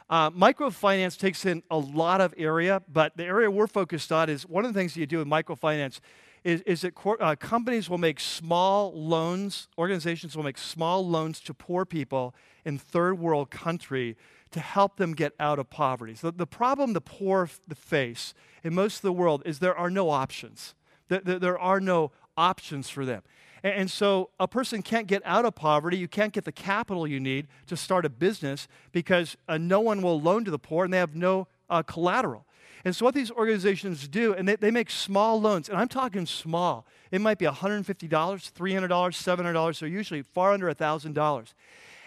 Uh, 0.09 0.31
microfinance 0.31 1.19
takes 1.19 1.45
in 1.45 1.61
a 1.69 1.77
lot 1.77 2.19
of 2.19 2.33
area, 2.36 2.81
but 2.91 3.15
the 3.15 3.25
area 3.25 3.51
we're 3.51 3.67
focused 3.67 4.11
on 4.11 4.27
is 4.27 4.47
one 4.47 4.65
of 4.65 4.73
the 4.73 4.79
things 4.79 4.97
you 4.97 5.05
do 5.05 5.19
with 5.19 5.27
microfinance 5.27 5.99
is, 6.45 6.61
is 6.61 6.81
that 6.81 6.93
uh, 7.19 7.35
companies 7.35 7.89
will 7.89 7.97
make 7.97 8.19
small 8.19 8.93
loans, 8.93 9.67
organizations 9.79 10.37
will 10.37 10.43
make 10.43 10.59
small 10.59 11.05
loans 11.05 11.39
to 11.41 11.55
poor 11.55 11.85
people 11.85 12.35
in 12.63 12.77
third 12.77 13.19
world 13.19 13.49
country 13.49 14.15
to 14.51 14.59
help 14.59 14.97
them 14.97 15.13
get 15.13 15.33
out 15.39 15.57
of 15.57 15.71
poverty. 15.71 16.13
So 16.13 16.29
the 16.29 16.45
problem 16.45 16.93
the 16.93 17.01
poor 17.01 17.47
face 17.73 18.35
in 18.63 18.75
most 18.75 18.97
of 18.97 19.01
the 19.01 19.11
world 19.11 19.41
is 19.43 19.57
there 19.57 19.75
are 19.75 19.89
no 19.89 20.11
options. 20.11 20.75
There, 21.07 21.59
are 21.59 21.79
no 21.79 22.11
options 22.37 22.89
for 22.89 23.05
them. 23.05 23.23
And, 23.63 23.73
and 23.73 23.91
so 23.91 24.29
a 24.39 24.47
person 24.47 24.83
can't 24.83 25.07
get 25.07 25.23
out 25.25 25.45
of 25.45 25.55
poverty. 25.55 25.97
You 25.97 26.07
can't 26.07 26.31
get 26.31 26.45
the 26.45 26.51
capital 26.51 27.07
you 27.07 27.19
need 27.19 27.47
to 27.65 27.75
start 27.75 28.05
a 28.05 28.09
business 28.09 28.67
because 28.91 29.35
uh, 29.47 29.57
no 29.57 29.79
one 29.79 30.03
will 30.03 30.21
loan 30.21 30.45
to 30.45 30.51
the 30.51 30.59
poor 30.59 30.85
and 30.85 30.93
they 30.93 30.99
have 30.99 31.15
no 31.15 31.47
uh, 31.71 31.81
collateral. 31.81 32.44
And 32.84 32.95
so, 32.95 33.05
what 33.05 33.15
these 33.15 33.32
organizations 33.32 34.07
do, 34.07 34.34
and 34.34 34.47
they, 34.47 34.55
they 34.55 34.71
make 34.71 34.89
small 34.89 35.39
loans, 35.39 35.69
and 35.69 35.78
I'm 35.78 35.88
talking 35.88 36.26
small. 36.26 36.86
It 37.11 37.21
might 37.21 37.38
be 37.38 37.45
$150, 37.45 37.86
$300, 37.86 38.88
$700, 38.89 39.76
so 39.76 39.86
usually 39.86 40.21
far 40.21 40.51
under 40.51 40.73
$1,000. 40.73 41.53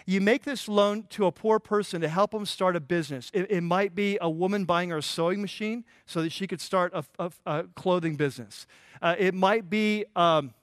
You 0.05 0.21
make 0.21 0.43
this 0.43 0.67
loan 0.67 1.03
to 1.09 1.27
a 1.27 1.31
poor 1.31 1.59
person 1.59 2.01
to 2.01 2.07
help 2.07 2.31
them 2.31 2.45
start 2.45 2.75
a 2.75 2.79
business. 2.79 3.29
It, 3.33 3.51
it 3.51 3.61
might 3.61 3.93
be 3.93 4.17
a 4.19 4.29
woman 4.29 4.65
buying 4.65 4.89
her 4.89 4.97
a 4.97 5.03
sewing 5.03 5.39
machine 5.41 5.85
so 6.05 6.21
that 6.23 6.31
she 6.31 6.47
could 6.47 6.61
start 6.61 6.93
a, 6.95 7.03
a, 7.19 7.31
a 7.45 7.63
clothing 7.75 8.15
business. 8.15 8.65
Uh, 9.01 9.15
it 9.19 9.35
might 9.35 9.69
be 9.69 10.05
um, 10.15 10.53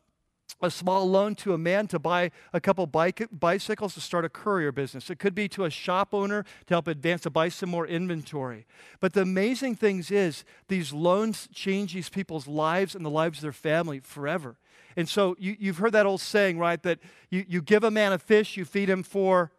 a 0.63 0.71
small 0.71 1.09
loan 1.09 1.35
to 1.35 1.53
a 1.53 1.59
man 1.59 1.87
to 1.89 1.99
buy 1.99 2.31
a 2.53 2.61
couple 2.61 2.87
bike, 2.87 3.27
bicycles 3.31 3.95
to 3.95 4.01
start 4.01 4.25
a 4.25 4.29
courier 4.29 4.73
business. 4.73 5.11
It 5.11 5.19
could 5.19 5.35
be 5.35 5.49
to 5.51 5.65
a 5.65 5.71
shop 5.71 6.15
owner 6.15 6.45
to 6.67 6.75
help 6.75 6.89
advance 6.89 7.23
to 7.23 7.31
buy 7.31 7.51
some 7.51 7.69
more 7.69 7.87
inventory. 7.87 8.67
But 9.01 9.13
the 9.13 9.23
amazing 9.23 9.77
things 9.77 10.11
is 10.11 10.45
these 10.69 10.93
loans 10.93 11.49
change 11.53 11.93
these 11.93 12.09
people's 12.09 12.47
lives 12.47 12.95
and 12.95 13.05
the 13.05 13.11
lives 13.11 13.39
of 13.39 13.43
their 13.43 13.53
family 13.53 14.01
forever. 14.01 14.57
And 14.97 15.09
so 15.09 15.37
you, 15.39 15.57
you've 15.59 15.79
heard 15.79 15.93
that 15.93 16.07
old 16.07 16.23
saying, 16.23 16.59
right? 16.59 16.83
That 16.83 17.01
you, 17.31 17.45
you 17.47 17.61
give 17.61 17.85
a 17.85 17.91
man 17.91 18.13
a 18.15 18.19
fish, 18.19 18.57
you 18.57 18.65
feed 18.65 18.89
him 18.89 19.03
for 19.03 19.53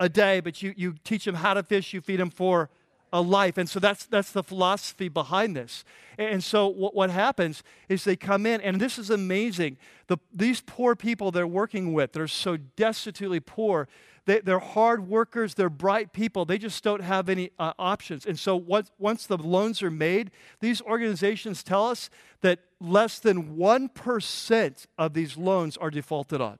a 0.00 0.08
day, 0.08 0.40
but 0.40 0.62
you, 0.62 0.74
you 0.76 0.96
teach 1.04 1.26
him 1.26 1.36
how 1.36 1.54
to 1.54 1.62
fish, 1.62 1.92
you 1.92 2.00
feed 2.00 2.18
him 2.18 2.30
for 2.30 2.70
a 3.12 3.20
life. 3.20 3.58
And 3.58 3.68
so 3.68 3.80
that's, 3.80 4.06
that's 4.06 4.32
the 4.32 4.42
philosophy 4.42 5.08
behind 5.08 5.56
this. 5.56 5.84
And 6.18 6.42
so 6.42 6.66
what, 6.66 6.94
what 6.94 7.10
happens 7.10 7.62
is 7.88 8.04
they 8.04 8.16
come 8.16 8.46
in, 8.46 8.60
and 8.60 8.80
this 8.80 8.98
is 8.98 9.10
amazing. 9.10 9.78
The, 10.06 10.18
these 10.32 10.60
poor 10.60 10.94
people 10.94 11.30
they're 11.30 11.46
working 11.46 11.92
with, 11.92 12.12
they're 12.12 12.28
so 12.28 12.56
destitutely 12.56 13.40
poor. 13.40 13.88
They, 14.26 14.40
are 14.52 14.58
hard 14.58 15.08
workers, 15.08 15.54
they're 15.54 15.70
bright 15.70 16.12
people. 16.12 16.44
They 16.44 16.58
just 16.58 16.84
don't 16.84 17.02
have 17.02 17.28
any 17.28 17.50
uh, 17.58 17.72
options. 17.78 18.26
And 18.26 18.38
so 18.38 18.54
what, 18.54 18.90
once 18.98 19.26
the 19.26 19.38
loans 19.38 19.82
are 19.82 19.90
made, 19.90 20.30
these 20.60 20.80
organizations 20.82 21.62
tell 21.62 21.86
us 21.88 22.10
that 22.42 22.60
less 22.80 23.18
than 23.18 23.56
1% 23.56 24.86
of 24.98 25.14
these 25.14 25.36
loans 25.36 25.76
are 25.76 25.90
defaulted 25.90 26.40
on. 26.40 26.58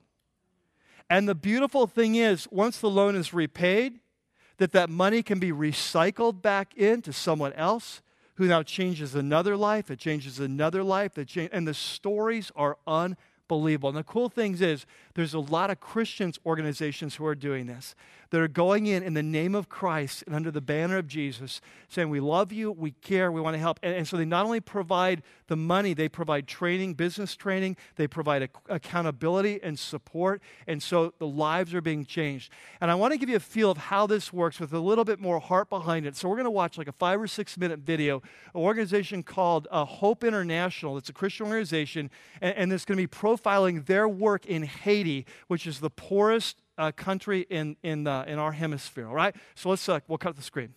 And 1.09 1.29
the 1.29 1.35
beautiful 1.35 1.87
thing 1.87 2.15
is, 2.15 2.47
once 2.51 2.79
the 2.79 2.89
loan 2.89 3.17
is 3.17 3.35
repaid, 3.35 3.99
that 4.61 4.73
that 4.73 4.91
money 4.91 5.23
can 5.23 5.39
be 5.39 5.53
recycled 5.53 6.43
back 6.43 6.77
into 6.77 7.15
someone 7.15 7.55
else 7.55 8.03
who 8.35 8.47
now 8.47 8.63
changes 8.63 9.15
another 9.15 9.57
life. 9.57 9.91
It 9.91 9.99
changes 9.99 10.39
another 10.39 10.85
life. 10.85 11.17
and 11.17 11.67
the 11.67 11.73
stories 11.73 12.53
are 12.55 12.77
unbelievable. 12.87 13.89
And 13.89 13.97
the 13.97 14.05
cool 14.05 14.29
thing 14.29 14.61
is, 14.61 14.85
there's 15.15 15.33
a 15.33 15.39
lot 15.41 15.71
of 15.71 15.81
Christians 15.81 16.39
organizations 16.45 17.15
who 17.15 17.25
are 17.25 17.35
doing 17.35 17.67
this 17.69 17.95
that 18.31 18.41
are 18.41 18.49
going 18.49 18.87
in 18.87 19.03
in 19.03 19.15
the 19.15 19.23
name 19.23 19.55
of 19.55 19.69
Christ 19.69 20.23
and 20.27 20.35
under 20.35 20.51
the 20.51 20.61
banner 20.61 20.99
of 20.99 21.07
Jesus, 21.07 21.61
saying, 21.89 22.09
We 22.09 22.21
love 22.21 22.53
you, 22.53 22.71
we 22.71 22.93
care, 22.93 23.31
we 23.31 23.41
want 23.41 23.55
to 23.55 23.59
help. 23.59 23.81
And, 23.83 23.95
and 23.95 24.07
so 24.07 24.17
they 24.17 24.25
not 24.25 24.45
only 24.45 24.61
provide 24.61 25.23
the 25.49 25.57
money, 25.57 25.95
they 25.95 26.09
provide 26.09 26.47
training, 26.47 26.95
business 26.95 27.35
training, 27.35 27.77
they 27.97 28.07
provide 28.07 28.49
accountability 28.69 29.61
and 29.63 29.79
support. 29.79 30.41
And 30.67 30.83
so 30.83 31.13
the 31.19 31.27
lives 31.27 31.75
are 31.75 31.81
being 31.81 32.05
changed. 32.05 32.53
And 32.81 32.91
I 32.91 32.95
want 32.95 33.13
to 33.13 33.19
give 33.19 33.29
you 33.29 33.37
a 33.37 33.41
feel 33.41 33.71
of 33.71 33.79
how 33.79 34.07
this 34.07 34.33
works 34.33 34.61
with 34.61 34.73
a 34.73 34.79
little 34.79 35.05
bit 35.05 35.19
more 35.19 35.41
heart 35.41 35.69
behind 35.69 36.07
it. 36.07 36.17
So 36.17 36.29
we're 36.29 36.37
going 36.37 36.45
to 36.45 36.51
watch 36.51 36.79
like 36.79 36.89
a 36.89 36.93
five 36.93 37.21
or 37.21 37.27
six 37.27 37.59
minute 37.59 37.81
video, 37.81 38.23
an 38.55 38.61
organization 38.61 39.25
called 39.25 39.67
uh, 39.71 39.85
Hope 39.85 40.23
International. 40.23 40.97
It's 40.97 41.09
a 41.09 41.13
Christian 41.13 41.47
organization, 41.47 42.11
and, 42.41 42.57
and 42.57 42.73
it's 42.73 42.85
going 42.85 42.97
to 42.97 43.03
be 43.03 43.09
profiling 43.09 43.87
their 43.87 44.09
work 44.09 44.47
in 44.47 44.63
Haiti, 44.63 45.27
which 45.49 45.67
is 45.67 45.81
the 45.81 45.91
poorest 45.91 46.60
uh, 46.81 46.93
country 46.93 47.47
in, 47.51 47.77
in, 47.83 48.07
uh, 48.07 48.25
in 48.27 48.39
our 48.39 48.53
hemisphere, 48.53 49.07
all 49.07 49.15
right? 49.15 49.37
So 49.55 49.69
let's, 49.69 49.87
uh, 49.89 50.01
we'll 50.09 50.19
cut 50.19 50.35
the 50.37 50.43
screen. 50.43 50.73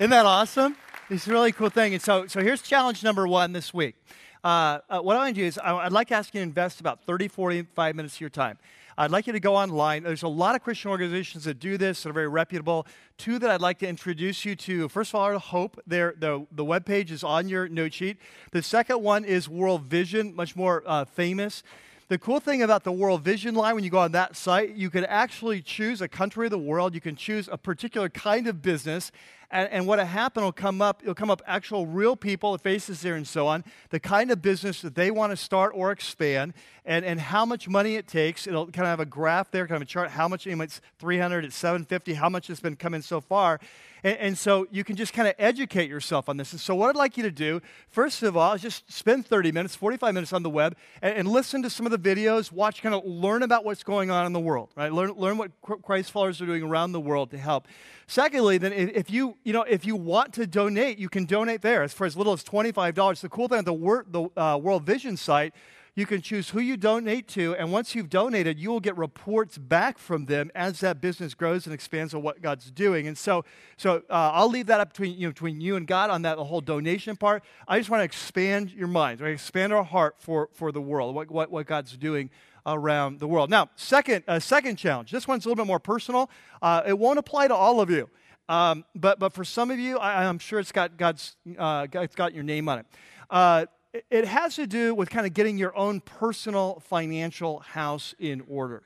Isn't 0.00 0.10
that 0.10 0.26
awesome? 0.26 0.76
It's 1.08 1.26
a 1.26 1.30
really 1.30 1.52
cool 1.52 1.70
thing. 1.70 1.94
And 1.94 2.02
so, 2.02 2.26
so 2.26 2.42
here's 2.42 2.62
challenge 2.62 3.02
number 3.02 3.26
one 3.26 3.52
this 3.52 3.72
week. 3.72 3.94
Uh, 4.42 4.80
uh, 4.90 5.00
what 5.00 5.16
I 5.16 5.20
want 5.20 5.34
to 5.34 5.40
do 5.40 5.46
is 5.46 5.58
I, 5.58 5.84
would 5.84 5.92
like 5.92 6.08
to 6.08 6.14
ask 6.14 6.34
you 6.34 6.40
to 6.40 6.42
invest 6.42 6.80
about 6.80 7.04
30, 7.04 7.28
45 7.28 7.96
minutes 7.96 8.16
of 8.16 8.20
your 8.20 8.30
time. 8.30 8.58
I'd 8.96 9.12
like 9.12 9.28
you 9.28 9.32
to 9.32 9.40
go 9.40 9.54
online. 9.54 10.02
There's 10.02 10.24
a 10.24 10.28
lot 10.28 10.56
of 10.56 10.62
Christian 10.64 10.90
organizations 10.90 11.44
that 11.44 11.60
do 11.60 11.78
this 11.78 12.02
that 12.02 12.10
are 12.10 12.12
very 12.12 12.26
reputable. 12.26 12.84
Two 13.16 13.38
that 13.38 13.48
I'd 13.48 13.60
like 13.60 13.78
to 13.78 13.86
introduce 13.86 14.44
you 14.44 14.56
to. 14.56 14.88
First 14.88 15.12
of 15.12 15.16
all, 15.16 15.30
I 15.30 15.38
Hope. 15.38 15.80
There, 15.86 16.14
the, 16.18 16.46
the 16.50 16.64
webpage 16.64 17.12
is 17.12 17.22
on 17.22 17.48
your 17.48 17.68
note 17.68 17.94
sheet. 17.94 18.18
The 18.50 18.62
second 18.62 19.00
one 19.00 19.24
is 19.24 19.48
World 19.48 19.84
Vision, 19.84 20.34
much 20.34 20.56
more 20.56 20.82
uh, 20.84 21.04
famous. 21.04 21.62
The 22.08 22.16
cool 22.16 22.40
thing 22.40 22.62
about 22.62 22.84
the 22.84 22.92
World 22.92 23.20
Vision 23.20 23.54
line, 23.54 23.74
when 23.74 23.84
you 23.84 23.90
go 23.90 23.98
on 23.98 24.12
that 24.12 24.34
site, 24.34 24.74
you 24.74 24.88
can 24.88 25.04
actually 25.04 25.60
choose 25.60 26.00
a 26.00 26.08
country 26.08 26.46
of 26.46 26.50
the 26.50 26.58
world. 26.58 26.94
You 26.94 27.02
can 27.02 27.16
choose 27.16 27.50
a 27.52 27.58
particular 27.58 28.08
kind 28.08 28.46
of 28.46 28.62
business. 28.62 29.12
And, 29.50 29.70
and 29.70 29.86
what 29.86 29.98
will 29.98 30.04
happen 30.04 30.44
will 30.44 30.52
come 30.52 30.82
up, 30.82 31.00
it'll 31.02 31.14
come 31.14 31.30
up 31.30 31.40
actual 31.46 31.86
real 31.86 32.16
people, 32.16 32.52
the 32.52 32.58
faces 32.58 33.00
there 33.00 33.14
and 33.14 33.26
so 33.26 33.46
on, 33.46 33.64
the 33.88 33.98
kind 33.98 34.30
of 34.30 34.42
business 34.42 34.82
that 34.82 34.94
they 34.94 35.10
want 35.10 35.32
to 35.32 35.36
start 35.36 35.72
or 35.74 35.90
expand, 35.90 36.52
and, 36.84 37.04
and 37.04 37.18
how 37.18 37.46
much 37.46 37.66
money 37.66 37.96
it 37.96 38.06
takes. 38.06 38.46
It'll 38.46 38.66
kind 38.66 38.84
of 38.84 38.88
have 38.88 39.00
a 39.00 39.06
graph 39.06 39.50
there, 39.50 39.66
kind 39.66 39.76
of 39.76 39.82
a 39.82 39.90
chart, 39.90 40.10
how 40.10 40.28
much, 40.28 40.46
it's 40.46 40.80
300, 40.98 41.46
it's 41.46 41.56
750, 41.56 42.14
how 42.14 42.28
much 42.28 42.48
has 42.48 42.60
been 42.60 42.76
coming 42.76 43.00
so 43.00 43.22
far. 43.22 43.58
And, 44.04 44.18
and, 44.18 44.38
so 44.38 44.66
you 44.70 44.84
can 44.84 44.96
just 44.96 45.12
kind 45.12 45.26
of 45.26 45.34
educate 45.38 45.88
yourself 45.88 46.28
on 46.28 46.36
this. 46.36 46.52
And 46.52 46.60
so, 46.60 46.74
what 46.74 46.90
I'd 46.90 46.96
like 46.96 47.16
you 47.16 47.24
to 47.24 47.30
do, 47.30 47.60
first 47.88 48.22
of 48.22 48.36
all, 48.36 48.52
is 48.52 48.62
just 48.62 48.90
spend 48.92 49.26
30 49.26 49.50
minutes, 49.50 49.74
45 49.74 50.14
minutes 50.14 50.32
on 50.32 50.42
the 50.44 50.50
web 50.50 50.76
and, 51.02 51.16
and 51.16 51.28
listen 51.28 51.62
to 51.62 51.70
some 51.70 51.84
of 51.84 51.90
the 51.90 51.98
videos, 51.98 52.52
watch, 52.52 52.80
kind 52.80 52.94
of 52.94 53.04
learn 53.04 53.42
about 53.42 53.64
what's 53.64 53.82
going 53.82 54.10
on 54.10 54.24
in 54.24 54.32
the 54.32 54.40
world, 54.40 54.70
right? 54.76 54.92
Learn, 54.92 55.12
learn 55.12 55.36
what 55.36 55.50
Christ 55.82 56.12
followers 56.12 56.40
are 56.40 56.46
doing 56.46 56.62
around 56.62 56.92
the 56.92 57.00
world 57.00 57.30
to 57.32 57.38
help. 57.38 57.66
Secondly, 58.06 58.56
then 58.56 58.72
if 58.72 59.10
you, 59.10 59.36
you 59.48 59.54
know, 59.54 59.62
if 59.62 59.86
you 59.86 59.96
want 59.96 60.34
to 60.34 60.46
donate, 60.46 60.98
you 60.98 61.08
can 61.08 61.24
donate 61.24 61.62
there 61.62 61.82
as 61.82 61.94
for 61.94 62.04
as 62.04 62.18
little 62.18 62.34
as 62.34 62.44
$25. 62.44 63.22
The 63.22 63.30
cool 63.30 63.48
thing 63.48 63.60
at 63.60 63.64
the, 63.64 64.04
the 64.10 64.28
uh, 64.38 64.58
World 64.58 64.82
Vision 64.82 65.16
site, 65.16 65.54
you 65.94 66.04
can 66.04 66.20
choose 66.20 66.50
who 66.50 66.60
you 66.60 66.76
donate 66.76 67.28
to, 67.28 67.56
and 67.56 67.72
once 67.72 67.94
you've 67.94 68.10
donated, 68.10 68.58
you 68.58 68.68
will 68.68 68.78
get 68.78 68.94
reports 68.98 69.56
back 69.56 69.96
from 69.96 70.26
them 70.26 70.50
as 70.54 70.80
that 70.80 71.00
business 71.00 71.32
grows 71.32 71.64
and 71.64 71.72
expands 71.72 72.12
on 72.12 72.20
what 72.20 72.42
God's 72.42 72.70
doing. 72.70 73.06
And 73.06 73.16
so, 73.16 73.46
so 73.78 74.02
uh, 74.10 74.32
I'll 74.34 74.50
leave 74.50 74.66
that 74.66 74.82
up 74.82 74.90
between 74.90 75.14
you, 75.14 75.28
know, 75.28 75.32
between 75.32 75.62
you 75.62 75.76
and 75.76 75.86
God 75.86 76.10
on 76.10 76.20
that 76.22 76.36
the 76.36 76.44
whole 76.44 76.60
donation 76.60 77.16
part. 77.16 77.42
I 77.66 77.78
just 77.78 77.88
want 77.88 78.02
to 78.02 78.04
expand 78.04 78.70
your 78.72 78.86
minds, 78.86 79.22
right? 79.22 79.32
expand 79.32 79.72
our 79.72 79.82
heart 79.82 80.16
for, 80.18 80.50
for 80.52 80.72
the 80.72 80.82
world, 80.82 81.14
what, 81.14 81.30
what, 81.30 81.50
what 81.50 81.66
God's 81.66 81.96
doing 81.96 82.28
around 82.66 83.18
the 83.18 83.26
world. 83.26 83.48
Now, 83.48 83.70
second, 83.76 84.24
uh, 84.28 84.40
second 84.40 84.76
challenge. 84.76 85.10
This 85.10 85.26
one's 85.26 85.46
a 85.46 85.48
little 85.48 85.64
bit 85.64 85.66
more 85.66 85.80
personal. 85.80 86.28
Uh, 86.60 86.82
it 86.86 86.98
won't 86.98 87.18
apply 87.18 87.48
to 87.48 87.54
all 87.54 87.80
of 87.80 87.88
you, 87.88 88.10
um, 88.48 88.84
but 88.94 89.18
but 89.18 89.32
for 89.32 89.44
some 89.44 89.70
of 89.70 89.78
you, 89.78 89.98
I, 89.98 90.24
am 90.24 90.38
sure 90.38 90.58
it's 90.58 90.72
got 90.72 90.96
God's 90.96 91.36
uh, 91.58 91.86
it's 91.92 92.14
got 92.14 92.34
your 92.34 92.44
name 92.44 92.68
on 92.68 92.80
it. 92.80 92.86
Uh, 93.30 93.66
it 94.10 94.26
has 94.26 94.56
to 94.56 94.66
do 94.66 94.94
with 94.94 95.10
kind 95.10 95.26
of 95.26 95.34
getting 95.34 95.58
your 95.58 95.76
own 95.76 96.00
personal 96.00 96.80
financial 96.86 97.60
house 97.60 98.14
in 98.18 98.42
order. 98.48 98.82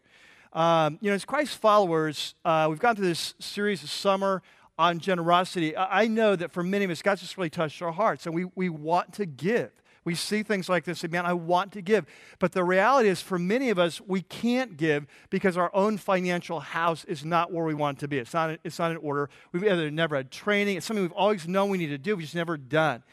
Um, 0.53 0.99
you 1.01 1.11
know, 1.11 1.15
as 1.15 1.25
Christ 1.25 1.59
followers, 1.59 2.35
uh, 2.45 2.67
we've 2.69 2.79
gone 2.79 2.95
through 2.95 3.07
this 3.07 3.35
series 3.39 3.81
this 3.81 3.91
summer 3.91 4.43
on 4.79 4.99
generosity. 4.99 5.77
I 5.77 6.07
know 6.07 6.37
that 6.37 6.53
for 6.53 6.63
many 6.63 6.85
of 6.85 6.91
us, 6.91 7.03
God's 7.03 7.21
just 7.21 7.37
really 7.37 7.51
touched 7.51 7.83
our 7.83 7.93
hearts, 7.93 8.27
and 8.27 8.35
we, 8.35 8.47
we 8.55 8.69
want 8.69 9.13
to 9.15 9.27
give. 9.27 9.71
We 10.05 10.17
see 10.17 10.43
things 10.43 10.69
like 10.69 10.85
this, 10.85 11.05
and 11.05 11.13
man, 11.13 11.27
I 11.27 11.33
want 11.33 11.73
to 11.73 11.83
give. 11.83 12.07
But 12.41 12.53
the 12.53 12.65
reality 12.65 13.09
is, 13.09 13.23
for 13.23 13.39
many 13.39 13.71
of 13.71 13.79
us, 13.79 14.01
we 14.01 14.23
can't 14.23 14.77
give 14.77 15.07
because 15.31 15.57
our 15.57 15.71
own 15.75 15.97
financial 15.97 16.59
house 16.61 17.05
is 17.05 17.25
not 17.25 17.53
where 17.53 17.65
we 17.65 17.75
want 17.75 17.99
it 17.99 18.01
to 18.01 18.09
be. 18.09 18.19
It's 18.19 18.35
not, 18.35 18.59
it's 18.65 18.79
not 18.79 18.91
in 18.91 18.97
order. 18.97 19.31
We've 19.53 19.65
either 19.65 19.91
never 19.91 20.17
had 20.17 20.31
training, 20.31 20.77
it's 20.77 20.87
something 20.87 21.05
we've 21.05 21.13
always 21.13 21.47
known 21.47 21.71
we 21.71 21.79
need 21.79 21.89
to 21.89 21.99
do, 21.99 22.17
we've 22.17 22.25
just 22.25 22.35
never 22.35 22.57
done. 22.57 23.05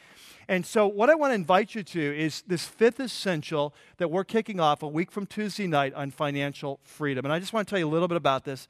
And 0.50 0.66
so, 0.66 0.88
what 0.88 1.12
I 1.12 1.16
want 1.16 1.30
to 1.30 1.36
invite 1.36 1.76
you 1.76 1.84
to 1.84 2.18
is 2.18 2.42
this 2.48 2.66
fifth 2.66 3.00
essential 3.00 3.76
that 3.98 4.10
we're 4.10 4.24
kicking 4.24 4.60
off 4.60 4.82
a 4.82 4.88
week 4.88 5.12
from 5.12 5.28
Tuesday 5.28 5.68
night 5.68 5.94
on 5.94 6.10
financial 6.10 6.80
freedom. 6.84 7.24
And 7.24 7.32
I 7.32 7.38
just 7.38 7.54
want 7.54 7.68
to 7.68 7.70
tell 7.70 7.78
you 7.78 7.88
a 7.88 7.92
little 7.92 8.08
bit 8.08 8.18
about 8.18 8.46
this. 8.46 8.68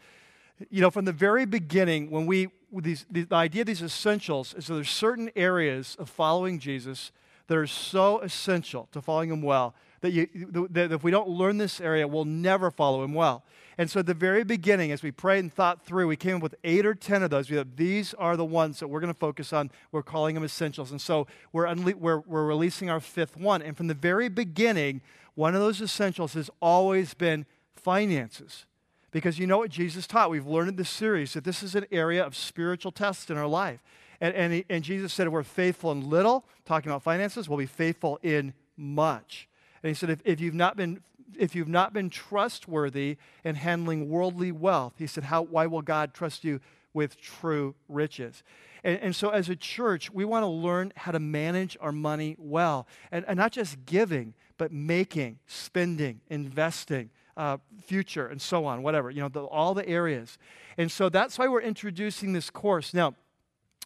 You 0.70 0.82
know, 0.82 0.92
from 0.92 1.06
the 1.06 1.14
very 1.14 1.46
beginning, 1.46 2.12
when 2.12 2.26
we, 2.26 2.50
these, 2.74 3.06
the, 3.10 3.24
the 3.24 3.36
idea 3.36 3.62
of 3.62 3.68
these 3.68 3.82
essentials 3.82 4.54
is 4.56 4.68
that 4.68 4.74
there's 4.74 4.90
certain 4.90 5.32
areas 5.38 5.96
of 5.98 6.10
following 6.10 6.60
Jesus 6.60 7.14
that 7.50 7.58
are 7.58 7.68
so 7.68 8.20
essential 8.20 8.88
to 8.91 9.02
following 9.02 9.32
him 9.32 9.41
well 9.41 9.74
that, 10.02 10.12
you, 10.12 10.28
that 10.70 10.91
if 10.91 11.04
we 11.04 11.10
don't 11.10 11.28
learn 11.28 11.58
this 11.58 11.82
area, 11.82 12.08
we'll 12.08 12.24
never 12.24 12.70
follow 12.70 13.04
him 13.04 13.14
well. 13.14 13.43
And 13.78 13.89
so 13.89 14.02
at 14.02 14.06
the 14.06 14.14
very 14.14 14.43
beginning, 14.43 14.91
as 14.91 15.02
we 15.02 15.10
prayed 15.10 15.39
and 15.39 15.52
thought 15.52 15.84
through, 15.84 16.08
we 16.08 16.16
came 16.16 16.38
up 16.38 16.43
with 16.43 16.56
eight 16.64 16.86
or 16.86 16.93
ten 16.93 17.24
of 17.24 17.32
those. 17.32 17.50
We 17.50 17.58
thought 17.58 17.76
these 17.76 18.14
are 18.14 18.38
the 18.38 18.45
ones 18.45 18.80
that 18.80 18.88
we're 18.88 19.00
going 19.00 19.12
to 19.12 19.20
focus 19.20 19.52
on. 19.52 19.72
We're 19.91 20.04
calling 20.04 20.36
them 20.36 20.43
essentials. 20.43 20.91
And 20.91 21.02
so 21.02 21.28
we're, 21.52 21.66
unle- 21.66 21.95
we're, 21.95 22.20
we're 22.20 22.45
releasing 22.45 22.89
our 22.89 23.00
fifth 23.00 23.36
one. 23.36 23.62
And 23.62 23.76
from 23.76 23.88
the 23.88 23.93
very 23.93 24.30
beginning, 24.30 25.02
one 25.36 25.56
of 25.56 25.62
those 25.62 25.82
essentials 25.82 26.34
has 26.34 26.50
always 26.62 27.14
been 27.14 27.45
finances. 27.74 28.66
Because 29.12 29.39
you 29.39 29.47
know 29.47 29.58
what 29.58 29.72
Jesus 29.72 30.06
taught? 30.06 30.30
We've 30.30 30.45
learned 30.45 30.70
in 30.70 30.76
this 30.76 30.89
series 30.89 31.34
that 31.34 31.43
this 31.43 31.64
is 31.64 31.74
an 31.74 31.88
area 31.91 32.24
of 32.24 32.36
spiritual 32.36 32.91
test 32.91 33.32
in 33.32 33.38
our 33.38 33.47
life. 33.47 33.82
And, 34.22 34.36
and, 34.36 34.54
he, 34.54 34.66
and 34.70 34.84
Jesus 34.84 35.14
said, 35.14 35.28
if 35.28 35.34
we're 35.34 35.44
faithful 35.44 35.92
in 35.92 36.10
little, 36.10 36.46
talking 36.66 36.92
about 36.92 37.04
finances, 37.04 37.48
we'll 37.48 37.58
be 37.58 37.66
faithful 37.66 38.20
in 38.22 38.54
much. 38.76 39.48
And 39.82 39.90
he 39.90 39.94
said, 39.94 40.10
if, 40.10 40.22
if, 40.26 40.40
you've 40.40 40.54
not 40.54 40.76
been, 40.76 41.02
if 41.38 41.56
you've 41.56 41.70
not 41.70 41.94
been 41.94 42.10
trustworthy 42.10 43.18
in 43.44 43.56
handling 43.56 44.10
worldly 44.10 44.52
wealth, 44.52 44.94
he 44.98 45.08
said, 45.08 45.26
How, 45.26 45.44
why 45.44 45.68
will 45.68 45.82
God 45.82 46.14
trust 46.14 46.44
you 46.44 46.60
with 46.94 47.20
true 47.20 47.76
riches? 47.88 48.44
And, 48.84 49.00
and 49.00 49.16
so, 49.16 49.30
as 49.30 49.50
a 49.50 49.56
church, 49.56 50.12
we 50.12 50.26
want 50.26 50.44
to 50.44 50.48
learn 50.48 50.94
how 50.96 51.12
to 51.12 51.20
manage 51.20 51.78
our 51.80 51.92
money 51.92 52.36
well. 52.40 52.88
And, 53.12 53.26
and 53.28 53.38
not 53.38 53.52
just 53.52 53.86
giving, 53.86 54.34
but 54.58 54.72
making, 54.72 55.40
spending, 55.48 56.22
investing, 56.30 57.10
uh, 57.38 57.58
future, 57.86 58.28
and 58.28 58.42
so 58.42 58.66
on, 58.66 58.84
whatever, 58.84 59.10
you 59.10 59.22
know, 59.22 59.30
the, 59.30 59.44
all 59.44 59.74
the 59.74 59.88
areas. 59.88 60.38
And 60.78 60.92
so 60.92 61.10
that's 61.10 61.38
why 61.38 61.48
we're 61.48 61.62
introducing 61.62 62.34
this 62.34 62.50
course. 62.50 62.94
Now, 62.94 63.16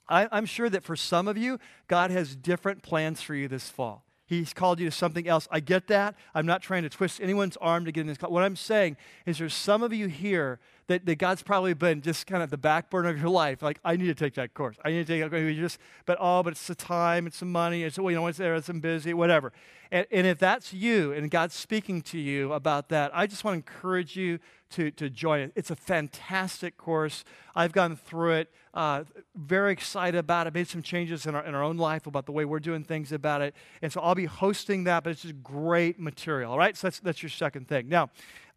I, 0.08 0.28
I'm 0.32 0.46
sure 0.46 0.70
that 0.70 0.84
for 0.84 0.96
some 0.96 1.28
of 1.28 1.38
you, 1.38 1.60
God 1.88 2.12
has 2.12 2.36
different 2.36 2.84
plans 2.84 3.22
for 3.22 3.36
you 3.36 3.48
this 3.48 3.70
fall. 3.70 4.04
He's 4.26 4.54
called 4.54 4.80
you 4.80 4.86
to 4.86 4.92
something 4.92 5.28
else. 5.28 5.48
I 5.52 5.60
get 5.60 5.88
that. 5.88 6.16
I'm 6.34 6.46
not 6.46 6.62
trying 6.62 6.84
to 6.84 6.90
twist 6.90 7.22
anyone's 7.22 7.58
arm 7.58 7.86
to 7.86 7.92
get 7.92 8.02
in 8.02 8.08
this. 8.08 8.18
What 8.20 8.44
I'm 8.44 8.56
saying 8.56 8.98
is 9.26 9.38
there's 9.38 9.54
some 9.54 9.84
of 9.84 9.94
you 9.94 10.08
here 10.08 10.60
that, 10.88 11.06
that 11.06 11.16
God's 11.16 11.44
probably 11.44 11.74
been 11.74 12.02
just 12.02 12.28
kind 12.28 12.44
of 12.44 12.50
the 12.50 12.58
back 12.58 12.90
burner 12.90 13.10
of 13.10 13.20
your 13.20 13.30
life. 13.30 13.62
Like, 13.62 13.80
I 13.84 13.96
need 13.96 14.08
to 14.08 14.16
take 14.16 14.34
that 14.36 14.54
course. 14.54 14.76
I 14.84 14.90
need 14.90 15.06
to 15.08 15.14
take 15.14 15.22
that 15.22 15.30
course. 15.30 15.56
Just, 15.56 15.78
but 16.06 16.18
oh, 16.20 16.44
but 16.44 16.52
it's 16.52 16.68
the 16.68 16.76
time, 16.76 17.28
it's 17.28 17.40
the 17.40 17.46
money, 17.46 17.84
it's, 17.84 17.98
well, 17.98 18.12
you 18.12 18.18
know, 18.18 18.28
it's 18.28 18.38
there, 18.38 18.56
it's 18.56 18.70
I'm 18.70 18.80
busy, 18.80 19.14
whatever. 19.14 19.54
And, 19.92 20.08
and 20.12 20.26
if 20.26 20.40
that's 20.40 20.74
you 20.74 21.14
and 21.14 21.30
God's 21.30 21.54
speaking 21.54 22.02
to 22.04 22.20
you 22.20 22.54
about 22.54 22.90
that, 22.90 23.12
I 23.14 23.28
just 23.28 23.44
want 23.44 23.54
to 23.54 23.74
encourage 23.74 24.16
you 24.16 24.40
to, 24.72 24.90
to 24.92 25.10
join 25.10 25.42
it. 25.42 25.52
It's 25.56 25.70
a 25.70 25.76
fantastic 25.76 26.78
course. 26.78 27.24
I've 27.56 27.72
gone 27.72 27.96
through 27.96 28.34
it, 28.34 28.52
uh, 28.74 29.04
very 29.36 29.72
excited 29.72 30.18
about 30.18 30.48
it, 30.48 30.54
made 30.56 30.68
some 30.68 30.82
changes 30.82 31.28
in 31.28 31.36
our, 31.36 31.46
in 31.46 31.54
our 31.54 31.62
own 31.62 31.78
life 31.78 32.08
about 32.08 32.26
the 32.26 32.32
way 32.32 32.44
we're 32.44 32.60
doing 32.60 32.84
things 32.84 33.12
about 33.12 33.44
it. 33.44 33.54
And 33.84 33.94
so 33.94 34.02
I'll 34.02 34.16
be 34.16 34.26
hosting 34.26 34.86
that, 34.86 35.04
but 35.04 35.12
it's 35.12 35.22
just 35.22 35.44
great 35.44 36.00
material. 36.00 36.52
All 36.52 36.58
right, 36.58 36.76
so 36.76 36.88
that's, 36.88 37.00
that's 37.00 37.22
your 37.22 37.30
second 37.30 37.68
thing. 37.68 37.88
Now, 37.88 38.10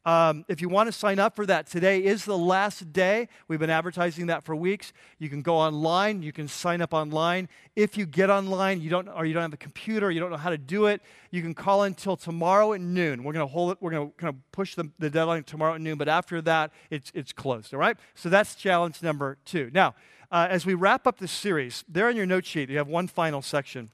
um, 0.07 0.45
if 0.47 0.61
you 0.63 0.69
want 0.69 0.87
to 0.87 0.93
sign 0.93 1.19
up 1.19 1.35
for 1.35 1.45
that, 1.47 1.67
today 1.67 2.05
is 2.05 2.25
the 2.25 2.39
last 2.39 2.93
day. 2.93 3.29
We've 3.49 3.59
been 3.59 3.71
advertising 3.71 4.29
that 4.29 4.45
for 4.45 4.55
weeks. 4.55 4.93
You 5.19 5.29
can 5.29 5.43
go 5.43 5.57
online. 5.57 6.23
You 6.23 6.33
can 6.33 6.47
sign 6.47 6.81
up 6.81 6.95
online. 6.95 7.49
If 7.75 7.99
you 7.99 8.07
get 8.07 8.31
online, 8.31 8.81
you 8.81 8.89
don't, 8.89 9.09
or 9.09 9.27
you 9.27 9.35
don't 9.35 9.43
have 9.43 9.53
a 9.53 9.57
computer, 9.57 10.13
you 10.13 10.21
don't 10.21 10.31
know 10.31 10.37
how 10.37 10.51
to 10.51 10.59
do 10.59 10.87
it, 10.87 11.03
you 11.33 11.43
can 11.43 11.55
call 11.55 11.83
until 11.83 12.17
tomorrow 12.17 12.73
at 12.73 12.81
noon. 12.81 13.25
We're 13.25 13.33
going 13.33 13.47
to 13.47 13.53
hold 13.53 13.73
it. 13.73 13.79
We're 13.81 13.91
going 13.91 14.09
to 14.09 14.15
kind 14.17 14.33
of 14.33 14.53
push 14.53 14.77
the, 14.77 14.89
the 15.01 15.11
deadline 15.11 15.43
tomorrow 15.43 15.75
at 15.75 15.81
noon. 15.81 15.99
But 15.99 16.09
after 16.09 16.41
that, 16.41 16.71
it's 16.89 17.11
it's 17.13 17.33
closed. 17.33 17.75
All 17.75 17.81
right. 17.81 17.97
So 18.15 18.29
that's 18.29 18.55
challenge 18.55 19.03
number 19.03 19.39
two. 19.45 19.71
Now, 19.75 19.97
uh, 20.31 20.47
as 20.49 20.65
we 20.65 20.75
wrap 20.75 21.09
up 21.09 21.19
this 21.19 21.33
series, 21.33 21.85
there 21.89 22.09
in 22.09 22.17
your 22.17 22.27
note 22.27 22.47
sheet, 22.47 22.71
you 22.71 22.79
have 22.79 22.87
one 22.87 23.09
final 23.09 23.43
section. 23.43 23.91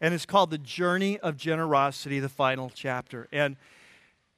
And 0.00 0.14
it's 0.14 0.26
called 0.26 0.50
The 0.50 0.58
Journey 0.58 1.18
of 1.18 1.36
Generosity, 1.36 2.20
the 2.20 2.28
final 2.28 2.70
chapter. 2.74 3.28
And, 3.32 3.56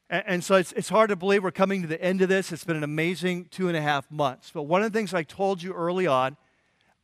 and 0.08 0.42
so 0.42 0.56
it's, 0.56 0.72
it's 0.72 0.88
hard 0.88 1.10
to 1.10 1.16
believe 1.16 1.42
we're 1.44 1.50
coming 1.50 1.82
to 1.82 1.88
the 1.88 2.02
end 2.02 2.22
of 2.22 2.28
this. 2.28 2.52
It's 2.52 2.64
been 2.64 2.76
an 2.76 2.84
amazing 2.84 3.46
two 3.50 3.68
and 3.68 3.76
a 3.76 3.82
half 3.82 4.10
months. 4.10 4.50
But 4.52 4.62
one 4.62 4.82
of 4.82 4.92
the 4.92 4.98
things 4.98 5.14
I 5.14 5.22
told 5.22 5.62
you 5.62 5.72
early 5.72 6.06
on 6.06 6.36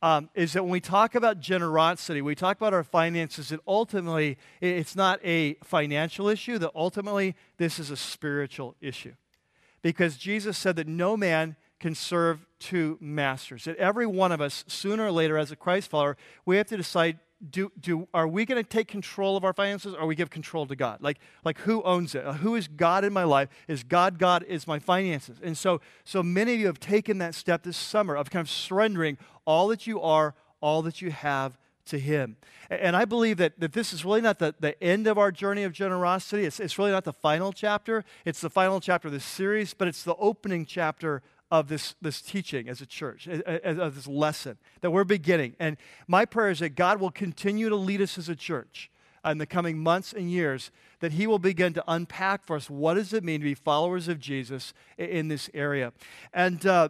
um, 0.01 0.29
is 0.35 0.53
that 0.53 0.63
when 0.63 0.71
we 0.71 0.79
talk 0.79 1.15
about 1.15 1.39
generosity, 1.39 2.21
we 2.21 2.35
talk 2.35 2.57
about 2.57 2.73
our 2.73 2.83
finances, 2.83 3.49
that 3.49 3.59
ultimately 3.67 4.37
it's 4.61 4.95
not 4.95 5.19
a 5.23 5.55
financial 5.63 6.27
issue, 6.27 6.57
that 6.59 6.71
ultimately 6.75 7.35
this 7.57 7.79
is 7.79 7.89
a 7.89 7.97
spiritual 7.97 8.75
issue. 8.81 9.13
Because 9.81 10.17
Jesus 10.17 10.57
said 10.57 10.75
that 10.75 10.87
no 10.87 11.17
man 11.17 11.55
can 11.79 11.95
serve 11.95 12.45
two 12.59 12.97
masters. 12.99 13.65
That 13.65 13.77
every 13.77 14.07
one 14.07 14.31
of 14.31 14.41
us, 14.41 14.63
sooner 14.67 15.05
or 15.05 15.11
later, 15.11 15.37
as 15.37 15.51
a 15.51 15.55
Christ 15.55 15.89
follower, 15.89 16.17
we 16.45 16.57
have 16.57 16.67
to 16.67 16.77
decide 16.77 17.19
do, 17.49 17.71
do, 17.79 18.07
are 18.13 18.27
we 18.27 18.45
going 18.45 18.61
to 18.61 18.67
take 18.67 18.87
control 18.87 19.37
of 19.37 19.43
our 19.43 19.53
finances 19.53 19.93
or 19.93 20.07
we 20.07 20.15
give 20.15 20.29
control 20.29 20.65
to 20.65 20.75
God? 20.75 21.01
Like, 21.01 21.19
like 21.45 21.59
who 21.59 21.83
owns 21.83 22.15
it? 22.15 22.23
Who 22.37 22.55
is 22.55 22.67
God 22.67 23.03
in 23.03 23.13
my 23.13 23.23
life? 23.23 23.49
Is 23.67 23.83
God 23.83 24.17
God 24.17 24.43
is 24.47 24.65
my 24.65 24.79
finances? 24.79 25.37
And 25.43 25.57
so, 25.57 25.79
so 26.03 26.23
many 26.23 26.53
of 26.53 26.59
you 26.59 26.65
have 26.65 26.79
taken 26.79 27.19
that 27.19 27.35
step 27.35 27.63
this 27.63 27.77
summer 27.77 28.15
of 28.15 28.29
kind 28.31 28.41
of 28.41 28.49
surrendering 28.49 29.17
all 29.45 29.67
that 29.67 29.85
you 29.85 30.01
are, 30.01 30.33
all 30.61 30.81
that 30.81 31.01
you 31.01 31.11
have 31.11 31.57
to 31.85 31.99
Him. 31.99 32.37
And 32.69 32.95
I 32.95 33.05
believe 33.05 33.37
that, 33.37 33.59
that 33.59 33.73
this 33.73 33.93
is 33.93 34.03
really 34.03 34.21
not 34.21 34.39
the, 34.39 34.55
the 34.59 34.81
end 34.83 35.07
of 35.07 35.17
our 35.17 35.31
journey 35.31 35.63
of 35.63 35.73
generosity. 35.73 36.45
It's, 36.45 36.59
it's 36.59 36.77
really 36.77 36.91
not 36.91 37.03
the 37.03 37.13
final 37.13 37.53
chapter. 37.53 38.03
It's 38.25 38.41
the 38.41 38.49
final 38.49 38.79
chapter 38.81 39.07
of 39.07 39.13
this 39.13 39.23
series, 39.23 39.73
but 39.73 39.87
it's 39.87 40.03
the 40.03 40.15
opening 40.15 40.65
chapter 40.65 41.21
of 41.49 41.69
this, 41.69 41.95
this 42.01 42.21
teaching 42.21 42.67
as 42.67 42.81
a 42.81 42.85
church, 42.85 43.27
of 43.27 43.95
this 43.95 44.07
lesson 44.07 44.57
that 44.81 44.91
we're 44.91 45.03
beginning. 45.03 45.55
And 45.59 45.77
my 46.07 46.25
prayer 46.25 46.49
is 46.49 46.59
that 46.59 46.75
God 46.75 46.99
will 46.99 47.11
continue 47.11 47.69
to 47.69 47.75
lead 47.75 48.01
us 48.01 48.17
as 48.17 48.29
a 48.29 48.35
church 48.35 48.91
in 49.25 49.37
the 49.37 49.45
coming 49.45 49.77
months 49.77 50.13
and 50.13 50.31
years, 50.31 50.71
that 50.99 51.13
He 51.13 51.27
will 51.27 51.39
begin 51.39 51.73
to 51.73 51.83
unpack 51.87 52.45
for 52.45 52.55
us 52.55 52.69
what 52.69 52.95
does 52.95 53.13
it 53.13 53.23
mean 53.23 53.39
to 53.39 53.45
be 53.45 53.53
followers 53.53 54.07
of 54.07 54.19
Jesus 54.19 54.73
in 54.97 55.27
this 55.27 55.49
area. 55.53 55.93
And 56.33 56.65
uh, 56.65 56.89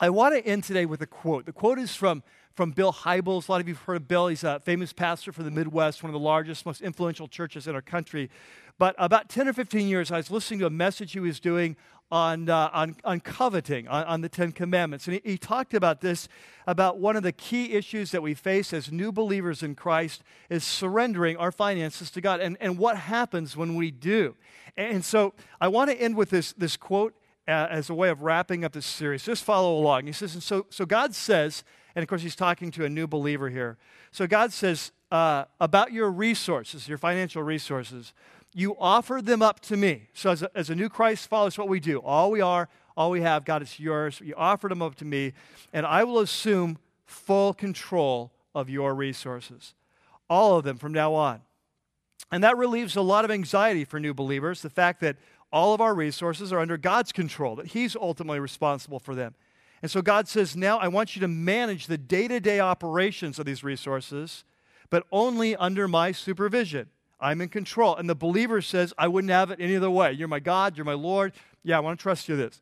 I 0.00 0.10
want 0.10 0.34
to 0.34 0.44
end 0.44 0.64
today 0.64 0.86
with 0.86 1.02
a 1.02 1.06
quote. 1.06 1.46
The 1.46 1.52
quote 1.52 1.78
is 1.78 1.94
from 1.94 2.22
from 2.54 2.70
Bill 2.70 2.92
Hybels. 2.92 3.48
A 3.48 3.52
lot 3.52 3.60
of 3.60 3.68
you 3.68 3.74
have 3.74 3.82
heard 3.82 3.96
of 3.96 4.08
Bill. 4.08 4.28
He's 4.28 4.44
a 4.44 4.60
famous 4.60 4.92
pastor 4.92 5.32
for 5.32 5.42
the 5.42 5.50
Midwest, 5.50 6.02
one 6.02 6.10
of 6.10 6.12
the 6.12 6.24
largest, 6.24 6.64
most 6.64 6.82
influential 6.82 7.26
churches 7.26 7.66
in 7.66 7.74
our 7.74 7.82
country. 7.82 8.30
But 8.78 8.94
about 8.98 9.28
10 9.28 9.48
or 9.48 9.52
15 9.52 9.86
years, 9.86 10.10
I 10.10 10.16
was 10.16 10.30
listening 10.30 10.60
to 10.60 10.66
a 10.66 10.70
message 10.70 11.12
he 11.12 11.20
was 11.20 11.38
doing 11.38 11.76
on, 12.10 12.48
uh, 12.48 12.70
on, 12.72 12.96
on 13.04 13.20
coveting, 13.20 13.88
on, 13.88 14.04
on, 14.04 14.20
the 14.20 14.28
Ten 14.28 14.52
Commandments. 14.52 15.06
And 15.06 15.14
he, 15.14 15.32
he 15.32 15.38
talked 15.38 15.74
about 15.74 16.00
this 16.00 16.28
about 16.66 16.98
one 16.98 17.16
of 17.16 17.22
the 17.22 17.32
key 17.32 17.72
issues 17.72 18.10
that 18.10 18.22
we 18.22 18.34
face 18.34 18.72
as 18.72 18.92
new 18.92 19.10
believers 19.10 19.62
in 19.62 19.74
Christ 19.74 20.22
is 20.50 20.64
surrendering 20.64 21.36
our 21.36 21.50
finances 21.50 22.10
to 22.12 22.20
God 22.20 22.40
and, 22.40 22.56
and 22.60 22.78
what 22.78 22.96
happens 22.96 23.56
when 23.56 23.74
we 23.74 23.90
do. 23.90 24.36
And 24.76 25.04
so 25.04 25.34
I 25.60 25.68
want 25.68 25.90
to 25.90 25.96
end 25.96 26.16
with 26.16 26.30
this, 26.30 26.52
this 26.52 26.76
quote 26.76 27.14
uh, 27.48 27.68
as 27.70 27.90
a 27.90 27.94
way 27.94 28.10
of 28.10 28.22
wrapping 28.22 28.64
up 28.64 28.72
this 28.72 28.86
series. 28.86 29.24
Just 29.24 29.44
follow 29.44 29.76
along. 29.76 30.06
He 30.06 30.12
says, 30.12 30.34
and 30.34 30.42
so, 30.42 30.66
so 30.70 30.86
God 30.86 31.14
says, 31.14 31.64
and 31.94 32.02
of 32.02 32.08
course, 32.08 32.22
he's 32.22 32.36
talking 32.36 32.70
to 32.72 32.84
a 32.84 32.88
new 32.88 33.06
believer 33.06 33.50
here. 33.50 33.76
So 34.10 34.26
God 34.26 34.52
says, 34.52 34.92
uh, 35.10 35.44
about 35.60 35.92
your 35.92 36.10
resources, 36.10 36.88
your 36.88 36.98
financial 36.98 37.42
resources, 37.42 38.12
you 38.54 38.76
offer 38.78 39.20
them 39.20 39.42
up 39.42 39.60
to 39.60 39.76
me. 39.76 40.08
So, 40.14 40.30
as 40.30 40.42
a, 40.42 40.50
as 40.54 40.70
a 40.70 40.74
new 40.74 40.88
Christ 40.88 41.28
follower, 41.28 41.50
what 41.56 41.68
we 41.68 41.80
do. 41.80 41.98
All 41.98 42.30
we 42.30 42.40
are, 42.40 42.68
all 42.96 43.10
we 43.10 43.20
have, 43.20 43.44
God, 43.44 43.62
is 43.62 43.80
yours. 43.80 44.20
You 44.24 44.34
offer 44.36 44.68
them 44.68 44.80
up 44.80 44.94
to 44.96 45.04
me, 45.04 45.32
and 45.72 45.84
I 45.84 46.04
will 46.04 46.20
assume 46.20 46.78
full 47.04 47.52
control 47.52 48.32
of 48.54 48.70
your 48.70 48.94
resources. 48.94 49.74
All 50.30 50.56
of 50.56 50.64
them 50.64 50.78
from 50.78 50.92
now 50.92 51.12
on. 51.14 51.40
And 52.30 52.42
that 52.44 52.56
relieves 52.56 52.96
a 52.96 53.02
lot 53.02 53.24
of 53.24 53.30
anxiety 53.30 53.84
for 53.84 54.00
new 54.00 54.14
believers 54.14 54.62
the 54.62 54.70
fact 54.70 55.00
that 55.00 55.16
all 55.52 55.74
of 55.74 55.80
our 55.80 55.94
resources 55.94 56.52
are 56.52 56.58
under 56.58 56.76
God's 56.76 57.12
control, 57.12 57.56
that 57.56 57.66
He's 57.66 57.94
ultimately 57.96 58.40
responsible 58.40 58.98
for 58.98 59.14
them. 59.14 59.34
And 59.82 59.90
so 59.90 60.00
God 60.00 60.28
says, 60.28 60.56
now 60.56 60.78
I 60.78 60.88
want 60.88 61.14
you 61.14 61.20
to 61.20 61.28
manage 61.28 61.88
the 61.88 61.98
day 61.98 62.26
to 62.28 62.40
day 62.40 62.58
operations 62.58 63.38
of 63.38 63.46
these 63.46 63.62
resources, 63.62 64.44
but 64.90 65.04
only 65.12 65.54
under 65.56 65.86
my 65.86 66.10
supervision. 66.12 66.88
I'm 67.24 67.40
in 67.40 67.48
control. 67.48 67.96
And 67.96 68.08
the 68.08 68.14
believer 68.14 68.60
says, 68.60 68.92
I 68.98 69.08
wouldn't 69.08 69.30
have 69.30 69.50
it 69.50 69.58
any 69.58 69.76
other 69.76 69.90
way. 69.90 70.12
You're 70.12 70.28
my 70.28 70.40
God, 70.40 70.76
you're 70.76 70.84
my 70.84 70.92
Lord. 70.92 71.32
Yeah, 71.62 71.78
I 71.78 71.80
want 71.80 71.98
to 71.98 72.02
trust 72.02 72.28
you 72.28 72.36
this. 72.36 72.60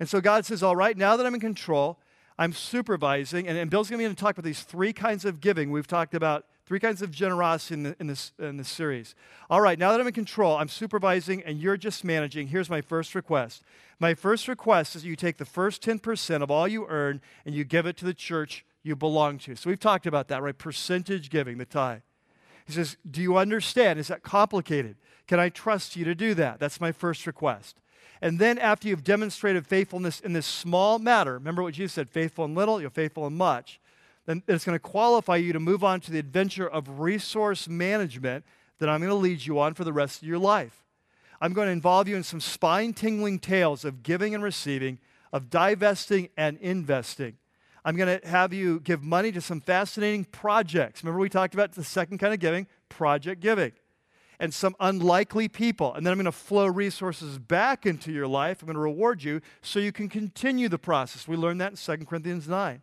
And 0.00 0.08
so 0.08 0.20
God 0.20 0.44
says, 0.44 0.64
All 0.64 0.74
right, 0.74 0.96
now 0.96 1.16
that 1.16 1.24
I'm 1.24 1.34
in 1.34 1.40
control, 1.40 1.96
I'm 2.36 2.52
supervising. 2.52 3.46
And, 3.46 3.56
and 3.56 3.70
Bill's 3.70 3.88
going 3.88 3.98
to 3.98 4.02
be 4.02 4.06
going 4.06 4.16
to 4.16 4.20
talk 4.20 4.36
about 4.36 4.44
these 4.44 4.62
three 4.62 4.92
kinds 4.92 5.24
of 5.24 5.40
giving. 5.40 5.70
We've 5.70 5.86
talked 5.86 6.14
about 6.14 6.46
three 6.66 6.80
kinds 6.80 7.02
of 7.02 7.12
generosity 7.12 7.74
in, 7.74 7.82
the, 7.84 7.96
in, 8.00 8.06
this, 8.08 8.32
in 8.40 8.56
this 8.56 8.68
series. 8.68 9.14
All 9.48 9.60
right, 9.60 9.78
now 9.78 9.92
that 9.92 10.00
I'm 10.00 10.06
in 10.08 10.12
control, 10.12 10.56
I'm 10.56 10.68
supervising, 10.68 11.42
and 11.44 11.60
you're 11.60 11.76
just 11.76 12.02
managing. 12.02 12.48
Here's 12.48 12.68
my 12.68 12.80
first 12.80 13.14
request. 13.14 13.62
My 14.00 14.14
first 14.14 14.48
request 14.48 14.96
is 14.96 15.04
you 15.04 15.14
take 15.14 15.36
the 15.36 15.44
first 15.44 15.82
10% 15.82 16.42
of 16.42 16.50
all 16.50 16.66
you 16.66 16.86
earn 16.88 17.20
and 17.44 17.54
you 17.54 17.62
give 17.62 17.86
it 17.86 17.96
to 17.98 18.04
the 18.04 18.14
church 18.14 18.64
you 18.82 18.96
belong 18.96 19.38
to. 19.38 19.54
So 19.54 19.70
we've 19.70 19.78
talked 19.78 20.06
about 20.06 20.26
that, 20.28 20.42
right? 20.42 20.56
Percentage 20.56 21.30
giving, 21.30 21.58
the 21.58 21.64
tithe. 21.64 22.00
He 22.74 22.82
says, 22.82 22.96
Do 23.08 23.22
you 23.22 23.36
understand? 23.36 23.98
Is 23.98 24.08
that 24.08 24.22
complicated? 24.22 24.96
Can 25.26 25.38
I 25.38 25.48
trust 25.48 25.96
you 25.96 26.04
to 26.04 26.14
do 26.14 26.34
that? 26.34 26.58
That's 26.58 26.80
my 26.80 26.92
first 26.92 27.26
request. 27.26 27.80
And 28.22 28.38
then, 28.38 28.58
after 28.58 28.88
you've 28.88 29.04
demonstrated 29.04 29.66
faithfulness 29.66 30.20
in 30.20 30.32
this 30.32 30.46
small 30.46 30.98
matter, 30.98 31.34
remember 31.34 31.62
what 31.62 31.74
Jesus 31.74 31.94
said 31.94 32.10
faithful 32.10 32.44
in 32.44 32.54
little, 32.54 32.80
you're 32.80 32.90
faithful 32.90 33.26
in 33.26 33.36
much, 33.36 33.80
then 34.26 34.42
it's 34.46 34.64
going 34.64 34.76
to 34.76 34.80
qualify 34.80 35.36
you 35.36 35.52
to 35.52 35.60
move 35.60 35.82
on 35.82 36.00
to 36.00 36.10
the 36.10 36.18
adventure 36.18 36.68
of 36.68 37.00
resource 37.00 37.68
management 37.68 38.44
that 38.78 38.88
I'm 38.88 39.00
going 39.00 39.10
to 39.10 39.14
lead 39.14 39.46
you 39.46 39.58
on 39.58 39.74
for 39.74 39.84
the 39.84 39.92
rest 39.92 40.22
of 40.22 40.28
your 40.28 40.38
life. 40.38 40.84
I'm 41.40 41.52
going 41.52 41.66
to 41.66 41.72
involve 41.72 42.08
you 42.08 42.16
in 42.16 42.22
some 42.22 42.40
spine 42.40 42.92
tingling 42.92 43.38
tales 43.38 43.84
of 43.84 44.02
giving 44.02 44.34
and 44.34 44.44
receiving, 44.44 44.98
of 45.32 45.48
divesting 45.48 46.28
and 46.36 46.58
investing. 46.58 47.38
I'm 47.84 47.96
going 47.96 48.20
to 48.20 48.28
have 48.28 48.52
you 48.52 48.80
give 48.80 49.02
money 49.02 49.32
to 49.32 49.40
some 49.40 49.60
fascinating 49.60 50.24
projects. 50.24 51.02
Remember, 51.02 51.20
we 51.20 51.28
talked 51.28 51.54
about 51.54 51.72
the 51.72 51.84
second 51.84 52.18
kind 52.18 52.34
of 52.34 52.40
giving 52.40 52.66
project 52.88 53.40
giving. 53.40 53.72
And 54.38 54.54
some 54.54 54.74
unlikely 54.80 55.48
people. 55.48 55.94
And 55.94 56.04
then 56.04 56.12
I'm 56.12 56.18
going 56.18 56.24
to 56.24 56.32
flow 56.32 56.66
resources 56.66 57.38
back 57.38 57.84
into 57.84 58.10
your 58.10 58.26
life. 58.26 58.62
I'm 58.62 58.66
going 58.66 58.74
to 58.74 58.80
reward 58.80 59.22
you 59.22 59.42
so 59.60 59.78
you 59.78 59.92
can 59.92 60.08
continue 60.08 60.68
the 60.68 60.78
process. 60.78 61.28
We 61.28 61.36
learned 61.36 61.60
that 61.60 61.72
in 61.72 61.98
2 61.98 62.06
Corinthians 62.06 62.48
9. 62.48 62.80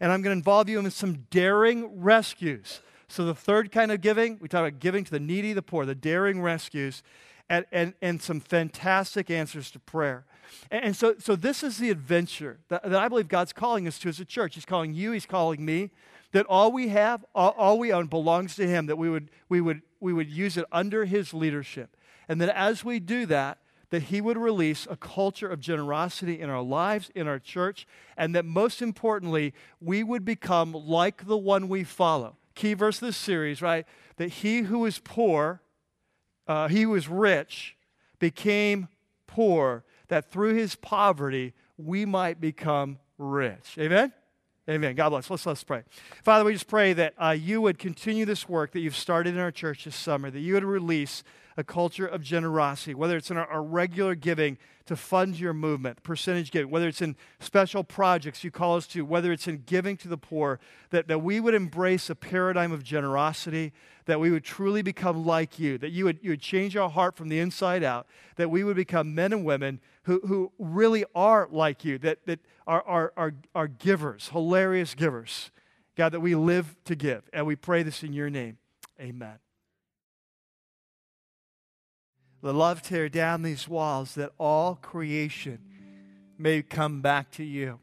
And 0.00 0.12
I'm 0.12 0.22
going 0.22 0.34
to 0.34 0.38
involve 0.38 0.68
you 0.68 0.78
in 0.78 0.90
some 0.90 1.26
daring 1.30 2.00
rescues. 2.00 2.80
So, 3.08 3.24
the 3.24 3.34
third 3.34 3.72
kind 3.72 3.90
of 3.90 4.00
giving, 4.00 4.38
we 4.40 4.46
talk 4.46 4.60
about 4.60 4.78
giving 4.78 5.02
to 5.02 5.10
the 5.10 5.18
needy, 5.18 5.52
the 5.52 5.62
poor, 5.62 5.84
the 5.84 5.96
daring 5.96 6.40
rescues, 6.40 7.02
and, 7.48 7.66
and, 7.72 7.94
and 8.00 8.22
some 8.22 8.38
fantastic 8.38 9.30
answers 9.30 9.70
to 9.72 9.80
prayer. 9.80 10.24
And, 10.70 10.84
and 10.86 10.96
so, 10.96 11.14
so 11.18 11.36
this 11.36 11.62
is 11.62 11.78
the 11.78 11.90
adventure 11.90 12.58
that, 12.68 12.82
that 12.82 13.00
I 13.00 13.08
believe 13.08 13.28
God's 13.28 13.52
calling 13.52 13.86
us 13.86 13.98
to 14.00 14.08
as 14.08 14.20
a 14.20 14.24
church. 14.24 14.54
He's 14.54 14.64
calling 14.64 14.94
you, 14.94 15.12
He's 15.12 15.26
calling 15.26 15.64
me, 15.64 15.90
that 16.32 16.46
all 16.46 16.72
we 16.72 16.88
have, 16.88 17.24
all, 17.34 17.54
all 17.56 17.78
we 17.78 17.92
own 17.92 18.06
belongs 18.06 18.56
to 18.56 18.66
Him, 18.66 18.86
that 18.86 18.96
we 18.96 19.10
would, 19.10 19.30
we, 19.48 19.60
would, 19.60 19.82
we 20.00 20.12
would 20.12 20.30
use 20.30 20.56
it 20.56 20.64
under 20.70 21.04
His 21.04 21.34
leadership. 21.34 21.96
And 22.28 22.40
that 22.40 22.56
as 22.56 22.84
we 22.84 23.00
do 23.00 23.26
that, 23.26 23.58
that 23.90 24.04
He 24.04 24.20
would 24.20 24.38
release 24.38 24.86
a 24.88 24.96
culture 24.96 25.48
of 25.48 25.60
generosity 25.60 26.40
in 26.40 26.48
our 26.48 26.62
lives, 26.62 27.10
in 27.14 27.26
our 27.26 27.38
church, 27.38 27.86
and 28.16 28.34
that 28.34 28.44
most 28.44 28.80
importantly, 28.80 29.52
we 29.80 30.02
would 30.02 30.24
become 30.24 30.72
like 30.72 31.26
the 31.26 31.36
one 31.36 31.68
we 31.68 31.84
follow. 31.84 32.36
Key 32.54 32.74
verse 32.74 32.96
of 32.96 33.08
this 33.08 33.16
series, 33.16 33.60
right? 33.60 33.86
That 34.16 34.28
he 34.28 34.62
who 34.62 34.84
is 34.86 35.00
poor, 35.00 35.60
uh, 36.46 36.68
he 36.68 36.82
who 36.82 36.94
is 36.94 37.08
rich, 37.08 37.76
became 38.18 38.88
poor, 39.26 39.84
that 40.10 40.30
through 40.30 40.54
his 40.54 40.76
poverty 40.76 41.54
we 41.76 42.04
might 42.04 42.40
become 42.40 42.98
rich. 43.18 43.76
Amen? 43.78 44.12
Amen. 44.68 44.94
God 44.94 45.08
bless. 45.08 45.30
Let's 45.30 45.46
let's 45.46 45.64
pray. 45.64 45.82
Father, 46.22 46.44
we 46.44 46.52
just 46.52 46.68
pray 46.68 46.92
that 46.92 47.14
uh, 47.18 47.30
you 47.30 47.60
would 47.60 47.78
continue 47.78 48.24
this 48.24 48.48
work 48.48 48.72
that 48.72 48.80
you've 48.80 48.96
started 48.96 49.34
in 49.34 49.40
our 49.40 49.50
church 49.50 49.84
this 49.84 49.96
summer, 49.96 50.30
that 50.30 50.38
you 50.38 50.54
would 50.54 50.64
release 50.64 51.24
a 51.60 51.64
culture 51.64 52.06
of 52.06 52.22
generosity, 52.22 52.94
whether 52.94 53.16
it's 53.16 53.30
in 53.30 53.36
our, 53.36 53.46
our, 53.46 53.62
regular 53.62 54.14
giving 54.14 54.58
to 54.86 54.96
fund 54.96 55.38
your 55.38 55.52
movement, 55.52 56.02
percentage 56.02 56.50
giving, 56.50 56.70
whether 56.70 56.88
it's 56.88 57.02
in 57.02 57.14
special 57.38 57.84
projects 57.84 58.42
you 58.42 58.50
call 58.50 58.76
us 58.76 58.86
to, 58.88 59.02
whether 59.02 59.30
it's 59.30 59.46
in 59.46 59.62
giving 59.66 59.96
to 59.98 60.08
the 60.08 60.16
poor, 60.16 60.58
that, 60.88 61.06
that 61.06 61.20
we 61.20 61.38
would 61.38 61.54
embrace 61.54 62.10
a 62.10 62.14
paradigm 62.14 62.72
of 62.72 62.82
generosity, 62.82 63.72
that 64.06 64.18
we 64.18 64.30
would 64.30 64.42
truly 64.42 64.82
become 64.82 65.24
like 65.24 65.58
you, 65.58 65.78
that 65.78 65.90
you 65.90 66.06
would, 66.06 66.18
you 66.22 66.30
would 66.30 66.40
change 66.40 66.76
our 66.76 66.88
heart 66.88 67.14
from 67.14 67.28
the 67.28 67.38
inside 67.38 67.84
out, 67.84 68.06
that 68.36 68.50
we 68.50 68.64
would 68.64 68.76
become 68.76 69.14
men 69.14 69.32
and 69.32 69.44
women 69.44 69.80
who, 70.04 70.20
who 70.26 70.50
really 70.58 71.04
are 71.14 71.46
like 71.52 71.84
you, 71.84 71.98
that, 71.98 72.24
that 72.26 72.40
are, 72.66 72.82
are, 72.86 73.12
are, 73.16 73.34
are 73.54 73.68
givers, 73.68 74.30
hilarious 74.30 74.94
givers. 74.94 75.50
God, 75.96 76.12
that 76.12 76.20
we 76.20 76.34
live 76.34 76.76
to 76.86 76.94
give. 76.94 77.28
And 77.32 77.46
we 77.46 77.56
pray 77.56 77.82
this 77.82 78.02
in 78.02 78.14
your 78.14 78.30
name. 78.30 78.56
Amen 78.98 79.38
the 82.42 82.54
love 82.54 82.82
tear 82.82 83.08
down 83.08 83.42
these 83.42 83.68
walls 83.68 84.14
that 84.14 84.32
all 84.38 84.74
creation 84.76 85.58
may 86.38 86.62
come 86.62 87.02
back 87.02 87.30
to 87.32 87.44
you, 87.44 87.80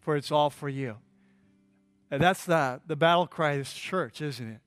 for 0.00 0.16
it's 0.16 0.30
all 0.30 0.50
for 0.50 0.68
you. 0.68 0.96
And 2.10 2.22
that's 2.22 2.44
the, 2.44 2.80
the 2.86 2.96
battle 2.96 3.26
cry 3.26 3.52
of 3.52 3.58
this 3.58 3.72
church, 3.72 4.20
isn't 4.20 4.46
it? 4.46 4.60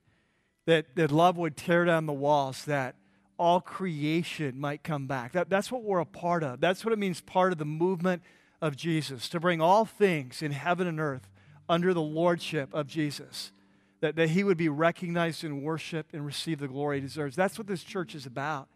That, 0.66 0.96
that 0.96 1.10
love 1.10 1.36
would 1.36 1.56
tear 1.56 1.84
down 1.84 2.06
the 2.06 2.12
walls, 2.12 2.64
that 2.64 2.96
all 3.38 3.60
creation 3.60 4.58
might 4.58 4.82
come 4.82 5.06
back. 5.06 5.32
That, 5.32 5.50
that's 5.50 5.70
what 5.72 5.82
we're 5.82 6.00
a 6.00 6.06
part 6.06 6.44
of. 6.44 6.60
That's 6.60 6.84
what 6.84 6.92
it 6.92 6.98
means, 6.98 7.20
part 7.20 7.52
of 7.52 7.58
the 7.58 7.64
movement 7.64 8.22
of 8.60 8.76
Jesus, 8.76 9.28
to 9.30 9.40
bring 9.40 9.60
all 9.60 9.84
things 9.84 10.42
in 10.42 10.52
heaven 10.52 10.86
and 10.86 11.00
earth 11.00 11.28
under 11.68 11.92
the 11.92 12.02
lordship 12.02 12.72
of 12.72 12.86
Jesus. 12.86 13.52
That, 14.00 14.16
that 14.16 14.30
he 14.30 14.42
would 14.42 14.56
be 14.56 14.68
recognized 14.68 15.44
and 15.44 15.62
worshiped 15.62 16.12
and 16.12 16.26
receive 16.26 16.58
the 16.58 16.66
glory 16.66 16.96
he 16.96 17.06
deserves. 17.06 17.36
That's 17.36 17.56
what 17.56 17.68
this 17.68 17.84
church 17.84 18.16
is 18.16 18.26
about. 18.26 18.68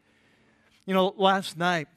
You 0.86 0.94
know, 0.94 1.12
last 1.16 1.58
night, 1.58 1.88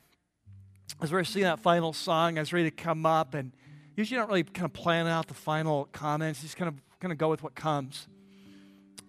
as 1.00 1.12
we 1.12 1.18
were 1.18 1.24
singing 1.24 1.46
that 1.46 1.60
final 1.60 1.94
song, 1.94 2.40
I 2.40 2.42
was 2.42 2.52
ready 2.52 2.72
to 2.72 2.76
come 2.76 3.06
up, 3.06 3.36
and 3.36 3.52
usually 3.96 4.18
I 4.18 4.22
don't 4.22 4.30
really 4.30 4.44
kind 4.44 4.66
of 4.66 4.74
plan 4.74 5.06
out 5.06 5.28
the 5.28 5.36
final 5.36 5.88
comments, 5.92 6.42
just 6.42 6.58
kind 6.58 6.70
of 6.70 7.00
kind 7.00 7.12
of 7.12 7.20
go 7.20 7.30
with 7.30 7.44
what 7.44 7.54
comes. 7.54 8.08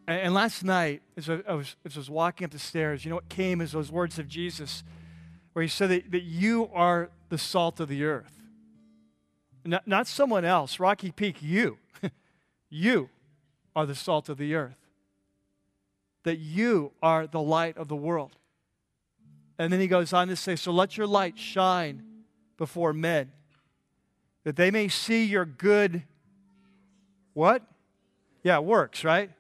And, 0.06 0.20
and 0.20 0.34
last 0.34 0.64
night, 0.64 1.00
as 1.16 1.30
I, 1.30 1.40
I, 1.48 1.54
was, 1.54 1.76
as 1.84 1.96
I 1.96 2.00
was 2.00 2.10
walking 2.10 2.44
up 2.44 2.50
the 2.50 2.58
stairs, 2.58 3.06
you 3.06 3.08
know 3.08 3.16
what 3.16 3.30
came 3.30 3.62
is 3.62 3.72
those 3.72 3.90
words 3.90 4.18
of 4.18 4.28
Jesus, 4.28 4.84
where 5.54 5.62
he 5.62 5.68
said 5.68 5.88
that, 5.88 6.10
that 6.10 6.24
you 6.24 6.68
are 6.74 7.10
the 7.30 7.38
salt 7.38 7.80
of 7.80 7.88
the 7.88 8.04
earth. 8.04 8.38
Not, 9.64 9.88
not 9.88 10.06
someone 10.06 10.44
else, 10.44 10.78
Rocky 10.78 11.10
Peak, 11.10 11.36
you. 11.40 11.78
you 12.70 13.08
are 13.74 13.86
the 13.86 13.94
salt 13.94 14.28
of 14.28 14.36
the 14.36 14.54
earth. 14.54 14.76
That 16.24 16.38
you 16.38 16.92
are 17.02 17.26
the 17.26 17.40
light 17.40 17.78
of 17.78 17.88
the 17.88 17.96
world. 17.96 18.36
And 19.60 19.70
then 19.70 19.78
he 19.78 19.88
goes 19.88 20.14
on 20.14 20.28
to 20.28 20.36
say, 20.36 20.56
So 20.56 20.72
let 20.72 20.96
your 20.96 21.06
light 21.06 21.38
shine 21.38 22.02
before 22.56 22.94
men, 22.94 23.30
that 24.44 24.56
they 24.56 24.70
may 24.70 24.88
see 24.88 25.24
your 25.24 25.44
good, 25.44 26.02
what? 27.34 27.62
Yeah, 28.42 28.60
works, 28.60 29.04
right? 29.04 29.30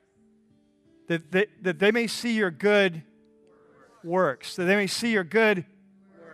That, 1.06 1.32
that, 1.32 1.48
that 1.62 1.78
they 1.78 1.90
may 1.90 2.06
see 2.06 2.34
your 2.34 2.50
good 2.50 3.02
works. 4.04 4.56
That 4.56 4.64
they 4.64 4.76
may 4.76 4.88
see 4.88 5.10
your 5.10 5.24
good 5.24 5.64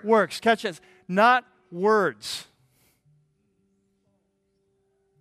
works. 0.03 0.41
Catch 0.41 0.63
this. 0.63 0.81
Not 1.07 1.45
words, 1.71 2.49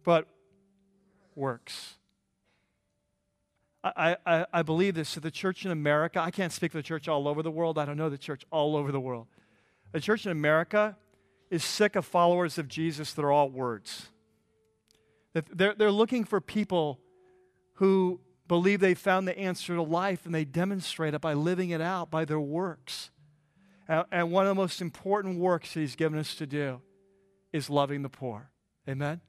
but 0.04 0.28
works. 1.36 1.98
I, 3.86 4.18
I, 4.26 4.46
I 4.52 4.62
believe 4.64 4.96
this. 4.96 5.10
So 5.10 5.20
the 5.20 5.30
church 5.30 5.64
in 5.64 5.72
America, 5.72 6.20
I 6.20 6.32
can't 6.32 6.52
speak 6.52 6.72
for 6.72 6.80
the 6.80 6.84
church 6.84 7.08
all 7.08 7.28
over 7.28 7.44
the 7.44 7.52
world. 7.52 7.78
I 7.78 7.86
don't 7.86 7.98
know 7.98 8.10
the 8.10 8.18
church 8.18 8.44
all 8.52 8.76
over 8.76 8.92
the 8.92 9.00
world. 9.00 9.28
The 9.92 10.00
church 10.02 10.26
in 10.26 10.32
America 10.32 10.98
is 11.52 11.64
sick 11.64 11.96
of 11.96 12.06
followers 12.06 12.58
of 12.58 12.68
Jesus 12.68 13.14
that 13.14 13.24
are 13.24 13.32
all 13.32 13.50
words. 13.50 14.10
They're, 15.34 15.76
they're 15.76 15.92
looking 15.92 16.24
for 16.24 16.42
people 16.42 17.00
who 17.74 18.22
believe 18.48 18.80
they 18.80 18.94
found 18.94 19.28
the 19.28 19.38
answer 19.38 19.76
to 19.76 19.82
life 19.82 20.26
and 20.26 20.34
they 20.34 20.46
demonstrate 20.46 21.14
it 21.14 21.22
by 21.22 21.34
living 21.34 21.70
it 21.70 21.82
out 21.82 22.10
by 22.10 22.26
their 22.26 22.40
works. 22.40 23.12
And 23.88 24.32
one 24.32 24.46
of 24.46 24.50
the 24.50 24.60
most 24.62 24.82
important 24.82 25.40
works 25.40 25.74
that 25.74 25.82
He's 25.82 25.96
given 25.96 26.18
us 26.18 26.36
to 26.36 26.48
do 26.48 26.82
is 27.54 27.70
loving 27.70 28.02
the 28.02 28.10
poor. 28.10 28.50
Amen? 28.90 29.22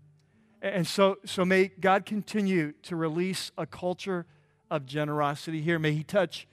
And 0.63 0.87
so, 0.87 1.19
so 1.25 1.45
may 1.45 1.69
God 1.69 2.07
continue 2.07 2.73
to 2.85 2.97
release 2.97 3.53
a 3.59 3.67
culture 3.67 4.27
of 4.71 4.87
generosity 4.87 5.61
here. 5.61 5.79
May 5.79 5.93
He 5.93 6.03
touch 6.03 6.47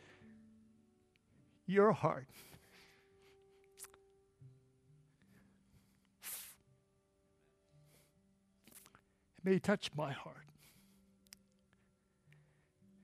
your 1.66 1.92
heart. 1.92 2.28
May 9.44 9.54
He 9.54 9.60
touch 9.60 9.92
my 9.96 10.12
heart. 10.12 10.38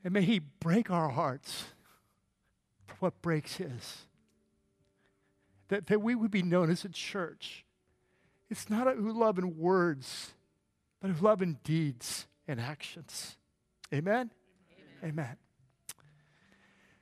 And 0.03 0.13
may 0.13 0.21
He 0.21 0.39
break 0.39 0.89
our 0.89 1.09
hearts 1.09 1.65
for 2.87 2.95
what 2.99 3.21
breaks 3.21 3.57
His. 3.57 4.05
That, 5.67 5.87
that 5.87 6.01
we 6.01 6.15
would 6.15 6.31
be 6.31 6.41
known 6.41 6.69
as 6.69 6.85
a 6.85 6.89
church. 6.89 7.65
It's 8.49 8.69
not 8.69 8.87
a 8.87 8.91
who 8.91 9.11
love 9.11 9.37
in 9.37 9.57
words, 9.57 10.33
but 10.99 11.11
who 11.11 11.23
love 11.23 11.41
in 11.41 11.59
deeds 11.63 12.25
and 12.47 12.59
actions. 12.59 13.37
Amen? 13.93 14.31
Amen. 15.03 15.37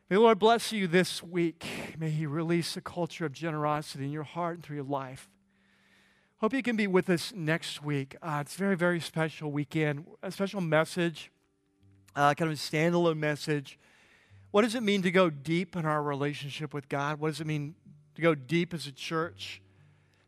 May 0.09 0.17
the 0.17 0.19
Lord 0.19 0.37
bless 0.37 0.71
you 0.71 0.87
this 0.87 1.23
week. 1.23 1.65
May 1.97 2.11
He 2.11 2.27
release 2.27 2.77
a 2.77 2.81
culture 2.81 3.25
of 3.25 3.31
generosity 3.31 4.05
in 4.05 4.11
your 4.11 4.23
heart 4.23 4.55
and 4.55 4.63
through 4.63 4.75
your 4.75 4.85
life. 4.85 5.29
Hope 6.37 6.53
you 6.53 6.61
can 6.61 6.75
be 6.75 6.85
with 6.85 7.09
us 7.09 7.33
next 7.35 7.83
week. 7.83 8.15
Uh, 8.21 8.39
it's 8.41 8.53
a 8.53 8.57
very, 8.59 8.75
very 8.75 8.99
special 8.99 9.51
weekend, 9.51 10.05
a 10.21 10.31
special 10.31 10.61
message, 10.61 11.31
uh, 12.15 12.35
kind 12.35 12.51
of 12.51 12.57
a 12.57 12.61
standalone 12.61 13.17
message. 13.17 13.79
What 14.51 14.61
does 14.61 14.75
it 14.75 14.83
mean 14.83 15.01
to 15.01 15.09
go 15.09 15.31
deep 15.31 15.75
in 15.75 15.85
our 15.85 16.03
relationship 16.03 16.75
with 16.75 16.89
God? 16.89 17.19
What 17.19 17.29
does 17.29 17.41
it 17.41 17.47
mean 17.47 17.73
to 18.13 18.21
go 18.21 18.35
deep 18.35 18.75
as 18.75 18.85
a 18.85 18.91
church? 18.91 19.59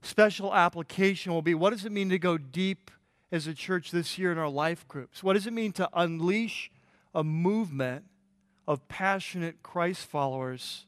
Special 0.01 0.55
application 0.55 1.32
will 1.32 1.43
be 1.43 1.53
what 1.53 1.70
does 1.70 1.86
it 1.86 1.91
mean 1.91 2.09
to 2.09 2.17
go 2.17 2.39
deep 2.39 2.89
as 3.32 3.45
a 3.45 3.53
church 3.53 3.91
this 3.91 4.17
year 4.17 4.32
in 4.32 4.39
our 4.39 4.49
life 4.49 4.88
groups? 4.88 5.22
What 5.22 5.34
does 5.34 5.45
it 5.45 5.53
mean 5.53 5.72
to 5.74 5.88
unleash 5.93 6.72
a 7.14 7.24
movement 7.24 8.05
of 8.68 8.88
passionate 8.88 9.64
Christ 9.64 10.05
followers 10.05 10.86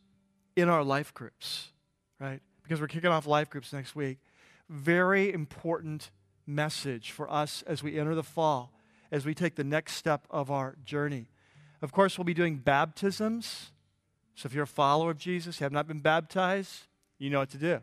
in 0.55 0.69
our 0.69 0.83
life 0.83 1.13
groups, 1.13 1.69
right? 2.19 2.41
Because 2.63 2.79
we're 2.79 2.87
kicking 2.87 3.09
off 3.09 3.25
life 3.25 3.49
groups 3.49 3.73
next 3.73 3.95
week. 3.95 4.19
Very 4.69 5.33
important 5.33 6.11
message 6.45 7.11
for 7.11 7.31
us 7.31 7.63
as 7.65 7.81
we 7.81 7.97
enter 7.97 8.15
the 8.15 8.23
fall, 8.23 8.73
as 9.11 9.25
we 9.25 9.33
take 9.33 9.55
the 9.55 9.63
next 9.63 9.95
step 9.95 10.27
of 10.29 10.51
our 10.51 10.75
journey. 10.83 11.27
Of 11.81 11.91
course, 11.91 12.17
we'll 12.17 12.25
be 12.25 12.33
doing 12.33 12.57
baptisms. 12.57 13.71
So 14.35 14.47
if 14.47 14.53
you're 14.53 14.63
a 14.63 14.67
follower 14.67 15.11
of 15.11 15.17
Jesus, 15.17 15.59
you 15.59 15.63
have 15.65 15.71
not 15.71 15.87
been 15.87 15.99
baptized, 15.99 16.87
you 17.17 17.29
know 17.29 17.39
what 17.39 17.49
to 17.51 17.57
do. 17.57 17.81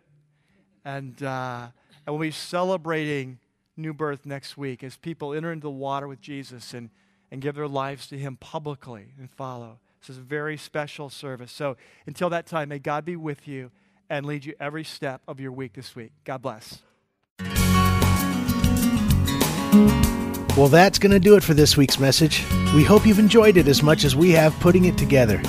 And, 0.85 1.21
uh, 1.23 1.69
and 2.07 2.15
we'll 2.15 2.21
be 2.21 2.31
celebrating 2.31 3.39
new 3.77 3.93
birth 3.93 4.25
next 4.25 4.57
week 4.57 4.83
as 4.83 4.97
people 4.97 5.35
enter 5.35 5.53
into 5.53 5.65
the 5.65 5.71
water 5.71 6.09
with 6.09 6.21
Jesus 6.21 6.75
and 6.75 6.91
and 7.31 7.41
give 7.41 7.55
their 7.55 7.69
lives 7.69 8.07
to 8.09 8.19
Him 8.19 8.37
publicly 8.37 9.15
and 9.19 9.31
follow. 9.31 9.79
This 10.01 10.11
is 10.11 10.19
a 10.19 10.23
very 10.23 10.57
special 10.57 11.11
service. 11.11 11.53
So 11.53 11.77
until 12.07 12.31
that 12.31 12.47
time, 12.47 12.69
may 12.69 12.79
God 12.79 13.05
be 13.05 13.17
with 13.17 13.49
you 13.49 13.71
and 14.09 14.25
lead 14.25 14.45
you 14.45 14.55
every 14.59 14.85
step 14.85 15.21
of 15.29 15.41
your 15.41 15.53
week 15.53 15.75
this 15.75 15.95
week. 15.95 16.13
God 16.25 16.43
bless. 16.43 16.83
Well, 20.57 20.69
that's 20.69 20.99
going 20.99 21.13
to 21.13 21.21
do 21.21 21.37
it 21.37 21.45
for 21.45 21.55
this 21.55 21.77
week's 21.77 22.01
message. 22.01 22.45
We 22.75 22.83
hope 22.83 23.07
you've 23.07 23.21
enjoyed 23.21 23.57
it 23.57 23.69
as 23.69 23.83
much 23.83 24.05
as 24.05 24.17
we 24.17 24.33
have 24.33 24.59
putting 24.59 24.87
it 24.87 24.99
together. 24.99 25.41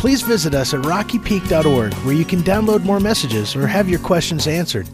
Please 0.00 0.22
visit 0.22 0.54
us 0.54 0.74
at 0.74 0.80
rockypeak.org 0.80 1.94
where 1.94 2.14
you 2.14 2.24
can 2.24 2.42
download 2.42 2.84
more 2.84 2.98
messages 2.98 3.54
or 3.54 3.66
have 3.66 3.88
your 3.88 4.00
questions 4.00 4.46
answered. 4.46 4.88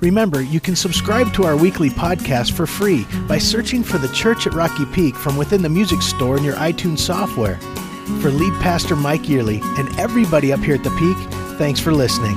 Remember, 0.00 0.42
you 0.42 0.60
can 0.60 0.76
subscribe 0.76 1.32
to 1.34 1.44
our 1.44 1.56
weekly 1.56 1.88
podcast 1.90 2.52
for 2.52 2.66
free 2.66 3.06
by 3.26 3.38
searching 3.38 3.82
for 3.82 3.98
the 3.98 4.08
Church 4.08 4.46
at 4.46 4.54
Rocky 4.54 4.84
Peak 4.86 5.14
from 5.14 5.36
within 5.36 5.62
the 5.62 5.68
music 5.68 6.02
store 6.02 6.36
in 6.36 6.44
your 6.44 6.56
iTunes 6.56 6.98
software. 6.98 7.58
For 8.20 8.30
lead 8.30 8.52
pastor 8.60 8.96
Mike 8.96 9.22
Yearley 9.22 9.62
and 9.78 9.98
everybody 9.98 10.52
up 10.52 10.60
here 10.60 10.74
at 10.74 10.84
the 10.84 10.90
Peak, 10.90 11.16
thanks 11.58 11.80
for 11.80 11.92
listening. 11.92 12.36